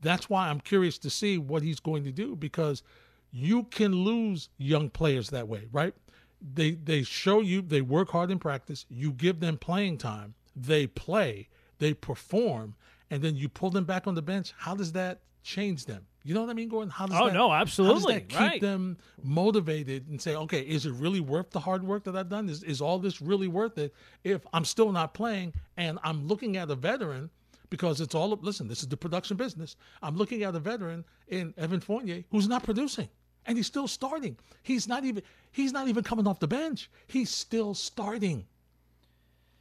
that's 0.02 0.30
why 0.30 0.48
I'm 0.48 0.60
curious 0.60 1.00
to 1.00 1.10
see 1.10 1.40
what 1.40 1.64
he's 1.64 1.80
going 1.80 2.04
to 2.04 2.12
do 2.12 2.36
because 2.36 2.84
you 3.32 3.64
can 3.64 3.94
lose 3.94 4.50
young 4.58 4.90
players 4.90 5.30
that 5.30 5.48
way, 5.48 5.68
right? 5.72 5.94
They 6.42 6.72
they 6.72 7.04
show 7.04 7.42
you 7.42 7.62
they 7.62 7.82
work 7.82 8.10
hard 8.10 8.32
in 8.32 8.40
practice. 8.40 8.86
You 8.90 9.12
give 9.12 9.40
them 9.40 9.58
playing 9.58 10.00
time, 10.00 10.34
they 10.56 10.88
play, 10.88 11.50
they 11.80 11.94
perform, 11.94 12.76
and 13.10 13.22
then 13.22 13.36
you 13.36 13.48
pull 13.50 13.70
them 13.70 13.86
back 13.86 14.08
on 14.08 14.16
the 14.16 14.22
bench. 14.22 14.54
How 14.58 14.76
does 14.76 14.92
that 14.94 15.22
change 15.44 15.86
them? 15.86 16.08
You 16.24 16.36
know 16.36 16.42
what 16.42 16.50
I 16.52 16.54
mean, 16.54 16.70
Gordon? 16.70 16.92
How 16.92 17.08
does 17.08 17.20
Oh, 17.20 17.26
that, 17.28 17.34
no, 17.34 17.50
How 17.50 17.56
absolutely, 17.56 17.96
does 17.96 18.06
that 18.14 18.30
keep 18.30 18.40
right. 18.40 18.62
them 18.62 18.98
motivated 19.24 20.08
and 20.08 20.22
say, 20.22 20.36
okay, 20.36 20.62
is 20.62 20.86
it 20.86 20.92
really 20.94 21.20
worth 21.20 21.50
the 21.50 21.60
hard 21.60 21.84
work 21.84 22.04
that 22.04 22.16
I've 22.16 22.30
done? 22.30 22.48
Is 22.50 22.64
is 22.64 22.82
all 22.82 23.00
this 23.00 23.22
really 23.22 23.48
worth 23.48 23.78
it? 23.78 23.94
If 24.24 24.46
I'm 24.54 24.66
still 24.66 24.92
not 24.92 25.14
playing 25.14 25.54
and 25.78 26.00
I'm 26.04 26.28
looking 26.28 26.58
at 26.58 26.70
a 26.70 26.76
veteran 26.76 27.30
because 27.70 28.02
it's 28.02 28.14
all 28.14 28.30
listen, 28.42 28.68
this 28.68 28.82
is 28.82 28.88
the 28.88 28.98
production 28.98 29.38
business. 29.38 29.76
I'm 30.02 30.16
looking 30.16 30.44
at 30.44 30.56
a 30.56 30.60
veteran 30.60 31.06
in 31.28 31.54
Evan 31.58 31.80
Fournier 31.80 32.24
who's 32.30 32.48
not 32.48 32.64
producing 32.64 33.10
and 33.46 33.58
he's 33.58 33.68
still 33.68 33.88
starting. 33.88 34.38
He's 34.64 34.88
not 34.88 35.04
even 35.04 35.24
he's 35.52 35.72
not 35.72 35.88
even 35.88 36.04
coming 36.04 36.28
off 36.28 36.40
the 36.40 36.48
bench. 36.48 36.90
He's 37.08 37.30
still 37.30 37.74
starting. 37.74 38.46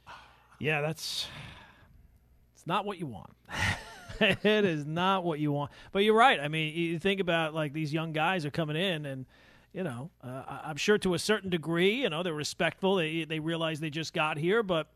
Yeah, 0.59 0.81
that's 0.81 1.25
it's 2.53 2.67
not 2.67 2.85
what 2.85 2.99
you 2.99 3.07
want. 3.07 3.31
it 4.19 4.45
is 4.45 4.85
not 4.85 5.23
what 5.23 5.39
you 5.39 5.51
want. 5.51 5.71
But 5.91 6.03
you're 6.03 6.13
right. 6.13 6.39
I 6.39 6.49
mean, 6.49 6.75
you 6.75 6.99
think 6.99 7.19
about 7.19 7.55
like 7.55 7.73
these 7.73 7.91
young 7.91 8.11
guys 8.13 8.45
are 8.45 8.51
coming 8.51 8.75
in, 8.75 9.07
and 9.07 9.25
you 9.73 9.81
know, 9.81 10.11
uh, 10.23 10.43
I'm 10.63 10.77
sure 10.77 10.99
to 10.99 11.15
a 11.15 11.19
certain 11.19 11.49
degree, 11.49 12.03
you 12.03 12.09
know, 12.11 12.21
they're 12.21 12.35
respectful. 12.35 12.97
They 12.97 13.23
they 13.23 13.39
realize 13.39 13.79
they 13.79 13.89
just 13.89 14.13
got 14.13 14.37
here, 14.37 14.61
but. 14.63 14.87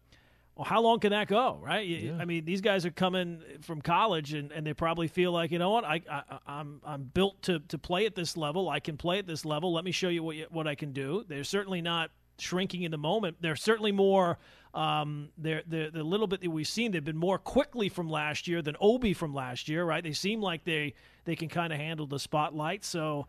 Well, 0.56 0.64
how 0.66 0.82
long 0.82 1.00
can 1.02 1.10
that 1.12 1.28
go, 1.28 1.60
right? 1.62 1.86
You- 1.86 2.14
I 2.20 2.26
mean, 2.26 2.46
these 2.46 2.62
guys 2.62 2.86
are 2.86 2.92
coming 2.92 3.42
from 3.62 3.82
college, 3.82 4.34
and, 4.34 4.52
and 4.54 4.66
they 4.66 4.74
probably 4.74 5.08
feel 5.10 5.32
like, 5.34 5.52
you 5.52 5.60
know 5.60 5.72
what, 5.72 5.84
I, 5.84 6.02
I 6.10 6.24
I'm 6.48 6.80
I'm 6.86 7.04
built 7.04 7.42
to, 7.44 7.60
to 7.60 7.78
play 7.78 8.06
at 8.06 8.16
this 8.16 8.38
level. 8.38 8.70
I 8.70 8.80
can 8.80 8.96
play 8.98 9.20
at 9.20 9.28
this 9.28 9.44
level. 9.44 9.74
Let 9.74 9.84
me 9.84 9.92
show 9.92 10.08
you 10.10 10.24
what 10.24 10.36
you, 10.38 10.46
what 10.50 10.66
I 10.68 10.76
can 10.76 10.94
do. 10.94 11.26
They're 11.28 11.44
certainly 11.44 11.82
not 11.82 12.10
shrinking 12.38 12.84
in 12.84 12.92
the 12.92 12.98
moment. 12.98 13.38
They're 13.42 13.56
certainly 13.58 13.92
more. 13.92 14.38
Um, 14.74 15.30
they're, 15.38 15.64
they're 15.68 15.90
the 15.90 16.04
little 16.04 16.28
bit 16.28 16.42
that 16.42 16.50
we've 16.50 16.68
seen. 16.68 16.92
They've 16.92 17.04
been 17.04 17.16
more 17.18 17.38
Quickley 17.38 17.88
from 17.90 18.10
last 18.10 18.48
year 18.48 18.62
than 18.62 18.76
Obi 18.82 19.14
from 19.14 19.34
last 19.34 19.70
year, 19.70 19.84
right? 19.86 20.04
They 20.04 20.12
seem 20.14 20.42
like 20.42 20.64
they 20.66 20.94
they 21.26 21.36
can 21.36 21.48
kind 21.50 21.72
of 21.74 21.80
handle 21.80 22.08
the 22.08 22.20
spotlight. 22.20 22.84
So, 22.86 23.28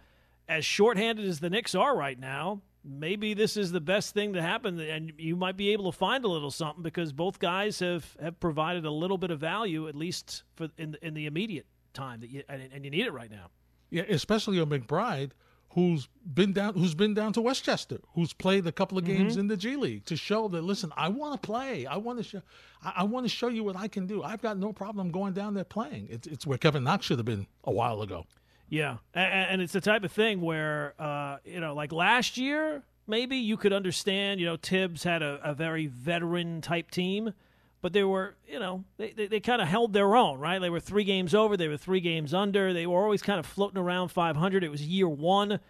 as 0.48 0.64
shorthanded 0.64 1.24
as 1.26 1.38
the 1.40 1.50
Knicks 1.50 1.74
are 1.74 1.96
right 1.96 2.18
now, 2.18 2.60
maybe 2.86 3.34
this 3.34 3.56
is 3.56 3.72
the 3.72 3.80
best 3.80 4.14
thing 4.14 4.34
to 4.34 4.42
happen, 4.42 4.78
and 4.78 5.12
you 5.18 5.36
might 5.36 5.56
be 5.56 5.70
able 5.70 5.90
to 5.90 5.96
find 5.96 6.24
a 6.24 6.28
little 6.28 6.50
something 6.50 6.82
because 6.82 7.12
both 7.12 7.38
guys 7.38 7.80
have, 7.80 8.16
have 8.22 8.38
provided 8.38 8.84
a 8.84 8.90
little 8.90 9.18
bit 9.18 9.30
of 9.30 9.40
value, 9.40 9.88
at 9.88 9.94
least 9.94 10.44
for 10.54 10.68
in 10.78 10.92
the, 10.92 11.06
in 11.06 11.14
the 11.14 11.26
immediate 11.26 11.66
time 11.92 12.20
that 12.20 12.30
you 12.30 12.42
and, 12.48 12.62
and 12.72 12.84
you 12.84 12.90
need 12.90 13.06
it 13.06 13.12
right 13.12 13.30
now. 13.30 13.50
Yeah, 13.90 14.04
especially 14.08 14.58
a 14.58 14.66
McBride 14.66 15.30
who's 15.70 16.08
been 16.34 16.52
down 16.52 16.74
who's 16.74 16.94
been 16.94 17.14
down 17.14 17.32
to 17.34 17.40
Westchester, 17.40 17.98
who's 18.14 18.32
played 18.32 18.66
a 18.66 18.72
couple 18.72 18.98
of 18.98 19.04
mm-hmm. 19.04 19.16
games 19.16 19.36
in 19.36 19.48
the 19.48 19.56
G 19.56 19.76
League 19.76 20.04
to 20.06 20.16
show 20.16 20.48
that 20.48 20.62
listen, 20.62 20.92
I 20.96 21.08
want 21.08 21.40
to 21.40 21.46
play. 21.46 21.86
I 21.86 21.96
want 21.96 22.18
to 22.18 22.24
show 22.24 22.42
I, 22.82 22.94
I 22.98 23.02
want 23.04 23.24
to 23.24 23.28
show 23.28 23.48
you 23.48 23.64
what 23.64 23.76
I 23.76 23.88
can 23.88 24.06
do. 24.06 24.22
I've 24.22 24.42
got 24.42 24.58
no 24.58 24.72
problem 24.72 25.10
going 25.10 25.32
down 25.32 25.54
there 25.54 25.64
playing. 25.64 26.08
It's 26.10 26.26
it's 26.26 26.46
where 26.46 26.58
Kevin 26.58 26.84
Knox 26.84 27.06
should 27.06 27.18
have 27.18 27.26
been 27.26 27.46
a 27.64 27.72
while 27.72 28.02
ago. 28.02 28.26
Yeah, 28.68 28.98
and, 29.14 29.50
and 29.50 29.62
it's 29.62 29.72
the 29.72 29.80
type 29.80 30.02
of 30.04 30.12
thing 30.12 30.40
where 30.40 30.94
uh, 30.98 31.38
you 31.44 31.60
know, 31.60 31.74
like 31.74 31.92
last 31.92 32.36
year, 32.36 32.82
maybe 33.06 33.36
you 33.36 33.56
could 33.56 33.72
understand. 33.72 34.40
You 34.40 34.46
know, 34.46 34.56
Thibs 34.56 35.04
had 35.04 35.22
a, 35.22 35.40
a 35.42 35.54
very 35.54 35.86
veteran 35.86 36.60
type 36.60 36.90
team, 36.90 37.32
but 37.80 37.92
they 37.92 38.04
were, 38.04 38.34
you 38.48 38.58
know, 38.58 38.84
they, 38.96 39.12
they, 39.12 39.26
they 39.26 39.40
kind 39.40 39.62
of 39.62 39.68
held 39.68 39.92
their 39.92 40.16
own, 40.16 40.38
right? 40.38 40.58
They 40.58 40.70
were 40.70 40.80
three 40.80 41.04
games 41.04 41.34
over, 41.34 41.56
they 41.56 41.68
were 41.68 41.76
three 41.76 42.00
games 42.00 42.34
under, 42.34 42.72
they 42.72 42.86
were 42.86 43.02
always 43.02 43.22
kind 43.22 43.38
of 43.38 43.46
floating 43.46 43.78
around 43.78 44.08
500. 44.08 44.64
It 44.64 44.70
was 44.70 44.82
year 44.82 45.08
one. 45.08 45.60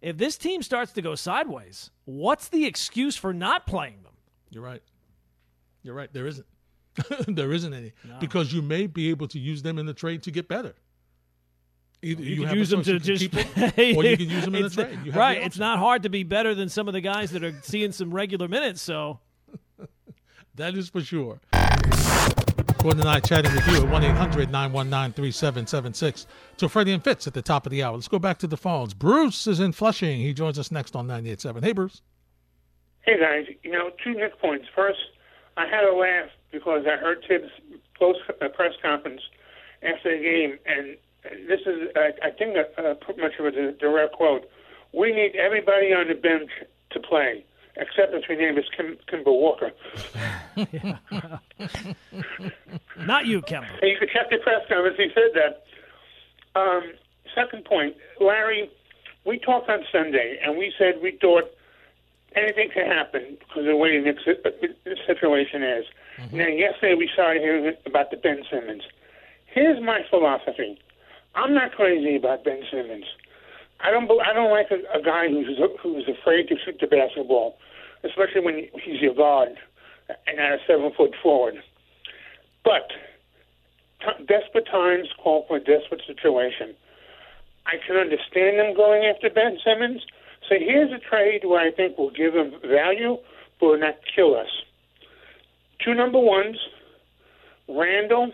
If 0.00 0.18
this 0.18 0.36
team 0.36 0.62
starts 0.62 0.92
to 0.92 1.02
go 1.02 1.14
sideways, 1.14 1.90
what's 2.04 2.48
the 2.48 2.66
excuse 2.66 3.16
for 3.16 3.32
not 3.32 3.66
playing 3.66 4.02
them? 4.02 4.12
You're 4.50 4.64
right. 4.64 4.82
You're 5.82 5.94
right. 5.94 6.12
There 6.12 6.26
isn't. 6.26 6.46
there 7.26 7.52
isn't 7.52 7.72
any 7.72 7.92
because 8.20 8.52
you 8.52 8.60
may 8.60 8.86
be 8.86 9.08
able 9.08 9.26
to 9.26 9.38
use 9.38 9.62
them 9.62 9.78
in 9.78 9.86
the 9.86 9.94
trade 9.94 10.22
to 10.24 10.30
get 10.30 10.46
better. 10.46 10.74
Either 12.04 12.22
You, 12.22 12.40
have 12.42 12.48
can 12.50 12.56
a 12.56 12.60
use 12.60 12.70
them 12.70 12.82
to 12.82 12.98
just, 12.98 13.20
keep 13.20 13.32
them, 13.32 13.72
or 13.96 14.04
you 14.04 14.16
can 14.16 14.28
use 14.28 14.44
them 14.44 14.54
in 14.56 14.62
the 14.62 14.66
It's- 14.66 14.74
trade. 14.74 14.90
You 15.04 15.12
have 15.12 15.14
the 15.14 15.18
right? 15.20 15.38
It's 15.42 15.58
not 15.58 15.78
hard 15.78 16.02
to 16.02 16.08
be 16.08 16.24
better 16.24 16.54
than 16.54 16.68
some 16.68 16.88
of 16.88 16.94
the 16.94 17.00
guys 17.00 17.30
that 17.30 17.44
are 17.44 17.54
seeing 17.62 17.92
some 17.92 18.12
regular 18.12 18.48
minutes. 18.48 18.82
So 18.82 19.20
That 20.56 20.74
is 20.74 20.88
for 20.90 21.00
sure. 21.00 21.40
Gordon 22.78 23.00
and 23.00 23.08
I 23.08 23.20
chatting 23.20 23.52
with 23.54 23.64
you 23.68 23.76
at 23.76 23.88
1 23.88 24.02
800 24.04 24.50
919 24.50 25.12
3776 25.12 26.26
to 26.56 26.68
Freddie 26.68 26.92
and 26.92 27.02
Fitz 27.04 27.28
at 27.28 27.34
the 27.34 27.40
top 27.42 27.64
of 27.64 27.70
the 27.70 27.82
hour. 27.84 27.94
Let's 27.94 28.08
go 28.08 28.18
back 28.18 28.38
to 28.38 28.48
the 28.48 28.56
phones. 28.56 28.92
Bruce 28.92 29.46
is 29.46 29.60
in 29.60 29.70
Flushing. 29.72 30.18
He 30.20 30.34
joins 30.34 30.58
us 30.58 30.72
next 30.72 30.96
on 30.96 31.06
98.7. 31.06 31.62
Hey, 31.62 31.72
Bruce. 31.72 32.02
Hey 33.02 33.18
guys, 33.18 33.46
you 33.62 33.70
know, 33.72 33.90
two 34.02 34.14
Knick 34.14 34.38
points. 34.40 34.66
First, 34.74 34.98
I 35.56 35.66
had 35.66 35.84
a 35.84 35.92
laugh 35.94 36.28
because 36.52 36.84
I 36.86 36.96
heard 36.96 37.24
Thibs 37.28 37.48
post 37.98 38.18
a 38.40 38.48
press 38.48 38.72
conference 38.82 39.20
after 39.82 40.16
the 40.16 40.22
game, 40.22 40.58
and 40.66 40.96
this 41.24 41.60
is, 41.66 41.88
I, 41.96 42.12
I 42.22 42.30
think, 42.30 42.56
pretty 43.00 43.20
much 43.20 43.32
of 43.38 43.46
a 43.46 43.72
direct 43.72 44.14
quote. 44.14 44.48
We 44.92 45.12
need 45.12 45.36
everybody 45.36 45.92
on 45.92 46.08
the 46.08 46.14
bench 46.14 46.50
to 46.90 47.00
play, 47.00 47.44
except 47.76 48.12
between 48.12 48.38
name 48.38 48.58
is 48.58 48.64
Kim, 48.76 48.98
Kemba 49.10 49.26
Walker. 49.26 49.72
Not 52.98 53.26
you, 53.26 53.40
Kemba. 53.42 53.68
You 53.82 53.96
could 53.98 54.10
check 54.10 54.30
the 54.30 54.38
press 54.38 54.62
conference. 54.68 54.96
He 54.98 55.10
said 55.14 55.32
that. 55.34 55.64
Um, 56.54 56.92
second 57.34 57.64
point, 57.64 57.96
Larry, 58.20 58.70
we 59.24 59.38
talked 59.38 59.70
on 59.70 59.84
Sunday, 59.90 60.38
and 60.44 60.58
we 60.58 60.72
said 60.76 61.00
we 61.02 61.12
thought 61.20 61.50
anything 62.36 62.68
could 62.74 62.86
happen 62.86 63.38
because 63.38 63.60
of 63.60 63.64
the 63.66 63.76
way 63.76 63.98
the 64.00 64.96
situation 65.06 65.62
is. 65.62 65.86
And 66.18 66.38
then 66.38 66.58
yesterday 66.58 66.94
we 66.94 67.08
started 67.12 67.42
hearing 67.42 67.74
about 67.86 68.10
the 68.10 68.16
Ben 68.16 68.42
Simmons. 68.50 68.82
Here's 69.46 69.82
my 69.82 70.00
philosophy. 70.10 70.78
I'm 71.34 71.54
not 71.54 71.72
crazy 71.72 72.16
about 72.16 72.44
Ben 72.44 72.62
Simmons. 72.70 73.04
I 73.80 73.90
don't. 73.90 74.08
I 74.20 74.32
don't 74.32 74.50
like 74.50 74.70
a, 74.70 74.98
a 74.98 75.02
guy 75.02 75.28
who's 75.28 75.58
who's 75.82 76.08
afraid 76.08 76.48
to 76.48 76.56
shoot 76.64 76.78
the 76.80 76.86
basketball, 76.86 77.56
especially 78.04 78.40
when 78.40 78.68
he's 78.84 79.00
your 79.00 79.14
guard 79.14 79.56
and 80.26 80.36
not 80.36 80.52
a 80.52 80.58
seven 80.66 80.92
foot 80.96 81.14
forward. 81.22 81.54
But 82.64 82.90
t- 84.00 84.24
desperate 84.26 84.66
times 84.70 85.08
call 85.22 85.44
for 85.48 85.56
a 85.56 85.60
desperate 85.60 86.02
situation. 86.06 86.74
I 87.66 87.74
can 87.84 87.96
understand 87.96 88.58
them 88.58 88.74
going 88.76 89.04
after 89.04 89.30
Ben 89.30 89.58
Simmons. 89.64 90.02
So 90.48 90.56
here's 90.58 90.92
a 90.92 90.98
trade 90.98 91.42
where 91.44 91.60
I 91.60 91.70
think 91.70 91.96
will 91.96 92.10
give 92.10 92.34
him 92.34 92.52
value, 92.66 93.16
but 93.58 93.66
will 93.66 93.78
not 93.78 93.94
kill 94.14 94.34
us. 94.36 94.50
Two 95.84 95.94
number 95.94 96.18
ones, 96.18 96.58
Randle, 97.68 98.32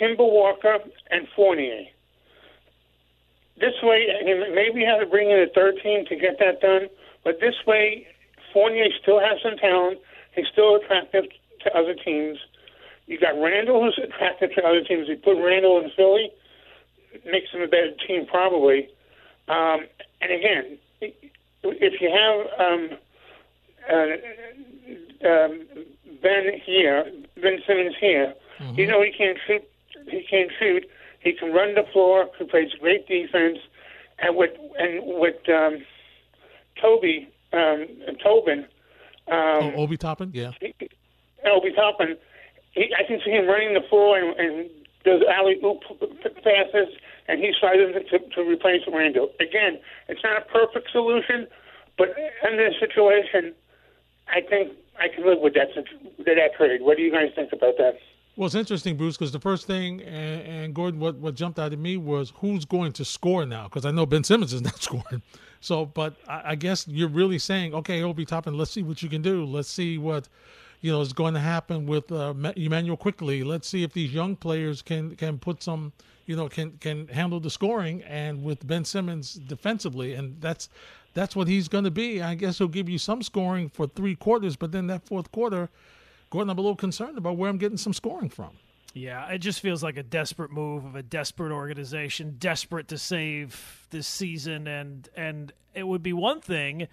Kemba 0.00 0.18
Walker, 0.18 0.78
and 1.10 1.26
Fournier. 1.34 1.84
This 3.60 3.74
way, 3.82 4.06
maybe 4.54 4.80
you 4.80 4.86
have 4.86 5.00
to 5.00 5.06
bring 5.06 5.30
in 5.30 5.38
a 5.40 5.48
third 5.52 5.74
team 5.82 6.04
to 6.06 6.16
get 6.16 6.38
that 6.38 6.60
done, 6.60 6.88
but 7.24 7.40
this 7.40 7.54
way, 7.66 8.06
Fournier 8.52 8.86
still 9.02 9.20
has 9.20 9.38
some 9.42 9.56
talent. 9.56 9.98
He's 10.34 10.46
still 10.52 10.76
attractive 10.76 11.24
to 11.64 11.76
other 11.76 11.94
teams. 11.94 12.38
You 13.06 13.18
got 13.18 13.40
Randle, 13.40 13.82
who's 13.82 13.98
attractive 14.02 14.54
to 14.54 14.62
other 14.64 14.82
teams. 14.82 15.08
You 15.08 15.16
put 15.16 15.42
Randle 15.42 15.80
in 15.82 15.90
Philly, 15.96 16.30
makes 17.24 17.50
him 17.50 17.62
a 17.62 17.66
better 17.66 17.92
team 18.06 18.26
probably. 18.26 18.88
Um, 19.48 19.86
and 20.20 20.32
again, 20.32 20.78
if 21.00 22.00
you 22.00 22.10
have 22.10 22.60
um, 22.60 22.90
uh, 23.90 25.28
um, 25.28 25.66
Ben 26.22 26.60
here, 26.64 27.10
Ben 27.40 27.58
Simmons 27.66 27.96
here, 28.00 28.34
you 28.74 28.86
know 28.86 29.02
he 29.02 29.10
can't 29.10 29.38
shoot. 29.46 29.62
He 30.10 30.22
can't 30.28 30.50
shoot. 30.58 30.84
He 31.20 31.32
can 31.32 31.52
run 31.52 31.74
the 31.74 31.84
floor. 31.92 32.28
He 32.38 32.44
plays 32.44 32.70
great 32.80 33.06
defense. 33.08 33.58
And 34.20 34.36
with 34.36 34.50
and 34.78 35.00
with 35.04 35.36
um, 35.48 35.84
Toby 36.80 37.28
um, 37.52 37.86
Tobin, 38.22 38.66
um, 39.30 39.36
Oh, 39.38 39.72
Obi 39.76 39.96
Toppin, 39.96 40.30
yeah. 40.34 40.52
Obi 41.46 41.72
Toppin, 41.72 42.16
he, 42.72 42.92
I 42.98 43.06
can 43.06 43.20
see 43.24 43.30
him 43.30 43.46
running 43.46 43.74
the 43.74 43.86
floor 43.88 44.18
and, 44.18 44.38
and 44.38 44.70
does 45.04 45.22
alley 45.28 45.56
oop 45.64 45.82
passes, 46.42 46.88
and 47.28 47.40
he's 47.40 47.56
trying 47.58 47.78
to, 47.78 48.18
to 48.18 48.42
replace 48.42 48.82
Randle. 48.90 49.30
Again, 49.40 49.78
it's 50.08 50.22
not 50.22 50.42
a 50.42 50.44
perfect 50.46 50.90
solution, 50.90 51.46
but 51.96 52.08
in 52.50 52.56
this 52.56 52.74
situation, 52.80 53.54
I 54.28 54.40
think 54.40 54.72
I 54.98 55.08
can 55.08 55.26
live 55.26 55.38
with 55.40 55.54
that 55.54 55.68
that 56.18 56.54
trade. 56.56 56.82
What 56.82 56.96
do 56.96 57.02
you 57.02 57.12
guys 57.12 57.30
think 57.34 57.52
about 57.52 57.76
that? 57.78 57.98
Well, 58.38 58.46
it's 58.46 58.54
interesting, 58.54 58.96
Bruce, 58.96 59.16
because 59.16 59.32
the 59.32 59.40
first 59.40 59.66
thing, 59.66 60.00
and, 60.00 60.42
and 60.42 60.72
Gordon, 60.72 61.00
what, 61.00 61.16
what 61.16 61.34
jumped 61.34 61.58
out 61.58 61.72
at 61.72 61.78
me 61.80 61.96
was 61.96 62.32
who's 62.36 62.64
going 62.64 62.92
to 62.92 63.04
score 63.04 63.44
now? 63.44 63.64
Because 63.64 63.84
I 63.84 63.90
know 63.90 64.06
Ben 64.06 64.22
Simmons 64.22 64.52
is 64.52 64.62
not 64.62 64.80
scoring. 64.80 65.22
So, 65.60 65.86
but 65.86 66.14
I, 66.28 66.52
I 66.52 66.54
guess 66.54 66.86
you're 66.86 67.08
really 67.08 67.40
saying, 67.40 67.74
okay, 67.74 68.00
Obi 68.00 68.24
Toppin, 68.24 68.56
let's 68.56 68.70
see 68.70 68.84
what 68.84 69.02
you 69.02 69.08
can 69.08 69.22
do. 69.22 69.44
Let's 69.44 69.68
see 69.68 69.98
what, 69.98 70.28
you 70.82 70.92
know, 70.92 71.00
is 71.00 71.12
going 71.12 71.34
to 71.34 71.40
happen 71.40 71.84
with 71.84 72.12
uh, 72.12 72.32
Immanuel 72.54 72.96
Quickley. 72.96 73.42
Let's 73.42 73.66
see 73.66 73.82
if 73.82 73.92
these 73.92 74.14
young 74.14 74.36
players 74.36 74.82
can 74.82 75.16
can 75.16 75.40
put 75.40 75.60
some, 75.60 75.92
you 76.26 76.36
know, 76.36 76.48
can 76.48 76.78
can 76.78 77.08
handle 77.08 77.40
the 77.40 77.50
scoring. 77.50 78.04
And 78.04 78.44
with 78.44 78.64
Ben 78.64 78.84
Simmons 78.84 79.34
defensively, 79.34 80.14
and 80.14 80.40
that's 80.40 80.68
that's 81.12 81.34
what 81.34 81.48
he's 81.48 81.66
going 81.66 81.82
to 81.82 81.90
be. 81.90 82.22
I 82.22 82.36
guess 82.36 82.58
he'll 82.58 82.68
give 82.68 82.88
you 82.88 82.98
some 82.98 83.20
scoring 83.20 83.68
for 83.68 83.88
three 83.88 84.14
quarters, 84.14 84.54
but 84.54 84.70
then 84.70 84.86
that 84.86 85.04
fourth 85.08 85.32
quarter. 85.32 85.70
Gordon, 86.30 86.50
I'm 86.50 86.58
a 86.58 86.60
little 86.60 86.76
concerned 86.76 87.18
about 87.18 87.36
where 87.36 87.48
I'm 87.48 87.58
getting 87.58 87.78
some 87.78 87.92
scoring 87.92 88.28
from. 88.28 88.50
Yeah, 88.94 89.28
it 89.28 89.38
just 89.38 89.60
feels 89.60 89.82
like 89.82 89.96
a 89.96 90.02
desperate 90.02 90.50
move 90.50 90.84
of 90.84 90.96
a 90.96 91.02
desperate 91.02 91.52
organization, 91.52 92.36
desperate 92.38 92.88
to 92.88 92.98
save 92.98 93.86
this 93.90 94.06
season, 94.06 94.66
and 94.66 95.08
and 95.16 95.52
it 95.74 95.86
would 95.86 96.02
be 96.02 96.12
one 96.12 96.40
thing 96.40 96.88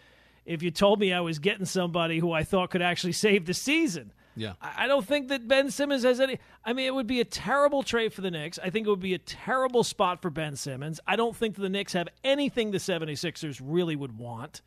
if 0.46 0.62
you 0.62 0.72
told 0.72 1.00
me 1.00 1.12
I 1.12 1.22
was 1.22 1.40
getting 1.40 1.66
somebody 1.66 2.20
who 2.20 2.32
I 2.32 2.44
thought 2.44 2.70
could 2.70 2.82
actually 2.82 3.14
save 3.14 3.46
the 3.46 3.54
season. 3.54 4.14
Yeah. 4.36 4.54
I 4.62 4.86
I 4.86 4.88
don't 4.88 5.06
think 5.06 5.30
that 5.30 5.48
Ben 5.48 5.72
Simmons 5.72 6.04
has 6.04 6.20
any. 6.20 6.38
I 6.64 6.74
mean, 6.74 6.86
it 6.86 6.94
would 6.94 7.08
be 7.08 7.22
a 7.22 7.26
terrible 7.26 7.82
trade 7.82 8.14
for 8.14 8.22
the 8.22 8.30
Knicks. 8.30 8.60
I 8.62 8.70
think 8.70 8.86
it 8.86 8.90
would 8.90 9.00
be 9.00 9.14
a 9.14 9.20
terrible 9.20 9.84
spot 9.84 10.22
for 10.22 10.30
Ben 10.30 10.56
Simmons. 10.56 11.00
I 11.08 11.16
don't 11.16 11.36
think 11.36 11.56
the 11.56 11.70
Knicks 11.70 11.94
have 11.94 12.10
anything 12.24 12.72
the 12.72 12.78
76ers 12.78 13.62
really 13.64 13.96
would 13.96 14.18
want. 14.18 14.62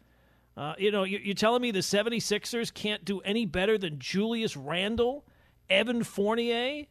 Uh, 0.58 0.74
you 0.76 0.90
know, 0.90 1.04
you- 1.04 1.20
you're 1.22 1.34
telling 1.36 1.62
me 1.62 1.70
the 1.70 1.78
76ers 1.82 2.74
can't 2.74 3.04
do 3.04 3.20
any 3.20 3.46
better 3.46 3.78
than 3.78 3.96
Julius 4.00 4.56
Randle, 4.56 5.24
Evan 5.70 6.02
Fournier, 6.02 6.86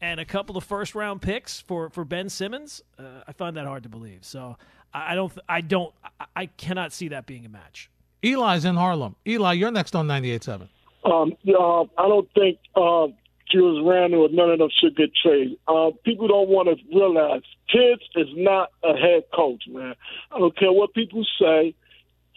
and 0.00 0.18
a 0.18 0.24
couple 0.24 0.56
of 0.56 0.64
first 0.64 0.94
round 0.94 1.20
picks 1.20 1.60
for, 1.60 1.90
for 1.90 2.06
Ben 2.06 2.30
Simmons? 2.30 2.82
Uh, 2.98 3.20
I 3.28 3.32
find 3.32 3.54
that 3.58 3.66
hard 3.66 3.82
to 3.82 3.90
believe. 3.90 4.24
So 4.24 4.56
I 4.94 5.12
I 5.12 5.14
don't, 5.14 5.32
I 5.48 5.60
don't, 5.60 5.94
I- 6.18 6.24
I 6.34 6.46
cannot 6.46 6.92
see 6.94 7.08
that 7.08 7.26
being 7.26 7.44
a 7.44 7.50
match. 7.50 7.90
Eli's 8.24 8.64
in 8.64 8.76
Harlem. 8.76 9.16
Eli, 9.26 9.52
you're 9.52 9.70
next 9.70 9.94
on 9.94 10.06
98.7. 10.08 10.68
Um, 11.04 11.34
uh, 11.46 11.82
I 11.98 12.08
don't 12.08 12.28
think 12.34 12.58
uh, 12.74 13.08
Julius 13.52 13.84
Randle 13.86 14.22
or 14.22 14.28
none 14.30 14.50
of 14.50 14.58
them 14.60 14.70
should 14.80 14.96
get 14.96 15.10
traded. 15.22 15.58
Uh, 15.68 15.90
people 16.04 16.26
don't 16.28 16.48
want 16.48 16.68
to 16.68 16.76
realize 16.96 17.42
Thibs 17.70 18.02
is 18.16 18.28
not 18.36 18.70
a 18.82 18.94
head 18.96 19.24
coach, 19.34 19.64
man. 19.68 19.94
I 20.32 20.38
don't 20.38 20.56
care 20.56 20.72
what 20.72 20.94
people 20.94 21.24
say. 21.38 21.74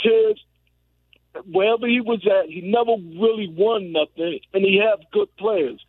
Thibs, 0.04 0.42
wherever 1.52 1.88
he 1.88 2.02
was 2.02 2.26
at, 2.26 2.50
he 2.50 2.62
never 2.62 2.92
really 3.20 3.48
won 3.56 3.92
nothing, 3.92 4.40
and 4.54 4.64
he 4.64 4.78
had 4.78 5.06
good 5.12 5.36
players. 5.38 5.80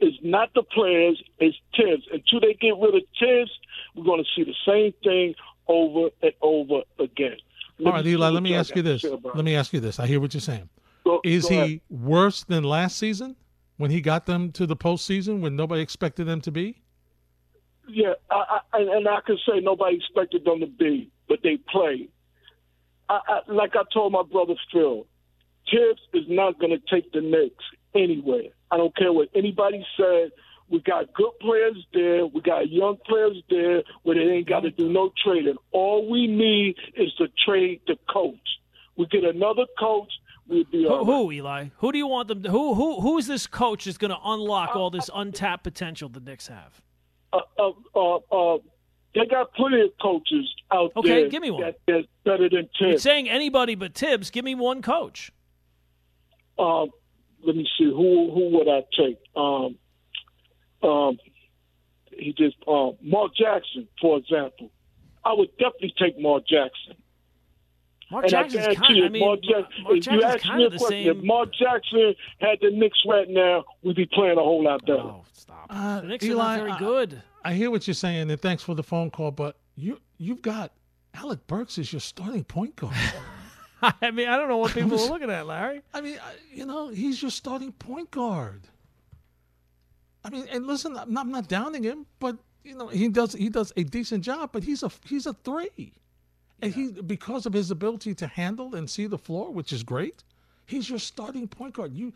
It's 0.00 0.16
not 0.22 0.50
the 0.54 0.62
players, 0.62 1.22
it's 1.38 1.56
Thibs. 1.76 2.02
Until 2.12 2.40
they 2.40 2.54
get 2.54 2.74
rid 2.80 2.94
of 2.94 3.02
Thibs, 3.18 3.50
we're 3.94 4.04
going 4.04 4.22
to 4.22 4.28
see 4.34 4.44
the 4.44 4.54
same 4.66 4.92
thing 5.02 5.34
over 5.68 6.10
and 6.22 6.32
over 6.42 6.82
again. 6.98 7.36
All 7.84 7.92
right, 7.92 8.06
Eli, 8.06 8.28
let 8.30 8.42
me 8.42 8.54
ask 8.54 8.74
you 8.74 8.82
this. 8.82 9.02
say 9.02 9.08
about 9.08 9.30
it. 9.34 9.36
Let 9.36 9.44
me 9.44 9.54
ask 9.54 9.72
you 9.72 9.80
this. 9.80 9.98
I 9.98 10.06
hear 10.06 10.20
what 10.20 10.32
you're 10.34 10.40
saying. 10.40 10.68
Go- 11.04 11.20
Is 11.24 11.44
go 11.44 11.48
he 11.50 11.56
ahead. 11.56 11.80
worse 11.90 12.44
than 12.44 12.64
last 12.64 12.98
season 12.98 13.36
when 13.76 13.90
he 13.90 14.00
got 14.00 14.26
them 14.26 14.50
to 14.52 14.66
the 14.66 14.76
postseason 14.76 15.40
when 15.40 15.56
nobody 15.56 15.82
expected 15.82 16.26
them 16.26 16.40
to 16.42 16.50
be? 16.50 16.80
Yeah, 17.88 18.14
I, 18.30 18.60
I, 18.72 18.78
and 18.80 19.06
I 19.06 19.20
can 19.24 19.38
say 19.48 19.60
nobody 19.60 19.96
expected 19.96 20.44
them 20.44 20.60
to 20.60 20.66
be, 20.66 21.10
but 21.28 21.40
they 21.42 21.58
played. 21.70 22.10
I, 23.08 23.20
I, 23.28 23.52
like 23.52 23.74
I 23.74 23.82
told 23.92 24.12
my 24.12 24.22
brother 24.22 24.54
Phil, 24.72 25.06
Thibs 25.70 26.00
is 26.14 26.24
not 26.28 26.58
going 26.58 26.70
to 26.70 26.94
take 26.94 27.12
the 27.12 27.20
Knicks 27.20 27.64
anywhere. 27.94 28.50
I 28.70 28.76
don't 28.76 28.96
care 28.96 29.12
what 29.12 29.28
anybody 29.34 29.84
said. 29.96 30.30
We 30.68 30.80
got 30.80 31.12
good 31.14 31.30
players 31.40 31.76
there. 31.94 32.26
We 32.26 32.40
got 32.40 32.70
young 32.70 32.96
players 33.06 33.36
there 33.48 33.82
where 34.02 34.16
they 34.16 34.32
ain't 34.32 34.48
got 34.48 34.60
to 34.60 34.70
do 34.70 34.88
no 34.88 35.12
trading. 35.24 35.56
All 35.72 36.10
we 36.10 36.26
need 36.26 36.74
is 36.96 37.12
to 37.18 37.28
trade 37.44 37.80
the 37.86 37.96
coach. 38.12 38.34
We 38.96 39.06
get 39.06 39.22
another 39.24 39.66
coach, 39.78 40.12
we'll 40.48 40.64
be 40.64 40.82
Who, 40.82 40.88
right. 40.88 41.04
who, 41.04 41.30
Eli? 41.32 41.66
Who 41.78 41.92
do 41.92 41.98
you 41.98 42.06
want 42.08 42.28
them 42.28 42.42
to? 42.42 42.50
Who, 42.50 42.74
who, 42.74 43.00
who 43.00 43.18
is 43.18 43.26
this 43.28 43.46
coach 43.46 43.84
that's 43.84 43.98
going 43.98 44.10
to 44.10 44.18
unlock 44.24 44.74
all 44.74 44.90
this 44.90 45.08
untapped 45.14 45.62
potential 45.62 46.08
the 46.08 46.20
Knicks 46.20 46.48
have? 46.48 46.80
uh, 47.32 47.40
uh, 47.58 47.72
uh, 47.94 48.16
uh, 48.32 48.58
they 49.16 49.26
got 49.26 49.52
plenty 49.54 49.80
of 49.80 49.90
coaches 50.00 50.46
out 50.72 50.92
Okay, 50.96 51.22
there 51.22 51.28
give 51.30 51.42
me 51.42 51.50
one. 51.50 51.62
That, 51.62 51.76
that's 51.86 52.06
better 52.24 52.48
than 52.48 52.68
You're 52.78 52.98
saying 52.98 53.28
anybody 53.28 53.74
but 53.74 53.94
Thibs. 53.94 54.30
Give 54.30 54.44
me 54.44 54.54
one 54.54 54.82
coach. 54.82 55.32
um, 56.58 56.90
let 57.44 57.56
me 57.56 57.66
see 57.78 57.84
who 57.84 58.30
who 58.32 58.50
would 58.58 58.68
I 58.68 58.82
take? 58.96 59.18
Um, 59.34 59.78
um, 60.88 61.18
he 62.12 62.32
just 62.36 62.56
um, 62.68 62.92
Mark 63.02 63.32
Jackson, 63.34 63.88
for 64.00 64.18
example. 64.18 64.70
I 65.24 65.32
would 65.32 65.50
definitely 65.58 65.94
take 65.98 66.18
Mark 66.20 66.44
Jackson. 66.46 66.94
Mark 68.10 68.24
and 68.24 68.30
Jackson's 68.30 68.66
I 68.66 68.74
guarantee 68.74 68.86
kind. 68.86 68.96
you, 68.96 69.02
I 69.02 69.06
if 69.06 69.12
mean, 69.12 69.26
Mark 69.26 69.40
Jackson, 69.42 69.82
Mark 69.82 69.96
if 69.96 70.06
you 70.06 70.20
Jackson's 70.20 70.24
ask 70.34 70.42
kind 70.44 70.58
me 70.58 70.62
a 70.62 70.66
of 70.66 70.72
the 70.72 70.78
question, 70.78 71.04
same. 71.06 71.18
if 71.18 71.24
Mark 71.24 71.48
Jackson 71.54 72.14
had 72.40 72.58
the 72.60 72.70
Knicks 72.70 72.98
right 73.08 73.28
now, 73.28 73.64
we'd 73.82 73.96
be 73.96 74.06
playing 74.06 74.38
a 74.38 74.42
whole 74.42 74.62
lot 74.62 74.84
better. 74.86 74.98
Oh, 75.00 75.24
stop. 75.32 75.66
Uh, 75.70 76.00
the 76.02 76.06
Knicks 76.08 76.24
are 76.24 76.28
Eli, 76.28 76.42
not 76.44 76.58
very 76.58 76.70
I- 76.72 76.78
good. 76.78 77.22
I 77.44 77.54
hear 77.54 77.70
what 77.70 77.86
you're 77.86 77.94
saying, 77.94 78.30
and 78.30 78.40
thanks 78.40 78.62
for 78.62 78.74
the 78.74 78.82
phone 78.82 79.10
call. 79.10 79.30
But 79.30 79.56
you 79.76 80.00
you've 80.18 80.42
got 80.42 80.72
Alec 81.14 81.46
Burks 81.46 81.78
as 81.78 81.92
your 81.92 82.00
starting 82.00 82.42
point 82.44 82.74
guard. 82.76 82.94
I 83.82 84.10
mean, 84.10 84.28
I 84.28 84.36
don't 84.36 84.48
know 84.48 84.56
what 84.56 84.72
people 84.74 84.98
are 84.98 85.08
looking 85.08 85.30
at, 85.30 85.46
Larry. 85.46 85.82
I 85.94 86.00
mean, 86.00 86.18
you 86.52 86.64
know, 86.66 86.88
he's 86.88 87.20
your 87.22 87.30
starting 87.30 87.72
point 87.72 88.10
guard. 88.10 88.62
I 90.24 90.30
mean, 90.30 90.46
and 90.50 90.66
listen, 90.66 90.96
I'm 90.96 91.12
not, 91.12 91.26
I'm 91.26 91.30
not 91.30 91.48
downing 91.48 91.84
him, 91.84 92.06
but 92.18 92.36
you 92.64 92.74
know, 92.76 92.88
he 92.88 93.08
does 93.08 93.32
he 93.34 93.48
does 93.48 93.72
a 93.76 93.84
decent 93.84 94.24
job, 94.24 94.50
but 94.52 94.64
he's 94.64 94.82
a 94.82 94.90
he's 95.06 95.26
a 95.26 95.34
three, 95.34 95.92
and 96.62 96.74
he 96.74 96.88
because 96.90 97.46
of 97.46 97.52
his 97.52 97.70
ability 97.70 98.14
to 98.14 98.26
handle 98.26 98.74
and 98.74 98.88
see 98.88 99.06
the 99.06 99.18
floor, 99.18 99.50
which 99.50 99.72
is 99.72 99.82
great, 99.82 100.24
he's 100.66 100.88
your 100.88 100.98
starting 100.98 101.48
point 101.48 101.74
guard. 101.74 101.94
You 101.94 102.12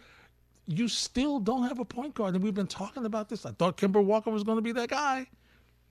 you 0.66 0.88
still 0.88 1.40
don't 1.40 1.64
have 1.64 1.78
a 1.78 1.84
point 1.84 2.14
guard, 2.14 2.34
and 2.34 2.44
we've 2.44 2.54
been 2.54 2.66
talking 2.66 3.04
about 3.04 3.28
this. 3.28 3.44
I 3.44 3.50
thought 3.52 3.76
Kemba 3.76 4.02
Walker 4.02 4.30
was 4.30 4.44
going 4.44 4.56
to 4.58 4.62
be 4.62 4.72
that 4.72 4.88
guy. 4.88 5.26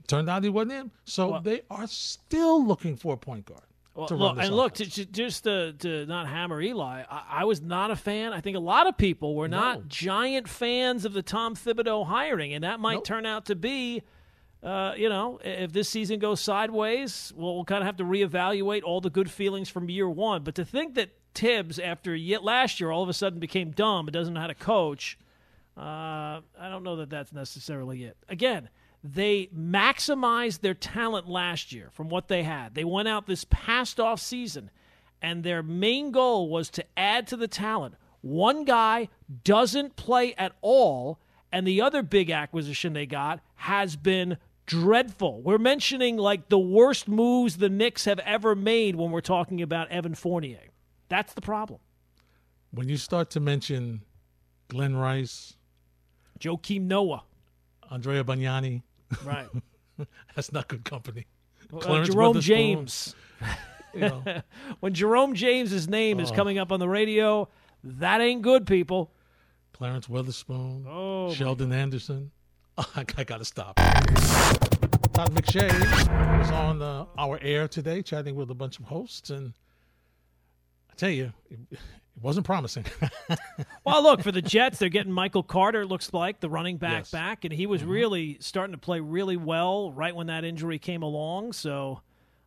Turned 0.07 0.29
out 0.29 0.43
he 0.43 0.49
wasn't 0.49 0.71
him. 0.71 0.91
So 1.05 1.31
Well- 1.31 1.41
they 1.41 1.61
are 1.69 1.87
still 1.87 2.65
looking 2.65 2.95
for 2.95 3.13
a 3.13 3.17
point 3.17 3.45
guard. 3.45 3.61
Well, 3.95 4.07
to 4.07 4.15
run 4.15 4.35
look, 4.35 4.45
and 4.45 4.55
look, 4.55 4.73
to, 4.75 4.89
to, 4.89 5.05
just 5.05 5.43
to, 5.43 5.73
to 5.73 6.05
not 6.05 6.27
hammer 6.27 6.61
Eli, 6.61 7.03
I, 7.09 7.23
I 7.29 7.43
was 7.45 7.59
not 7.61 7.91
a 7.91 7.97
fan. 7.97 8.31
I 8.31 8.39
think 8.39 8.55
a 8.55 8.61
lot 8.61 8.87
of 8.87 8.97
people 8.97 9.35
were 9.35 9.49
not 9.49 9.89
giant 9.89 10.47
fans 10.47 11.03
of 11.03 11.11
the 11.11 11.21
Tom 11.21 11.53
Thibodeau 11.55 12.05
hiring, 12.05 12.53
and 12.53 12.63
that 12.63 12.79
might 12.79 13.03
turn 13.03 13.25
out 13.25 13.45
to 13.47 13.55
be, 13.55 14.03
uh, 14.61 14.93
you 14.97 15.07
know, 15.07 15.39
if 15.43 15.71
this 15.71 15.87
season 15.89 16.19
goes 16.19 16.41
sideways, 16.41 17.31
well, 17.35 17.55
we'll 17.55 17.65
kind 17.65 17.81
of 17.81 17.85
have 17.85 17.97
to 17.97 18.03
reevaluate 18.03 18.83
all 18.83 18.99
the 18.99 19.09
good 19.09 19.31
feelings 19.31 19.69
from 19.69 19.89
year 19.89 20.09
one. 20.09 20.43
But 20.43 20.55
to 20.55 20.65
think 20.65 20.95
that 20.95 21.11
Thibs, 21.33 21.79
after 21.79 22.13
yet 22.13 22.43
last 22.43 22.79
year, 22.79 22.91
all 22.91 23.03
of 23.03 23.09
a 23.09 23.13
sudden 23.13 23.39
became 23.39 23.71
dumb 23.71 24.07
and 24.07 24.13
doesn't 24.13 24.33
know 24.33 24.41
how 24.41 24.47
to 24.47 24.55
coach, 24.55 25.17
uh, 25.77 26.41
I 26.59 26.69
don't 26.69 26.83
know 26.83 26.97
that 26.97 27.09
that's 27.09 27.31
necessarily 27.31 28.03
it. 28.03 28.17
Again, 28.27 28.69
they 29.01 29.47
maximized 29.57 30.59
their 30.59 30.73
talent 30.73 31.29
last 31.29 31.71
year 31.71 31.89
from 31.93 32.09
what 32.09 32.27
they 32.27 32.43
had. 32.43 32.75
They 32.75 32.83
went 32.83 33.07
out 33.07 33.27
this 33.27 33.45
past 33.49 33.97
off 33.97 34.19
season, 34.19 34.71
and 35.21 35.43
their 35.43 35.63
main 35.63 36.11
goal 36.11 36.49
was 36.49 36.69
to 36.71 36.85
add 36.97 37.27
to 37.27 37.37
the 37.37 37.47
talent. 37.47 37.95
One 38.19 38.65
guy 38.65 39.07
doesn't 39.45 39.95
play 39.95 40.33
at 40.37 40.51
all, 40.61 41.19
and 41.49 41.65
the 41.65 41.81
other 41.81 42.03
big 42.03 42.29
acquisition 42.29 42.91
they 42.91 43.05
got 43.05 43.39
has 43.55 43.95
been 43.95 44.37
dreadful. 44.69 45.41
We're 45.41 45.57
mentioning 45.57 46.15
like 46.17 46.47
the 46.49 46.59
worst 46.59 47.07
moves 47.07 47.57
the 47.57 47.69
Knicks 47.69 48.05
have 48.05 48.19
ever 48.19 48.55
made 48.55 48.95
when 48.95 49.09
we're 49.09 49.19
talking 49.21 49.61
about 49.63 49.89
Evan 49.89 50.13
Fournier. 50.13 50.59
That's 51.09 51.33
the 51.33 51.41
problem. 51.41 51.79
when 52.71 52.87
you 52.87 52.95
start 52.97 53.31
to 53.31 53.39
mention 53.39 54.03
Glen 54.67 54.95
Rice, 54.95 55.55
Joakim 56.39 56.81
Noah, 56.83 57.23
Andrea 57.89 58.23
Bargnani, 58.23 58.83
right? 59.25 59.47
that's 60.35 60.51
not 60.51 60.67
good 60.67 60.85
company. 60.85 61.25
Uh, 61.73 62.03
Jerome 62.03 62.39
James. 62.39 63.15
you 63.95 64.01
know. 64.01 64.23
when 64.81 64.93
Jerome 64.93 65.33
James's 65.33 65.89
name 65.89 66.19
is 66.19 66.29
Oh. 66.31 66.35
coming 66.35 66.59
up 66.59 66.71
on 66.71 66.79
the 66.79 66.87
radio, 66.87 67.49
that 67.83 68.21
ain't 68.21 68.43
good, 68.43 68.67
people. 68.67 69.11
Clarence 69.73 70.05
Weatherspoon, 70.07 70.85
Oh, 70.87 71.33
Shandon 71.33 71.71
Anderson. 71.73 72.29
I, 72.95 73.05
I 73.17 73.23
got 73.23 73.37
to 73.39 73.45
stop. 73.45 73.75
Todd 73.75 75.33
McShay 75.35 75.69
was 76.39 76.51
on 76.51 76.81
uh, 76.81 77.05
our 77.17 77.37
air 77.41 77.67
today, 77.67 78.01
chatting 78.01 78.35
with 78.35 78.49
a 78.51 78.53
bunch 78.55 78.79
of 78.79 78.85
hosts, 78.85 79.29
and 79.29 79.53
I 80.91 80.95
tell 80.95 81.09
you, 81.09 81.33
it, 81.49 81.59
it 81.71 81.79
wasn't 82.21 82.45
promising. 82.45 82.85
Well, 83.85 84.03
look 84.03 84.21
for 84.21 84.31
the 84.31 84.41
Jets. 84.41 84.77
They're 84.77 84.87
getting 84.89 85.11
Michael 85.11 85.41
Carter. 85.41 85.83
Looks 85.85 86.13
like 86.13 86.39
the 86.41 86.49
running 86.49 86.77
back 86.77 86.99
Yes. 86.99 87.07
Mm-hmm. 87.07 87.17
back, 87.17 87.45
and 87.45 87.51
he 87.53 87.65
was 87.65 87.83
really 87.83 88.37
starting 88.39 88.73
to 88.73 88.77
play 88.77 88.99
really 88.99 89.35
well 89.37 89.91
right 89.91 90.15
when 90.15 90.27
that 90.27 90.43
injury 90.43 90.77
came 90.77 91.01
along. 91.01 91.53
So 91.53 92.01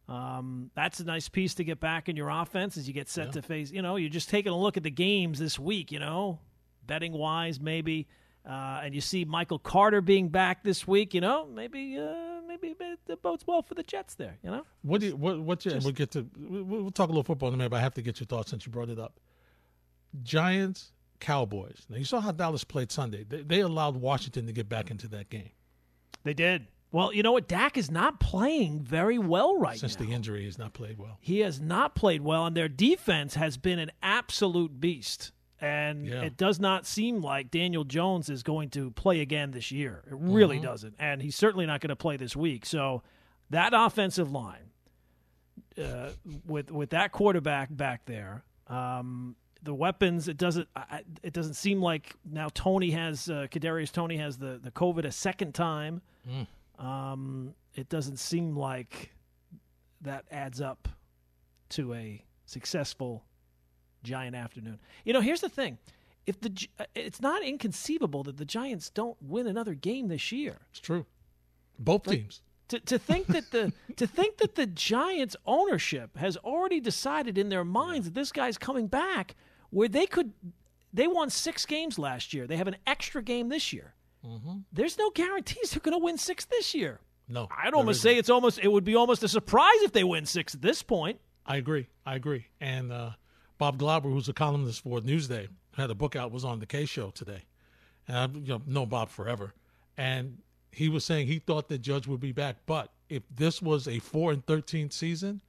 um, 0.09 0.71
that's 0.77 1.01
a 1.01 1.05
nice 1.05 1.29
piece 1.29 1.55
to 1.55 1.65
get 1.65 1.81
back 1.81 2.09
in 2.09 2.15
your 2.17 2.29
offense 2.31 2.77
as 2.77 2.87
you 2.87 2.95
get 2.95 3.09
set 3.09 3.33
to 3.33 3.43
face. 3.43 3.73
You 3.73 3.83
know, 3.83 3.97
you're 3.97 4.09
just 4.11 4.29
taking 4.29 4.53
a 4.53 4.59
look 4.59 4.77
at 4.77 4.85
the 4.85 4.91
games 4.91 5.41
this 5.41 5.59
week. 5.59 5.91
You 5.91 5.99
know, 5.99 6.39
betting 6.87 7.13
wise, 7.13 7.59
maybe. 7.59 8.07
Uh, 8.45 8.81
and 8.83 8.95
you 8.95 9.01
see 9.01 9.25
Michael 9.25 9.59
Carter 9.59 10.01
being 10.01 10.29
back 10.29 10.65
this 10.65 10.87
week, 10.87 11.15
you 11.15 11.21
know, 11.21 11.47
maybe 11.47 11.97
uh, 11.97 12.41
maybe 12.47 12.75
it 13.09 13.23
bodes 13.23 13.47
well 13.47 13.63
for 13.63 13.75
the 13.75 13.85
Jets 13.85 14.15
there, 14.15 14.37
you 14.43 14.51
know. 14.51 14.65
what 14.83 15.01
do 15.01 15.09
you, 15.09 15.17
what 15.17 15.41
what 15.41 15.65
you, 15.65 15.79
we'll 15.83 15.93
get 15.93 16.11
to 16.13 16.27
we'll, 16.37 16.65
we'll 16.65 16.91
talk 16.91 17.09
a 17.09 17.13
little 17.13 17.23
football 17.23 17.49
in 17.49 17.55
a 17.55 17.57
minute, 17.57 17.71
but 17.71 17.77
I 17.77 17.81
have 17.81 17.95
to 17.95 18.03
get 18.03 18.19
your 18.19 18.27
thoughts 18.27 18.51
since 18.51 18.67
you 18.67 18.73
brought 18.73 18.89
it 18.89 18.99
up. 18.99 19.21
Giants, 20.25 20.93
Cowboys. 21.21 21.87
Now 21.89 21.99
you 21.99 22.05
saw 22.05 22.21
how 22.21 22.33
Dallas 22.33 22.65
played 22.65 22.91
Sunday. 22.91 23.25
They, 23.25 23.43
they 23.43 23.61
allowed 23.61 23.97
Washington 23.97 24.47
to 24.47 24.53
get 24.53 24.69
back 24.69 24.91
into 24.91 25.07
that 25.09 25.31
game 25.31 25.51
They 26.25 26.35
did. 26.35 26.67
Well, 26.91 27.15
you 27.15 27.23
know 27.23 27.33
what? 27.33 27.49
Dak 27.49 27.79
is 27.79 27.91
not 27.91 28.21
playing 28.21 28.83
very 28.83 29.19
well 29.19 29.57
right 29.57 29.79
since 29.79 29.95
now. 29.95 29.99
Since 30.01 30.09
the 30.09 30.15
injury 30.15 30.45
has 30.45 30.59
not 30.59 30.75
played 30.75 30.99
well. 30.99 31.17
He 31.21 31.39
has 31.41 31.59
not 31.59 31.95
played 31.95 32.21
well, 32.21 32.45
and 32.45 32.55
their 32.57 32.69
defense 32.69 33.35
has 33.37 33.57
been 33.57 33.79
an 33.79 33.91
absolute 34.03 34.79
beast. 34.79 35.33
And 35.63 36.07
Yeah. 36.07 36.23
it 36.23 36.37
does 36.37 36.59
not 36.61 36.85
seem 36.87 37.23
like 37.23 37.51
Daniel 37.51 37.85
Jones 37.85 38.29
is 38.29 38.43
going 38.43 38.69
to 38.71 38.91
play 38.91 39.21
again 39.21 39.53
this 39.53 39.71
year. 39.73 40.03
It 40.07 40.15
really 40.19 40.57
Mm-hmm. 40.57 40.65
doesn't. 40.67 40.95
And 40.99 41.23
he's 41.23 41.37
certainly 41.37 41.65
not 41.67 41.81
going 41.81 41.89
to 41.91 41.97
play 41.97 42.17
this 42.17 42.35
week. 42.37 42.67
So 42.67 43.03
that 43.51 43.73
offensive 43.75 44.31
line, 44.33 44.71
uh, 45.83 46.11
with 46.47 46.71
with 46.71 46.91
that 46.91 47.13
quarterback 47.13 47.69
back 47.75 48.05
there, 48.07 48.45
um, 48.67 49.37
the 49.63 49.73
weapons. 49.75 50.27
It 50.27 50.37
doesn't. 50.37 50.69
I, 50.75 51.03
it 51.23 51.33
doesn't 51.33 51.55
seem 51.55 51.81
like 51.81 52.17
now 52.29 52.49
Toney 52.53 52.91
has 52.91 53.31
uh, 53.31 53.47
Kadarius 53.51 53.93
Toney 53.93 54.17
has 54.17 54.37
the 54.39 54.59
the 54.63 54.71
COVID 54.73 55.05
a 55.05 55.13
second 55.13 55.55
time. 55.55 56.03
Um, 56.79 57.55
it 57.75 57.89
doesn't 57.89 58.19
seem 58.19 58.57
like 58.57 59.15
that 60.01 60.25
adds 60.33 60.61
up 60.61 60.89
to 61.71 61.95
a 61.95 62.25
successful 62.45 63.25
Giant 64.03 64.37
afternoon. 64.37 64.79
You 65.05 65.13
know, 65.13 65.21
here's 65.21 65.41
the 65.41 65.49
thing: 65.49 65.79
if 66.27 66.41
the 66.41 66.69
uh, 66.79 66.85
it's 66.95 67.21
not 67.21 67.43
inconceivable 67.43 68.23
that 68.25 68.37
the 68.37 68.45
Giants 68.45 68.91
don't 68.91 69.17
win 69.21 69.47
another 69.47 69.75
game 69.75 70.09
this 70.09 70.33
year. 70.33 70.59
It's 70.71 70.81
true. 70.81 71.07
Both 71.79 72.05
teams. 72.05 72.43
To, 72.69 72.81
to 72.81 72.99
think 72.99 73.27
that 73.29 73.51
the 73.51 73.73
to 73.97 74.07
think 74.07 74.39
that 74.39 74.55
the 74.55 74.67
Giants 74.67 75.37
ownership 75.47 76.17
has 76.17 76.37
already 76.39 76.81
decided 76.81 77.39
in 77.39 77.49
their 77.49 77.65
minds 77.65 78.07
that 78.07 78.15
this 78.15 78.33
guy's 78.33 78.59
coming 78.59 78.87
back, 78.87 79.35
where 79.71 79.89
they 79.89 80.07
could 80.07 80.33
they 80.93 81.07
won 81.07 81.31
six 81.31 81.67
games 81.67 81.99
last 81.99 82.33
year. 82.33 82.47
They 82.47 82.57
have 82.57 82.69
an 82.69 82.77
extra 82.87 83.23
game 83.23 83.49
this 83.49 83.73
year. 83.73 83.95
There's 84.73 84.97
no 84.99 85.11
guarantees 85.11 85.73
they're 85.73 85.81
going 85.81 85.99
to 85.99 86.05
win 86.05 86.17
six 86.17 86.45
this 86.45 86.75
year. 86.75 87.01
No, 87.29 87.49
I'd 87.57 87.75
almost 87.75 88.03
say 88.03 88.17
it's 88.17 88.31
almost 88.31 88.59
it 88.63 88.71
would 88.71 88.85
be 88.85 88.95
almost 88.95 89.23
a 89.23 89.29
surprise 89.29 89.83
if 89.83 89.93
they 89.93 90.05
win 90.05 90.27
six 90.27 90.55
at 90.55 90.63
this 90.63 90.83
point. 90.83 91.19
I 91.45 91.57
agree. 91.57 91.89
I 92.07 92.15
agree. 92.15 92.47
And 92.61 92.93
uh, 92.93 93.11
Bob 93.63 93.79
Glauber, 93.79 94.09
who's 94.09 94.29
a 94.29 94.33
columnist 94.33 94.83
for 94.83 94.99
Newsday, 94.99 95.47
had 95.77 95.89
a 95.89 95.95
book 95.95 96.17
out, 96.17 96.33
was 96.33 96.45
on 96.45 96.59
the 96.59 96.67
Kay 96.67 96.85
Show 96.85 97.11
today. 97.11 97.45
And 98.09 98.17
I've 98.17 98.35
you 98.35 98.55
know, 98.55 98.63
known 98.67 98.89
Bob 98.89 99.09
forever. 99.09 99.55
And 99.97 100.39
he 100.73 100.89
was 100.89 101.05
saying 101.05 101.29
he 101.29 101.39
thought 101.39 101.69
that 101.69 101.79
Judge 101.79 102.09
would 102.09 102.19
be 102.19 102.33
back. 102.33 102.57
But 102.67 102.91
if 103.09 103.23
this 103.33 103.63
was 103.63 103.87
a 103.87 104.01
4 104.01 104.33
and 104.33 104.47
13 104.47 104.91
season, 104.91 105.43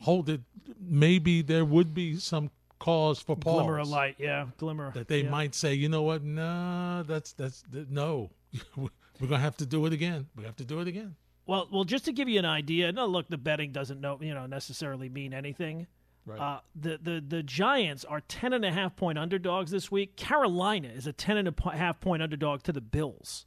hold 0.00 0.28
it, 0.28 0.40
maybe 0.80 1.40
there 1.40 1.64
would 1.64 1.94
be 1.94 2.16
some 2.16 2.50
cause 2.80 3.20
for 3.20 3.36
pause. 3.36 3.62
Glimmer 3.62 3.78
of 3.78 3.88
light, 3.90 4.16
yeah, 4.18 4.46
glimmer. 4.58 4.90
That 4.90 5.06
they 5.06 5.20
yeah. 5.20 5.30
might 5.30 5.54
say, 5.54 5.72
you 5.72 5.88
know 5.88 6.02
what, 6.02 6.24
nah, 6.24 7.04
that's, 7.04 7.32
that's, 7.34 7.62
that, 7.70 7.92
no. 7.92 8.30
We're 8.76 8.88
going 9.20 9.30
to 9.30 9.38
have 9.38 9.56
to 9.58 9.66
do 9.66 9.86
it 9.86 9.92
again. 9.92 10.26
We 10.34 10.42
have 10.42 10.56
to 10.56 10.64
do 10.64 10.80
it 10.80 10.88
again. 10.88 11.14
Well, 11.46 11.68
well, 11.70 11.84
just 11.84 12.06
to 12.06 12.12
give 12.12 12.28
you 12.28 12.40
an 12.40 12.44
idea, 12.44 12.90
no, 12.90 13.06
look, 13.06 13.28
the 13.28 13.38
betting 13.38 13.70
doesn't 13.70 14.00
know, 14.00 14.18
you 14.20 14.34
know, 14.34 14.46
necessarily 14.46 15.08
mean 15.08 15.32
anything. 15.32 15.86
Right. 16.26 16.40
Uh, 16.40 16.60
the, 16.74 16.98
the 17.02 17.24
the 17.26 17.42
Giants 17.42 18.04
are 18.04 18.20
ten 18.20 18.52
and 18.54 18.64
a 18.64 18.72
half 18.72 18.96
point 18.96 19.18
underdogs 19.18 19.70
this 19.70 19.90
week. 19.90 20.16
Carolina 20.16 20.88
is 20.88 21.06
a 21.06 21.12
ten 21.12 21.36
and 21.36 21.48
a 21.48 21.70
half 21.76 22.00
point 22.00 22.22
underdog 22.22 22.62
to 22.62 22.72
the 22.72 22.80
Bills, 22.80 23.44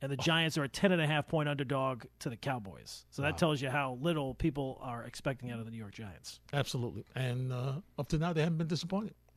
and 0.00 0.10
the 0.12 0.16
Giants 0.16 0.56
are 0.56 0.62
a 0.62 0.68
ten 0.68 0.92
and 0.92 1.02
a 1.02 1.06
half 1.08 1.26
point 1.26 1.48
underdog 1.48 2.04
to 2.20 2.30
the 2.30 2.36
Cowboys. 2.36 3.06
So 3.10 3.22
that 3.22 3.38
tells 3.38 3.60
you 3.60 3.70
how 3.70 3.98
little 4.00 4.34
people 4.34 4.78
are 4.82 5.02
expecting 5.02 5.50
out 5.50 5.58
of 5.58 5.64
the 5.64 5.72
New 5.72 5.78
York 5.78 5.94
Giants. 5.94 6.38
Absolutely. 6.52 7.04
And 7.16 7.52
uh, 7.52 7.72
up 7.98 8.08
to 8.10 8.18
now, 8.18 8.32
they 8.32 8.42
haven't 8.42 8.58
been 8.58 8.68
disappointed. 8.68 9.14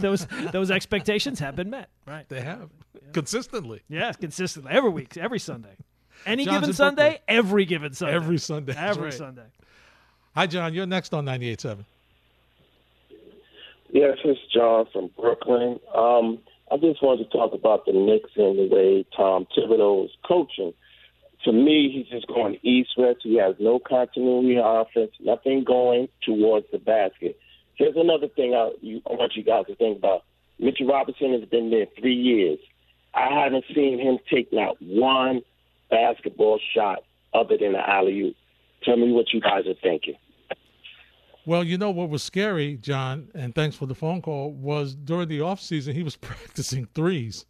those 0.00 0.26
those 0.52 0.70
expectations 0.70 1.40
have 1.40 1.56
been 1.56 1.68
met, 1.68 1.90
right? 2.06 2.26
They 2.28 2.40
have 2.40 2.70
consistently. 3.12 3.82
Yes, 3.88 4.16
consistently 4.16 4.70
every 4.72 4.90
week, 4.90 5.16
every 5.16 5.38
Sunday, 5.40 5.76
any 6.26 6.44
John's 6.44 6.60
given 6.60 6.74
Sunday, 6.74 7.08
Brooklyn. 7.08 7.20
every 7.28 7.64
given 7.66 7.92
Sunday, 7.92 8.14
Every 8.14 8.38
Sunday, 8.38 8.74
every 8.76 9.04
right. 9.04 9.12
Sunday. 9.12 9.46
Hi, 10.34 10.48
John. 10.48 10.74
You're 10.74 10.86
next 10.86 11.14
on 11.14 11.24
98.7. 11.26 11.84
Yes, 13.90 14.18
it's 14.24 14.40
John 14.52 14.86
from 14.92 15.10
Brooklyn. 15.16 15.78
Um, 15.94 16.40
I 16.72 16.76
just 16.76 17.00
wanted 17.00 17.30
to 17.30 17.30
talk 17.30 17.52
about 17.52 17.86
the 17.86 17.92
Knicks 17.92 18.30
and 18.34 18.58
the 18.58 18.66
way 18.74 19.06
Tom 19.16 19.46
Thibodeau 19.56 20.06
is 20.06 20.10
coaching. 20.26 20.74
To 21.44 21.52
me, 21.52 21.88
he's 21.92 22.08
just 22.08 22.26
going 22.26 22.58
east 22.64 22.90
west. 22.96 23.20
He 23.22 23.36
has 23.36 23.54
no 23.60 23.78
continuity 23.78 24.58
on 24.58 24.84
offense, 24.84 25.12
nothing 25.20 25.62
going 25.62 26.08
towards 26.24 26.66
the 26.72 26.78
basket. 26.78 27.38
Here's 27.76 27.94
another 27.96 28.26
thing 28.26 28.54
I, 28.54 28.72
you, 28.80 29.02
I 29.08 29.12
want 29.12 29.36
you 29.36 29.44
guys 29.44 29.66
to 29.66 29.76
think 29.76 29.98
about. 29.98 30.24
Mitchell 30.58 30.88
Robinson 30.88 31.32
has 31.38 31.48
been 31.48 31.70
there 31.70 31.86
three 32.00 32.14
years. 32.14 32.58
I 33.14 33.44
haven't 33.44 33.66
seen 33.72 34.00
him 34.00 34.18
take 34.28 34.52
not 34.52 34.82
one 34.82 35.42
basketball 35.90 36.58
shot 36.74 37.04
other 37.32 37.56
than 37.56 37.74
the 37.74 37.88
alley 37.88 38.18
oop. 38.20 38.36
Tell 38.82 38.96
me 38.96 39.12
what 39.12 39.32
you 39.32 39.40
guys 39.40 39.66
are 39.68 39.74
thinking. 39.80 40.16
Well, 41.46 41.62
you 41.62 41.76
know 41.76 41.90
what 41.90 42.08
was 42.08 42.22
scary, 42.22 42.76
John, 42.76 43.28
and 43.34 43.54
thanks 43.54 43.76
for 43.76 43.86
the 43.86 43.94
phone 43.94 44.22
call, 44.22 44.52
was 44.52 44.94
during 44.94 45.28
the 45.28 45.40
offseason, 45.40 45.92
he 45.92 46.02
was 46.02 46.16
practicing 46.30 46.86
threes. 46.94 47.44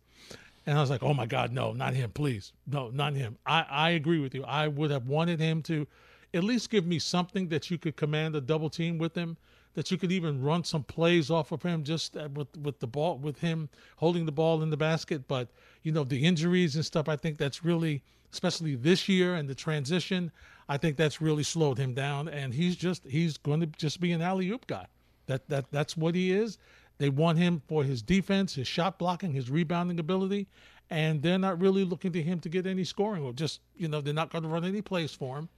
And 0.67 0.79
I 0.79 0.81
was 0.81 0.91
like, 0.91 1.03
oh 1.03 1.15
my 1.15 1.27
God, 1.27 1.53
no, 1.53 1.73
not 1.73 1.95
him, 1.95 2.11
please. 2.11 2.53
No, 2.67 2.91
not 2.91 3.15
him. 3.15 3.37
I, 3.47 3.67
I 3.69 3.91
agree 3.91 4.19
with 4.19 4.35
you. 4.35 4.45
I 4.45 4.67
would 4.67 4.91
have 4.91 5.07
wanted 5.07 5.39
him 5.39 5.63
to 5.65 5.87
at 6.33 6.43
least 6.43 6.71
give 6.71 6.87
me 6.87 6.99
something 6.99 7.49
that 7.49 7.71
you 7.71 7.79
could 7.79 7.97
command 7.97 8.35
a 8.35 8.41
double 8.41 8.71
team 8.71 8.99
with 8.99 9.15
him 9.15 9.37
that 9.75 9.91
you 9.91 9.99
could 9.99 10.13
even 10.13 10.41
run 10.41 10.65
some 10.65 10.85
plays 10.85 11.31
off 11.31 11.53
of 11.53 11.63
him 11.63 11.85
just 11.85 12.17
uh, 12.17 12.29
with 12.35 12.57
with 12.59 12.79
the 12.81 12.87
ball 12.87 13.19
with 13.19 13.39
him 13.41 13.69
holding 13.97 14.25
the 14.25 14.33
ball 14.33 14.63
in 14.63 14.71
the 14.71 14.77
basket. 14.77 15.27
But 15.29 15.49
you 15.83 15.93
know 15.93 16.05
the 16.05 16.25
injuries 16.25 16.77
and 16.77 16.85
stuff. 16.85 17.09
I 17.09 17.17
think 17.17 17.39
that's 17.39 17.65
really, 17.65 18.03
especially 18.35 18.75
this 18.75 19.09
year 19.09 19.35
and 19.35 19.49
the 19.49 19.55
transition. 19.55 20.31
I 20.69 20.77
think 20.77 20.97
that's 20.97 21.21
really 21.21 21.43
slowed 21.43 21.79
him 21.79 21.95
down, 21.95 22.29
and 22.29 22.53
he's 22.53 22.77
just 22.77 23.07
he's 23.07 23.37
going 23.39 23.61
to 23.61 23.67
just 23.67 24.01
be 24.01 24.13
an 24.13 24.21
alley 24.21 24.51
oop 24.51 24.67
guy. 24.67 24.87
That 25.27 25.49
that 25.49 25.71
that's 25.71 25.97
what 25.97 26.15
he 26.15 26.33
is. 26.33 26.59
They 26.99 27.09
want 27.09 27.39
him 27.39 27.63
for 27.67 27.83
his 27.83 28.03
defense, 28.03 28.55
his 28.55 28.69
shot 28.69 28.99
blocking, 28.99 29.33
his 29.33 29.51
rebounding 29.51 29.99
ability, 29.99 30.47
and 30.91 31.23
they're 31.23 31.39
not 31.39 31.61
really 31.61 31.85
looking 31.85 32.13
to 32.13 32.23
him 32.23 32.41
to 32.41 32.49
get 32.49 32.67
any 32.67 32.85
scoring 32.85 33.25
or 33.25 33.33
just 33.33 33.61
you 33.77 33.89
know 33.89 34.01
they're 34.01 34.15
not 34.15 34.31
going 34.31 34.43
to 34.43 34.49
run 34.49 34.65
any 34.65 34.83
plays 34.83 35.13
for 35.13 35.39
him. 35.39 35.49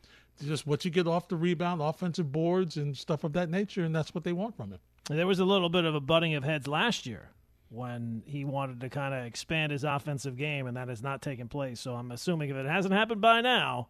Just 0.44 0.66
what 0.66 0.84
you 0.84 0.90
get 0.90 1.06
off 1.06 1.28
the 1.28 1.36
rebound, 1.36 1.80
offensive 1.80 2.30
boards, 2.30 2.76
and 2.76 2.96
stuff 2.96 3.24
of 3.24 3.32
that 3.32 3.48
nature, 3.48 3.84
and 3.84 3.94
that's 3.94 4.14
what 4.14 4.22
they 4.22 4.32
want 4.32 4.54
from 4.56 4.70
him. 4.70 4.80
There 5.08 5.26
was 5.26 5.38
a 5.38 5.44
little 5.44 5.70
bit 5.70 5.84
of 5.84 5.94
a 5.94 6.00
butting 6.00 6.34
of 6.34 6.44
heads 6.44 6.66
last 6.68 7.06
year 7.06 7.30
when 7.70 8.22
he 8.26 8.44
wanted 8.44 8.80
to 8.80 8.88
kind 8.88 9.12
of 9.14 9.24
expand 9.24 9.72
his 9.72 9.84
offensive 9.84 10.36
game, 10.36 10.66
and 10.66 10.76
that 10.76 10.88
has 10.88 11.02
not 11.02 11.22
taken 11.22 11.48
place. 11.48 11.80
So 11.80 11.94
I'm 11.94 12.10
assuming 12.12 12.50
if 12.50 12.56
it 12.56 12.66
hasn't 12.66 12.94
happened 12.94 13.20
by 13.20 13.40
now, 13.40 13.88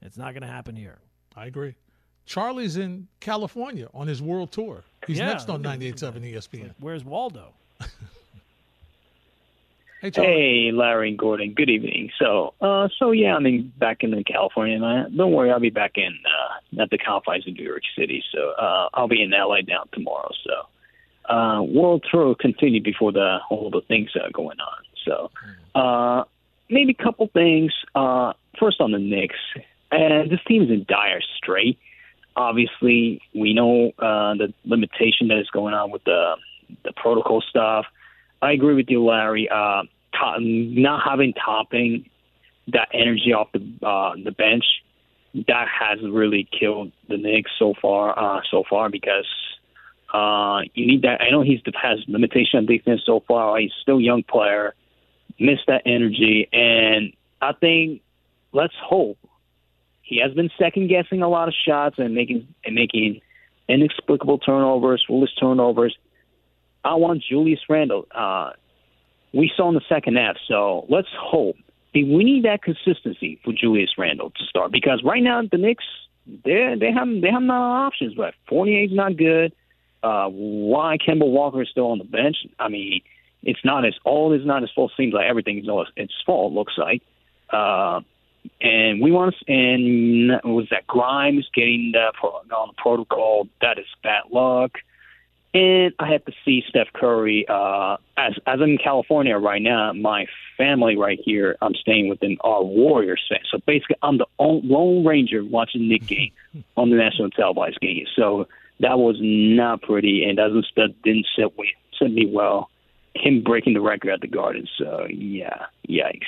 it's 0.00 0.16
not 0.16 0.32
going 0.34 0.42
to 0.42 0.48
happen 0.48 0.76
here. 0.76 0.98
I 1.36 1.46
agree. 1.46 1.74
Charlie's 2.26 2.76
in 2.76 3.08
California 3.20 3.88
on 3.92 4.06
his 4.06 4.22
world 4.22 4.50
tour. 4.52 4.82
He's 5.06 5.18
Yeah. 5.18 5.26
next 5.26 5.48
on 5.50 5.62
98.7 5.62 6.22
ESPN. 6.24 6.74
Where's 6.78 7.04
Waldo? 7.04 7.52
Hey, 10.00 10.10
Charlie. 10.10 10.30
Hey, 10.32 10.70
Larry 10.70 11.08
and 11.10 11.18
Gordon. 11.18 11.54
Good 11.54 11.70
evening. 11.70 12.10
So, 12.18 12.52
uh, 12.60 12.88
so 12.98 13.12
yeah, 13.12 13.34
I'm 13.36 13.46
in, 13.46 13.72
back 13.78 14.02
in 14.02 14.22
California. 14.24 14.76
And 14.76 14.84
I, 14.84 15.04
don't 15.08 15.32
worry, 15.32 15.50
I'll 15.50 15.60
be 15.60 15.70
back 15.70 15.92
in 15.94 16.12
uh, 16.26 16.82
at 16.82 16.90
the 16.90 16.98
confines 16.98 17.48
of 17.48 17.54
New 17.54 17.64
York 17.64 17.80
City. 17.96 18.22
So, 18.30 18.50
uh, 18.50 18.88
I'll 18.92 19.08
be 19.08 19.22
in 19.22 19.30
LA 19.30 19.62
down 19.62 19.86
tomorrow. 19.94 20.30
So, 20.46 20.66
uh, 21.28 21.62
World 21.62 22.04
Tour 22.10 22.26
will 22.26 22.34
continue 22.34 22.82
before 22.82 23.12
the 23.12 23.38
all 23.50 23.70
the 23.70 23.82
things 23.82 24.10
that 24.14 24.24
are 24.24 24.32
going 24.32 24.58
on. 24.60 24.82
So, 25.04 25.30
uh, 25.74 26.24
maybe 26.70 26.96
a 26.98 27.02
couple 27.02 27.28
things. 27.28 27.72
Uh, 27.94 28.32
first 28.58 28.80
on 28.80 28.92
the 28.92 28.98
Knicks, 28.98 29.38
and 29.90 30.30
this 30.30 30.40
team 30.46 30.62
is 30.62 30.70
in 30.70 30.84
dire 30.88 31.20
strait. 31.36 31.78
Obviously, 32.36 33.20
we 33.34 33.54
know 33.54 33.92
uh, 33.98 34.34
the 34.34 34.52
limitation 34.64 35.28
that 35.28 35.38
is 35.38 35.48
going 35.50 35.74
on 35.74 35.90
with 35.90 36.04
the 36.04 36.36
the 36.84 36.92
protocol 36.92 37.42
stuff. 37.48 37.86
I 38.42 38.52
agree 38.52 38.74
with 38.74 38.86
you, 38.88 39.04
Larry. 39.04 39.48
Uh, 39.48 39.82
to- 40.14 40.40
not 40.40 41.02
having 41.08 41.32
Toppin 41.34 42.06
that 42.68 42.88
energy 42.92 43.32
off 43.32 43.48
the 43.52 43.86
uh, 43.86 44.14
the 44.22 44.32
bench 44.32 44.64
that 45.48 45.66
has 45.68 45.98
really 46.02 46.48
killed 46.58 46.92
the 47.08 47.16
Knicks 47.16 47.50
so 47.58 47.74
far. 47.80 48.18
Uh, 48.18 48.40
so 48.50 48.64
far 48.68 48.88
because 48.88 49.26
uh, 50.14 50.60
you 50.74 50.86
need 50.86 51.02
that. 51.02 51.20
I 51.20 51.30
know 51.30 51.42
he's 51.42 51.60
has 51.74 51.98
limitation 52.06 52.58
on 52.58 52.66
defense 52.66 53.02
so 53.04 53.24
far. 53.26 53.58
He's 53.58 53.72
still 53.82 53.98
a 53.98 54.02
young 54.02 54.22
player. 54.22 54.74
Missed 55.40 55.64
that 55.66 55.82
energy, 55.84 56.48
and 56.52 57.12
I 57.42 57.52
think 57.52 58.02
let's 58.52 58.74
hope 58.80 59.18
he 60.02 60.20
has 60.20 60.32
been 60.32 60.50
second 60.56 60.86
guessing 60.86 61.22
a 61.22 61.28
lot 61.28 61.48
of 61.48 61.54
shots 61.66 61.96
and 61.98 62.14
making 62.14 62.46
and 62.64 62.76
making 62.76 63.20
inexplicable 63.68 64.38
turnovers, 64.38 65.04
foolish 65.08 65.30
turnovers. 65.40 65.96
I 66.84 66.94
want 66.94 67.24
Julius 67.28 67.60
Randle. 67.68 68.06
Uh, 68.14 68.50
we 69.32 69.50
saw 69.56 69.68
in 69.70 69.74
the 69.74 69.82
second 69.88 70.16
half, 70.16 70.36
so 70.46 70.86
let's 70.88 71.08
hope. 71.18 71.56
We 71.92 72.22
need 72.22 72.44
that 72.44 72.62
consistency 72.62 73.40
for 73.42 73.52
Julius 73.52 73.90
Randle 73.98 74.30
to 74.30 74.44
start 74.44 74.70
because 74.70 75.02
right 75.04 75.22
now 75.22 75.42
the 75.42 75.58
Knicks 75.58 75.84
they 76.26 76.76
they 76.78 76.92
have 76.92 77.08
they 77.20 77.32
have 77.32 77.42
no 77.42 77.54
options 77.54 78.16
left. 78.16 78.36
Fournier's 78.48 78.92
not 78.92 79.16
good. 79.16 79.52
Uh, 80.04 80.28
why 80.28 80.98
Kemba 80.98 81.26
Walker 81.26 81.62
is 81.62 81.68
still 81.70 81.90
on 81.90 81.96
the 81.96 82.04
bench? 82.04 82.36
I 82.58 82.68
mean, 82.68 83.00
it's 83.42 83.64
not 83.64 83.86
as 83.86 83.94
all 84.04 84.34
is 84.34 84.44
not 84.44 84.60
his 84.60 84.70
fault. 84.70 84.92
Seems 84.98 85.14
like 85.14 85.24
everything 85.26 85.58
is 85.58 85.66
all 85.66 85.86
its 85.96 86.12
fault. 86.26 86.52
Looks 86.52 86.74
like. 86.76 87.00
Uh, 87.48 88.00
and 88.60 89.00
we 89.00 89.10
want 89.10 89.34
to, 89.34 89.50
and 89.50 90.28
was 90.44 90.66
that 90.70 90.86
Grimes 90.86 91.48
getting 91.54 91.92
the 91.92 92.10
on 92.20 92.68
the 92.68 92.74
protocol? 92.76 93.48
That 93.62 93.78
is 93.78 93.86
bad 94.02 94.24
luck. 94.30 94.72
And 95.54 95.94
I 96.00 96.10
have 96.10 96.24
to 96.24 96.32
see 96.44 96.64
Steph 96.68 96.88
Curry. 96.92 97.46
Uh, 97.48 97.96
as 98.16 98.32
as 98.46 98.60
I'm 98.60 98.70
in 98.70 98.78
California 98.78 99.36
right 99.36 99.62
now, 99.62 99.92
my 99.92 100.26
family 100.58 100.96
right 100.96 101.18
here, 101.24 101.56
I'm 101.62 101.74
staying 101.74 102.08
within 102.08 102.36
our 102.40 102.64
Warriors 102.64 103.22
fan. 103.28 103.38
So 103.52 103.58
basically, 103.64 103.96
I'm 104.02 104.18
the 104.18 104.26
lone 104.38 105.04
ranger 105.04 105.44
watching 105.44 105.88
Knick 105.88 106.06
game 106.06 106.32
on 106.76 106.90
the 106.90 106.96
national 106.96 107.30
televised 107.30 107.78
game. 107.80 108.04
So 108.16 108.48
that 108.80 108.98
was 108.98 109.16
not 109.20 109.82
pretty, 109.82 110.24
and 110.24 110.36
doesn't 110.36 110.66
that 110.74 111.00
didn't 111.04 111.26
sit 111.36 111.56
me 111.56 111.72
sit 112.00 112.12
me 112.12 112.26
well. 112.26 112.68
Him 113.14 113.44
breaking 113.44 113.74
the 113.74 113.80
record 113.80 114.10
at 114.10 114.20
the 114.22 114.26
Garden. 114.26 114.66
So 114.76 115.06
yeah, 115.08 115.66
yikes. 115.88 116.22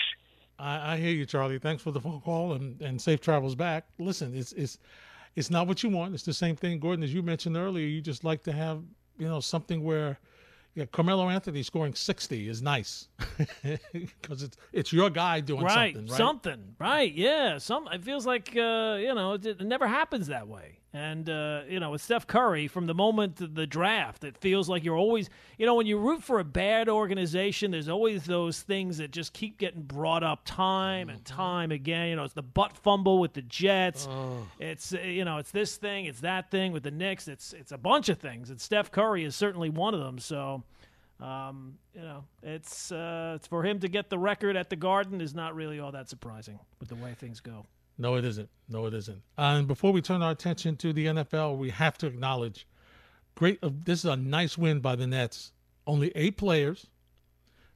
I, 0.57 0.93
I 0.93 0.97
hear 0.99 1.11
you, 1.11 1.27
Charlie. 1.27 1.59
Thanks 1.59 1.83
for 1.83 1.91
the 1.91 2.01
phone 2.01 2.21
call 2.21 2.53
and, 2.53 2.81
and 2.81 3.03
safe 3.03 3.21
travels 3.21 3.57
back. 3.57 3.87
Listen, 3.99 4.37
it's 4.37 4.53
it's 4.53 4.79
it's 5.35 5.51
not 5.51 5.67
what 5.67 5.83
you 5.83 5.91
want. 5.91 6.15
It's 6.15 6.23
the 6.23 6.33
same 6.33 6.55
thing, 6.55 6.79
Gordon, 6.79 7.03
as 7.03 7.13
you 7.13 7.25
mentioned 7.25 7.57
earlier. 7.57 7.87
You 7.89 8.01
just 8.01 8.23
like 8.23 8.45
to 8.45 8.53
have 8.53 8.85
you 9.19 9.29
know 9.29 9.41
something 9.41 9.83
where 9.83 10.19
yeah, 10.75 10.85
Carmelo 10.93 11.29
Anthony 11.31 11.63
scoring 11.63 11.95
sixty 11.95 12.49
is 12.49 12.61
nice 12.61 13.09
because 13.93 14.43
it's 14.43 14.57
it's 14.73 14.93
your 14.93 15.09
guy 15.09 15.41
doing 15.41 15.65
right, 15.65 15.95
something, 15.95 16.11
right? 16.11 16.17
something, 16.17 16.75
right? 16.79 17.13
Yeah, 17.15 17.59
some. 17.59 17.89
It 17.91 18.05
feels 18.05 18.27
like 18.27 18.51
uh, 18.57 18.99
you 19.01 19.15
know 19.15 19.33
it, 19.35 19.47
it 19.47 19.63
never 19.63 19.87
happens 19.87 20.27
that 20.27 20.47
way. 20.47 20.79
And 20.97 21.29
uh, 21.29 21.61
you 21.69 21.79
know, 21.79 21.91
with 21.91 22.01
Steph 22.01 22.27
Curry, 22.27 22.69
from 22.69 22.87
the 22.87 22.95
moment 22.95 23.39
of 23.43 23.55
the 23.55 23.67
draft, 23.67 24.25
it 24.25 24.39
feels 24.39 24.67
like 24.67 24.83
you're 24.83 24.97
always, 24.97 25.29
you 25.59 25.67
know, 25.67 25.75
when 25.75 25.87
you 25.87 25.99
root 25.99 26.23
for 26.23 26.39
a 26.41 26.45
bad 26.45 26.89
organization, 26.89 27.71
there's 27.71 27.91
always 27.91 28.25
those 28.25 28.63
things 28.63 28.97
that 28.97 29.11
just 29.11 29.35
keep 29.35 29.59
getting 29.59 29.83
brought 29.83 30.23
up 30.23 30.41
time 30.47 31.11
and 31.11 31.23
Mm-hmm. 31.23 31.37
time 31.37 31.71
again. 31.71 32.09
You 32.09 32.17
know, 32.17 32.25
it's 32.25 32.33
the 32.33 32.43
butt 32.43 32.73
fumble 32.79 33.19
with 33.19 33.35
the 33.35 33.43
Jets. 33.43 34.07
Oh. 34.09 34.47
It's 34.59 34.95
uh, 34.95 35.01
you 35.01 35.27
know, 35.27 35.37
it's 35.37 35.51
this 35.51 35.77
thing, 35.77 36.07
it's 36.07 36.21
that 36.21 36.51
thing 36.51 36.73
with 36.73 36.83
the 36.85 36.91
Knicks. 36.91 37.29
It's 37.29 37.53
it's 37.53 37.73
a 37.73 37.79
bunch 37.79 38.09
of 38.09 38.19
things, 38.19 38.49
and 38.49 38.59
Steph 38.59 38.91
Curry 38.91 39.25
is 39.25 39.37
certainly 39.37 39.69
one 39.69 39.93
of 39.93 40.01
them. 40.01 40.19
So. 40.19 40.63
Um, 41.19 41.79
you 41.95 42.03
know, 42.03 42.25
it's 42.43 42.93
uh, 42.93 43.33
it's 43.37 43.47
for 43.47 43.63
him 43.65 43.79
to 43.81 43.89
get 43.89 44.11
the 44.11 44.19
record 44.19 44.55
at 44.55 44.69
the 44.69 44.77
Garden 44.77 45.23
is 45.23 45.35
not 45.35 45.55
really 45.55 45.81
all 45.81 45.91
that 45.93 46.11
surprising 46.11 46.59
with 46.79 46.91
the 46.91 46.95
way 46.95 47.15
things 47.15 47.41
go. 47.41 47.65
No, 47.99 48.17
it 48.17 48.25
isn't. 48.25 48.49
No, 48.69 48.87
it 48.87 48.95
isn't. 48.95 49.23
And 49.39 49.67
before 49.67 49.93
we 49.93 50.03
turn 50.03 50.23
our 50.23 50.33
attention 50.33 50.77
to 50.77 50.93
the 50.93 51.07
NFL, 51.07 51.57
we 51.57 51.71
have 51.71 51.97
to 51.99 52.07
acknowledge 52.07 52.67
great. 53.35 53.59
Uh, 53.63 53.71
this 53.85 54.01
is 54.01 54.05
a 54.07 54.17
nice 54.17 54.59
win 54.59 54.81
by 54.81 54.97
the 54.97 55.07
Nets. 55.07 55.53
Only 55.87 56.13
eight 56.15 56.37
players 56.37 56.89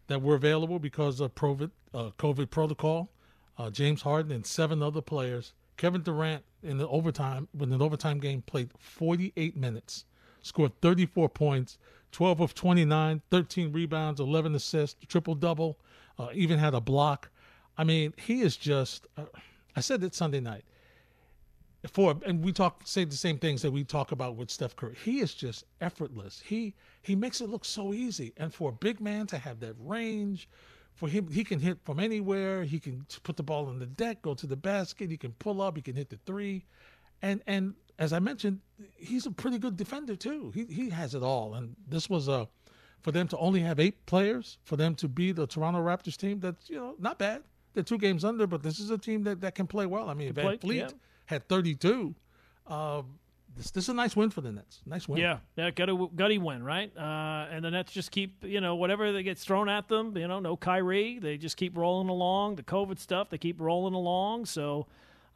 that 0.09 0.21
were 0.21 0.35
available 0.35 0.79
because 0.79 1.21
of 1.21 1.35
COVID, 1.35 1.71
uh, 1.95 2.11
COVID 2.18 2.51
protocol. 2.51 3.11
Uh, 3.57 3.71
James 3.71 4.03
Harden 4.03 4.33
and 4.33 4.45
seven 4.45 4.83
other 4.83 5.01
players. 5.01 5.53
Kevin 5.77 6.03
Durant 6.03 6.45
in 6.62 6.77
the 6.77 6.89
overtime, 6.89 7.49
with 7.55 7.73
an 7.73 7.81
overtime 7.81 8.18
game, 8.18 8.43
played 8.43 8.71
48 8.79 9.57
minutes, 9.57 10.05
scored 10.43 10.79
34 10.83 11.29
points, 11.31 11.79
12 12.12 12.41
of 12.41 12.55
29, 12.55 13.23
13 13.31 13.73
rebounds, 13.73 14.21
11 14.21 14.55
assists, 14.55 15.07
triple 15.07 15.35
double, 15.35 15.79
uh, 16.18 16.29
even 16.35 16.59
had 16.59 16.75
a 16.75 16.81
block. 16.81 17.31
I 17.79 17.85
mean, 17.85 18.12
he 18.18 18.43
is 18.43 18.57
just. 18.57 19.07
I 19.77 19.81
said 19.81 20.03
it 20.03 20.14
Sunday 20.14 20.41
night. 20.41 20.64
For 21.93 22.14
and 22.27 22.45
we 22.45 22.53
talk 22.53 22.83
say 22.85 23.05
the 23.05 23.16
same 23.16 23.39
things 23.39 23.62
that 23.62 23.71
we 23.71 23.85
talk 23.85 24.12
about 24.12 24.37
with 24.37 24.51
Steph 24.51 24.77
Curry. 24.77 24.97
He 25.03 25.21
is 25.21 25.33
just 25.33 25.64
effortless. 25.81 26.43
He 26.45 26.75
he 27.01 27.16
makes 27.16 27.41
it 27.41 27.49
look 27.49 27.64
so 27.64 27.95
easy. 27.95 28.35
And 28.37 28.53
for 28.53 28.68
a 28.68 28.73
big 28.73 29.01
man 29.01 29.27
to 29.29 29.39
have 29.39 29.61
that 29.61 29.77
range, 29.79 30.47
for 30.93 31.09
him 31.09 31.29
he 31.29 31.43
can 31.43 31.59
hit 31.59 31.79
from 31.85 31.99
anywhere. 31.99 32.64
He 32.64 32.79
can 32.79 33.07
put 33.23 33.39
the 33.39 33.43
ball 33.43 33.66
on 33.66 33.79
the 33.79 33.87
deck, 33.87 34.21
go 34.21 34.35
to 34.35 34.47
the 34.47 34.57
basket. 34.57 35.11
He 35.11 35.16
can 35.16 35.33
pull 35.33 35.62
up. 35.62 35.77
He 35.77 35.83
can 35.83 35.97
hit 35.97 36.11
the 36.11 36.18
three, 36.27 36.66
and 37.23 37.43
and 37.47 37.75
as 37.99 38.12
I 38.12 38.18
mentioned, 38.18 38.61
he's 38.97 39.27
a 39.27 39.31
pretty 39.31 39.59
good 39.59 39.79
defender 39.79 40.16
too. 40.16 40.51
He 40.55 40.64
he 40.64 40.91
has 40.91 41.14
it 41.14 41.23
all. 41.23 41.55
And 41.55 41.77
this 41.89 42.11
was 42.11 42.29
a 42.29 42.47
for 43.03 43.12
them 43.12 43.29
to 43.29 43.39
only 43.39 43.61
have 43.61 43.81
eight 43.81 44.05
players 44.07 44.59
for 44.64 44.77
them 44.77 44.95
to 44.97 45.09
be 45.09 45.33
the 45.33 45.47
Toronto 45.47 45.81
Raptors 45.81 46.16
team. 46.16 46.41
That's 46.41 46.68
you 46.68 46.77
know 46.77 46.95
not 46.99 47.18
bad. 47.18 47.43
They're 47.75 47.83
two 47.85 47.99
games 47.99 48.25
under, 48.25 48.47
but 48.47 48.62
this 48.62 48.81
is 48.81 48.91
a 48.91 48.99
team 48.99 49.23
that, 49.25 49.41
that 49.43 49.55
can 49.55 49.66
play 49.66 49.87
well. 49.87 50.09
I 50.09 50.14
mean, 50.14 50.33
Van 50.33 50.45
play- 50.45 50.57
Fleet 50.59 50.77
yeah. 50.79 50.89
had 51.27 51.49
32. 51.49 52.14
Um, 52.66 53.18
this, 53.57 53.71
this 53.73 53.85
is 53.85 53.89
a 53.89 53.95
nice 53.95 54.14
win 54.14 54.31
for 54.31 54.41
the 54.41 54.53
Nets. 54.53 54.81
Nice 54.87 55.09
win. 55.09 55.21
Yeah, 55.21 55.39
yeah, 55.57 55.71
got 55.71 55.87
to 55.87 56.11
gutty 56.14 56.39
win, 56.39 56.62
right? 56.62 56.91
Uh, 56.97 57.47
and 57.51 57.64
the 57.64 57.71
Nets 57.71 57.93
just 57.93 58.11
keep, 58.12 58.45
you 58.45 58.61
know, 58.61 58.77
whatever 58.77 59.11
that 59.12 59.23
gets 59.25 59.45
thrown 59.45 59.68
at 59.68 59.89
them, 59.89 60.16
you 60.16 60.29
know, 60.29 60.39
no 60.41 60.57
Kyrie, 60.57 61.18
they 61.18 61.37
just 61.37 61.57
keep 61.57 61.77
rolling 61.77 62.09
along. 62.09 62.57
The 62.57 62.62
COVID 62.62 62.99
stuff, 62.99 63.29
they 63.31 63.39
keep 63.39 63.61
rolling 63.61 63.95
along. 63.95 64.47
So, 64.47 64.87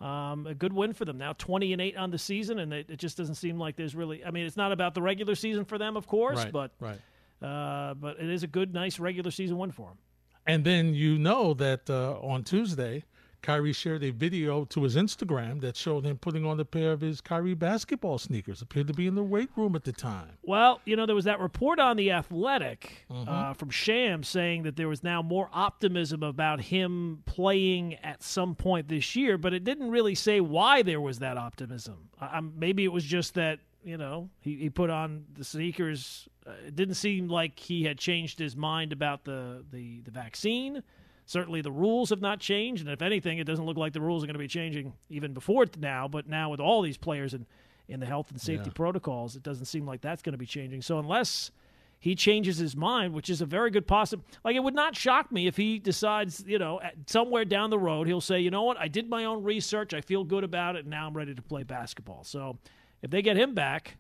um, 0.01 0.47
a 0.47 0.55
good 0.55 0.73
win 0.73 0.93
for 0.93 1.05
them. 1.05 1.19
Now 1.19 1.33
twenty 1.35 1.73
and 1.73 1.81
eight 1.81 1.97
on 1.97 2.11
the 2.11 2.19
season, 2.19 2.59
and 2.61 2.73
it, 2.73 2.87
it 2.91 2.99
just 2.99 3.17
doesn't 3.17 3.37
seem 3.37 3.59
like 3.59 3.75
there's 3.77 3.95
really. 3.95 4.25
I 4.25 4.31
mean, 4.31 4.45
it's 4.47 4.57
not 4.57 4.71
about 4.73 4.95
the 4.95 5.03
regular 5.03 5.35
season 5.35 5.65
for 5.65 5.79
them, 5.79 5.97
of 5.97 6.07
course, 6.07 6.39
Right, 6.45 6.53
but 6.53 6.73
right. 6.81 7.01
uh, 7.43 7.95
but 7.95 8.19
it 8.21 8.29
is 8.29 8.43
a 8.43 8.49
good, 8.49 8.75
nice 8.75 8.99
regular 8.99 9.31
season 9.31 9.57
win 9.59 9.71
for 9.71 9.89
them. 9.89 9.99
And 10.47 10.65
then 10.65 10.95
you 10.95 11.19
know 11.19 11.55
that 11.55 11.89
uh, 11.89 12.19
on 12.21 12.45
Tuesday, 12.45 13.05
Kyrie 13.41 13.73
shared 13.75 14.03
a 14.03 14.11
video 14.11 14.65
to 14.67 14.83
his 14.85 14.97
Instagram 14.97 15.61
that 15.61 15.77
showed 15.77 16.05
him 16.07 16.17
putting 16.17 16.47
on 16.47 16.59
a 16.61 16.65
pair 16.65 16.93
of 16.93 17.03
his 17.03 17.21
Kyrie 17.21 17.53
basketball 17.55 18.17
sneakers. 18.19 18.63
Appeared 18.63 18.87
to 18.87 18.95
be 18.95 19.07
in 19.07 19.15
the 19.15 19.23
weight 19.23 19.51
room 19.55 19.77
at 19.77 19.85
the 19.85 19.93
time. 19.93 20.39
Well, 20.43 20.81
you 20.87 20.97
know, 20.97 21.05
there 21.05 21.15
was 21.15 21.27
that 21.27 21.41
report 21.41 21.79
on 21.79 21.97
The 21.99 22.11
Athletic 22.13 23.05
Mhm. 23.11 23.29
uh, 23.29 23.53
from 23.55 23.69
Sham 23.71 24.23
saying 24.23 24.63
that 24.63 24.77
there 24.77 24.89
was 24.89 25.03
now 25.03 25.21
more 25.21 25.51
optimism 25.53 26.23
about 26.23 26.61
him 26.63 27.23
playing 27.27 27.95
at 27.97 28.23
some 28.23 28.55
point 28.55 28.89
this 28.89 29.15
year, 29.15 29.37
but 29.37 29.53
it 29.53 29.63
didn't 29.65 29.91
really 29.91 30.15
say 30.15 30.41
why 30.41 30.83
there 30.83 31.01
was 31.01 31.19
that 31.19 31.37
optimism. 31.37 32.09
I, 32.21 32.27
I'm, 32.39 32.53
maybe 32.59 32.85
it 32.85 32.93
was 32.93 33.05
just 33.05 33.35
that, 33.35 33.61
you 33.85 33.99
know, 33.99 34.31
he, 34.41 34.57
he 34.57 34.71
put 34.71 34.89
on 34.89 35.27
the 35.35 35.45
sneakers. 35.45 36.29
Uh, 36.47 36.53
it 36.67 36.77
didn't 36.77 36.95
seem 36.95 37.29
like 37.29 37.59
he 37.59 37.85
had 37.85 37.99
changed 37.99 38.39
his 38.39 38.55
mind 38.55 38.93
about 38.93 39.25
the, 39.25 39.65
the, 39.73 40.01
the 40.03 40.11
vaccine. 40.11 40.83
Certainly, 41.27 41.63
the 41.63 41.73
rules 41.73 42.11
have 42.11 42.21
not 42.21 42.39
changed, 42.39 42.83
and 42.83 42.91
if 42.91 43.01
anything, 43.01 43.39
it 43.39 43.45
doesn't 43.45 43.65
look 43.65 43.79
like 43.79 43.95
the 43.95 44.01
rules 44.01 44.23
are 44.23 44.27
going 44.27 44.35
to 44.35 44.39
be 44.39 44.47
changing 44.49 44.93
even 45.09 45.33
before 45.33 45.65
now. 45.79 46.07
But 46.07 46.29
now, 46.29 46.51
with 46.51 46.61
all 46.61 46.83
these 46.83 46.99
players 46.99 47.33
in, 47.33 47.47
in 47.89 47.99
the 48.01 48.05
health 48.07 48.31
and 48.31 48.39
safety 48.39 48.69
Yeah. 48.69 48.75
protocols, 48.75 49.35
it 49.37 49.43
doesn't 49.43 49.65
seem 49.65 49.87
like 49.87 50.03
that's 50.03 50.21
going 50.21 50.33
to 50.35 50.39
be 50.39 50.45
changing. 50.45 50.83
So, 50.83 50.99
unless 50.99 51.51
he 51.99 52.15
changes 52.15 52.59
his 52.59 52.77
mind, 52.77 53.15
which 53.15 53.31
is 53.31 53.41
a 53.41 53.47
very 53.47 53.71
good 53.71 53.87
possible, 53.87 54.23
like 54.45 54.55
it 54.55 54.63
would 54.63 54.75
not 54.75 54.95
shock 54.95 55.33
me 55.33 55.47
if 55.47 55.57
he 55.57 55.79
decides, 55.79 56.45
you 56.47 56.59
know, 56.59 56.79
somewhere 57.07 57.47
down 57.47 57.71
the 57.71 57.79
road, 57.79 58.07
he'll 58.07 58.21
say, 58.21 58.41
you 58.41 58.51
know 58.51 58.65
what, 58.65 58.77
I 58.77 58.89
did 58.89 59.09
my 59.09 59.25
own 59.25 59.43
research, 59.43 59.95
I 59.95 60.03
feel 60.03 60.25
good 60.25 60.45
about 60.45 60.77
it, 60.77 60.81
and 60.81 60.91
now 60.91 61.07
I'm 61.07 61.15
ready 61.17 61.35
to 61.35 61.41
play 61.41 61.63
basketball. 61.63 62.23
So, 62.25 62.59
if 63.01 63.11
they 63.11 63.23
get 63.23 63.39
him 63.39 63.55
back, 63.55 63.97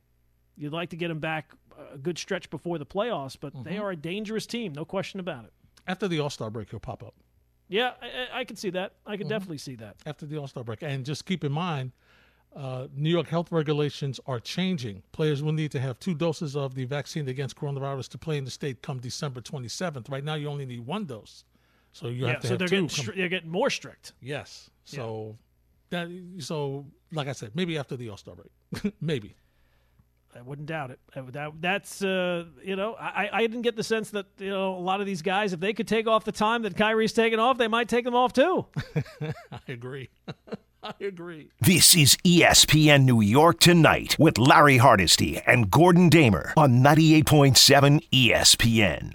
you'd 0.58 0.74
like 0.74 0.90
to 0.90 0.96
get 0.96 1.10
him 1.10 1.20
back 1.20 1.52
a 1.92 1.98
good 1.98 2.18
stretch 2.18 2.50
before 2.50 2.78
the 2.78 2.86
playoffs, 2.86 3.36
but 3.38 3.52
they 3.64 3.74
Mhm. 3.76 3.80
are 3.82 3.90
a 3.92 3.96
dangerous 3.96 4.46
team, 4.46 4.72
no 4.72 4.84
question 4.84 5.20
about 5.20 5.44
it. 5.44 5.52
After 5.86 6.08
the 6.08 6.18
All 6.20 6.30
Star 6.30 6.50
break, 6.50 6.70
he'll 6.70 6.80
pop 6.80 7.02
up. 7.02 7.14
Yeah, 7.68 7.94
I, 8.02 8.40
I- 8.40 8.44
can 8.44 8.56
see 8.56 8.70
that. 8.70 8.92
I 9.06 9.16
can 9.16 9.26
Mhm. 9.26 9.30
definitely 9.30 9.58
see 9.58 9.74
that. 9.76 9.96
After 10.06 10.26
the 10.26 10.36
All 10.38 10.46
Star 10.46 10.64
break. 10.64 10.82
And 10.82 11.04
just 11.04 11.24
keep 11.26 11.44
in 11.44 11.52
mind, 11.52 11.92
uh, 12.54 12.88
New 12.94 13.10
York 13.10 13.28
health 13.28 13.50
regulations 13.50 14.20
are 14.26 14.38
changing. 14.38 15.02
Players 15.12 15.42
will 15.42 15.52
need 15.52 15.70
to 15.72 15.80
have 15.80 15.98
two 15.98 16.14
doses 16.14 16.54
of 16.56 16.74
the 16.74 16.84
vaccine 16.84 17.26
against 17.28 17.56
coronavirus 17.56 18.08
to 18.10 18.18
play 18.18 18.38
in 18.38 18.44
the 18.44 18.50
state 18.50 18.80
come 18.82 18.98
December 19.00 19.40
27th. 19.40 20.08
Right 20.08 20.22
now, 20.24 20.34
you 20.34 20.48
only 20.48 20.66
need 20.66 20.80
one 20.80 21.04
dose. 21.06 21.44
So 21.92 22.08
you 22.08 22.26
yeah, 22.26 22.32
have 22.32 22.40
to 22.42 22.46
so 22.48 22.52
have 22.54 22.58
they're 22.60 22.68
two. 22.68 22.86
getting 22.88 23.16
they're 23.16 23.28
getting 23.28 23.50
more 23.50 23.70
strict. 23.70 24.12
Yes. 24.20 24.68
So 24.84 25.36
that 25.90 26.08
so 26.38 26.86
like 27.12 27.28
I 27.28 27.32
said, 27.32 27.54
maybe 27.54 27.78
after 27.78 27.96
the 27.96 28.08
All 28.10 28.16
Star 28.16 28.34
break, 28.36 28.94
maybe. 29.00 29.36
I 30.36 30.42
wouldn't 30.42 30.66
doubt 30.66 30.90
it. 30.90 30.98
That, 31.32 31.52
that's 31.60 32.02
uh, 32.02 32.44
you 32.62 32.76
know, 32.76 32.94
I, 32.98 33.30
I 33.32 33.40
didn't 33.42 33.62
get 33.62 33.76
the 33.76 33.84
sense 33.84 34.10
that 34.10 34.26
you 34.38 34.50
know 34.50 34.74
a 34.74 34.80
lot 34.80 35.00
of 35.00 35.06
these 35.06 35.22
guys, 35.22 35.52
if 35.52 35.60
they 35.60 35.72
could 35.72 35.86
take 35.86 36.06
off 36.06 36.24
the 36.24 36.32
time 36.32 36.62
that 36.62 36.76
Kyrie's 36.76 37.12
taking 37.12 37.38
off, 37.38 37.58
they 37.58 37.68
might 37.68 37.88
take 37.88 38.04
them 38.04 38.14
off 38.14 38.32
too. 38.32 38.66
I 39.22 39.60
agree. 39.68 40.10
I 40.82 40.92
agree. 41.00 41.48
This 41.62 41.96
is 41.96 42.16
ESPN 42.26 43.04
New 43.04 43.22
York 43.22 43.58
Tonight 43.58 44.16
with 44.18 44.36
Larry 44.36 44.76
Hardesty 44.76 45.40
and 45.46 45.70
Gordon 45.70 46.10
Damer 46.10 46.52
on 46.58 46.82
98.7 46.82 48.06
ESPN. 48.12 49.14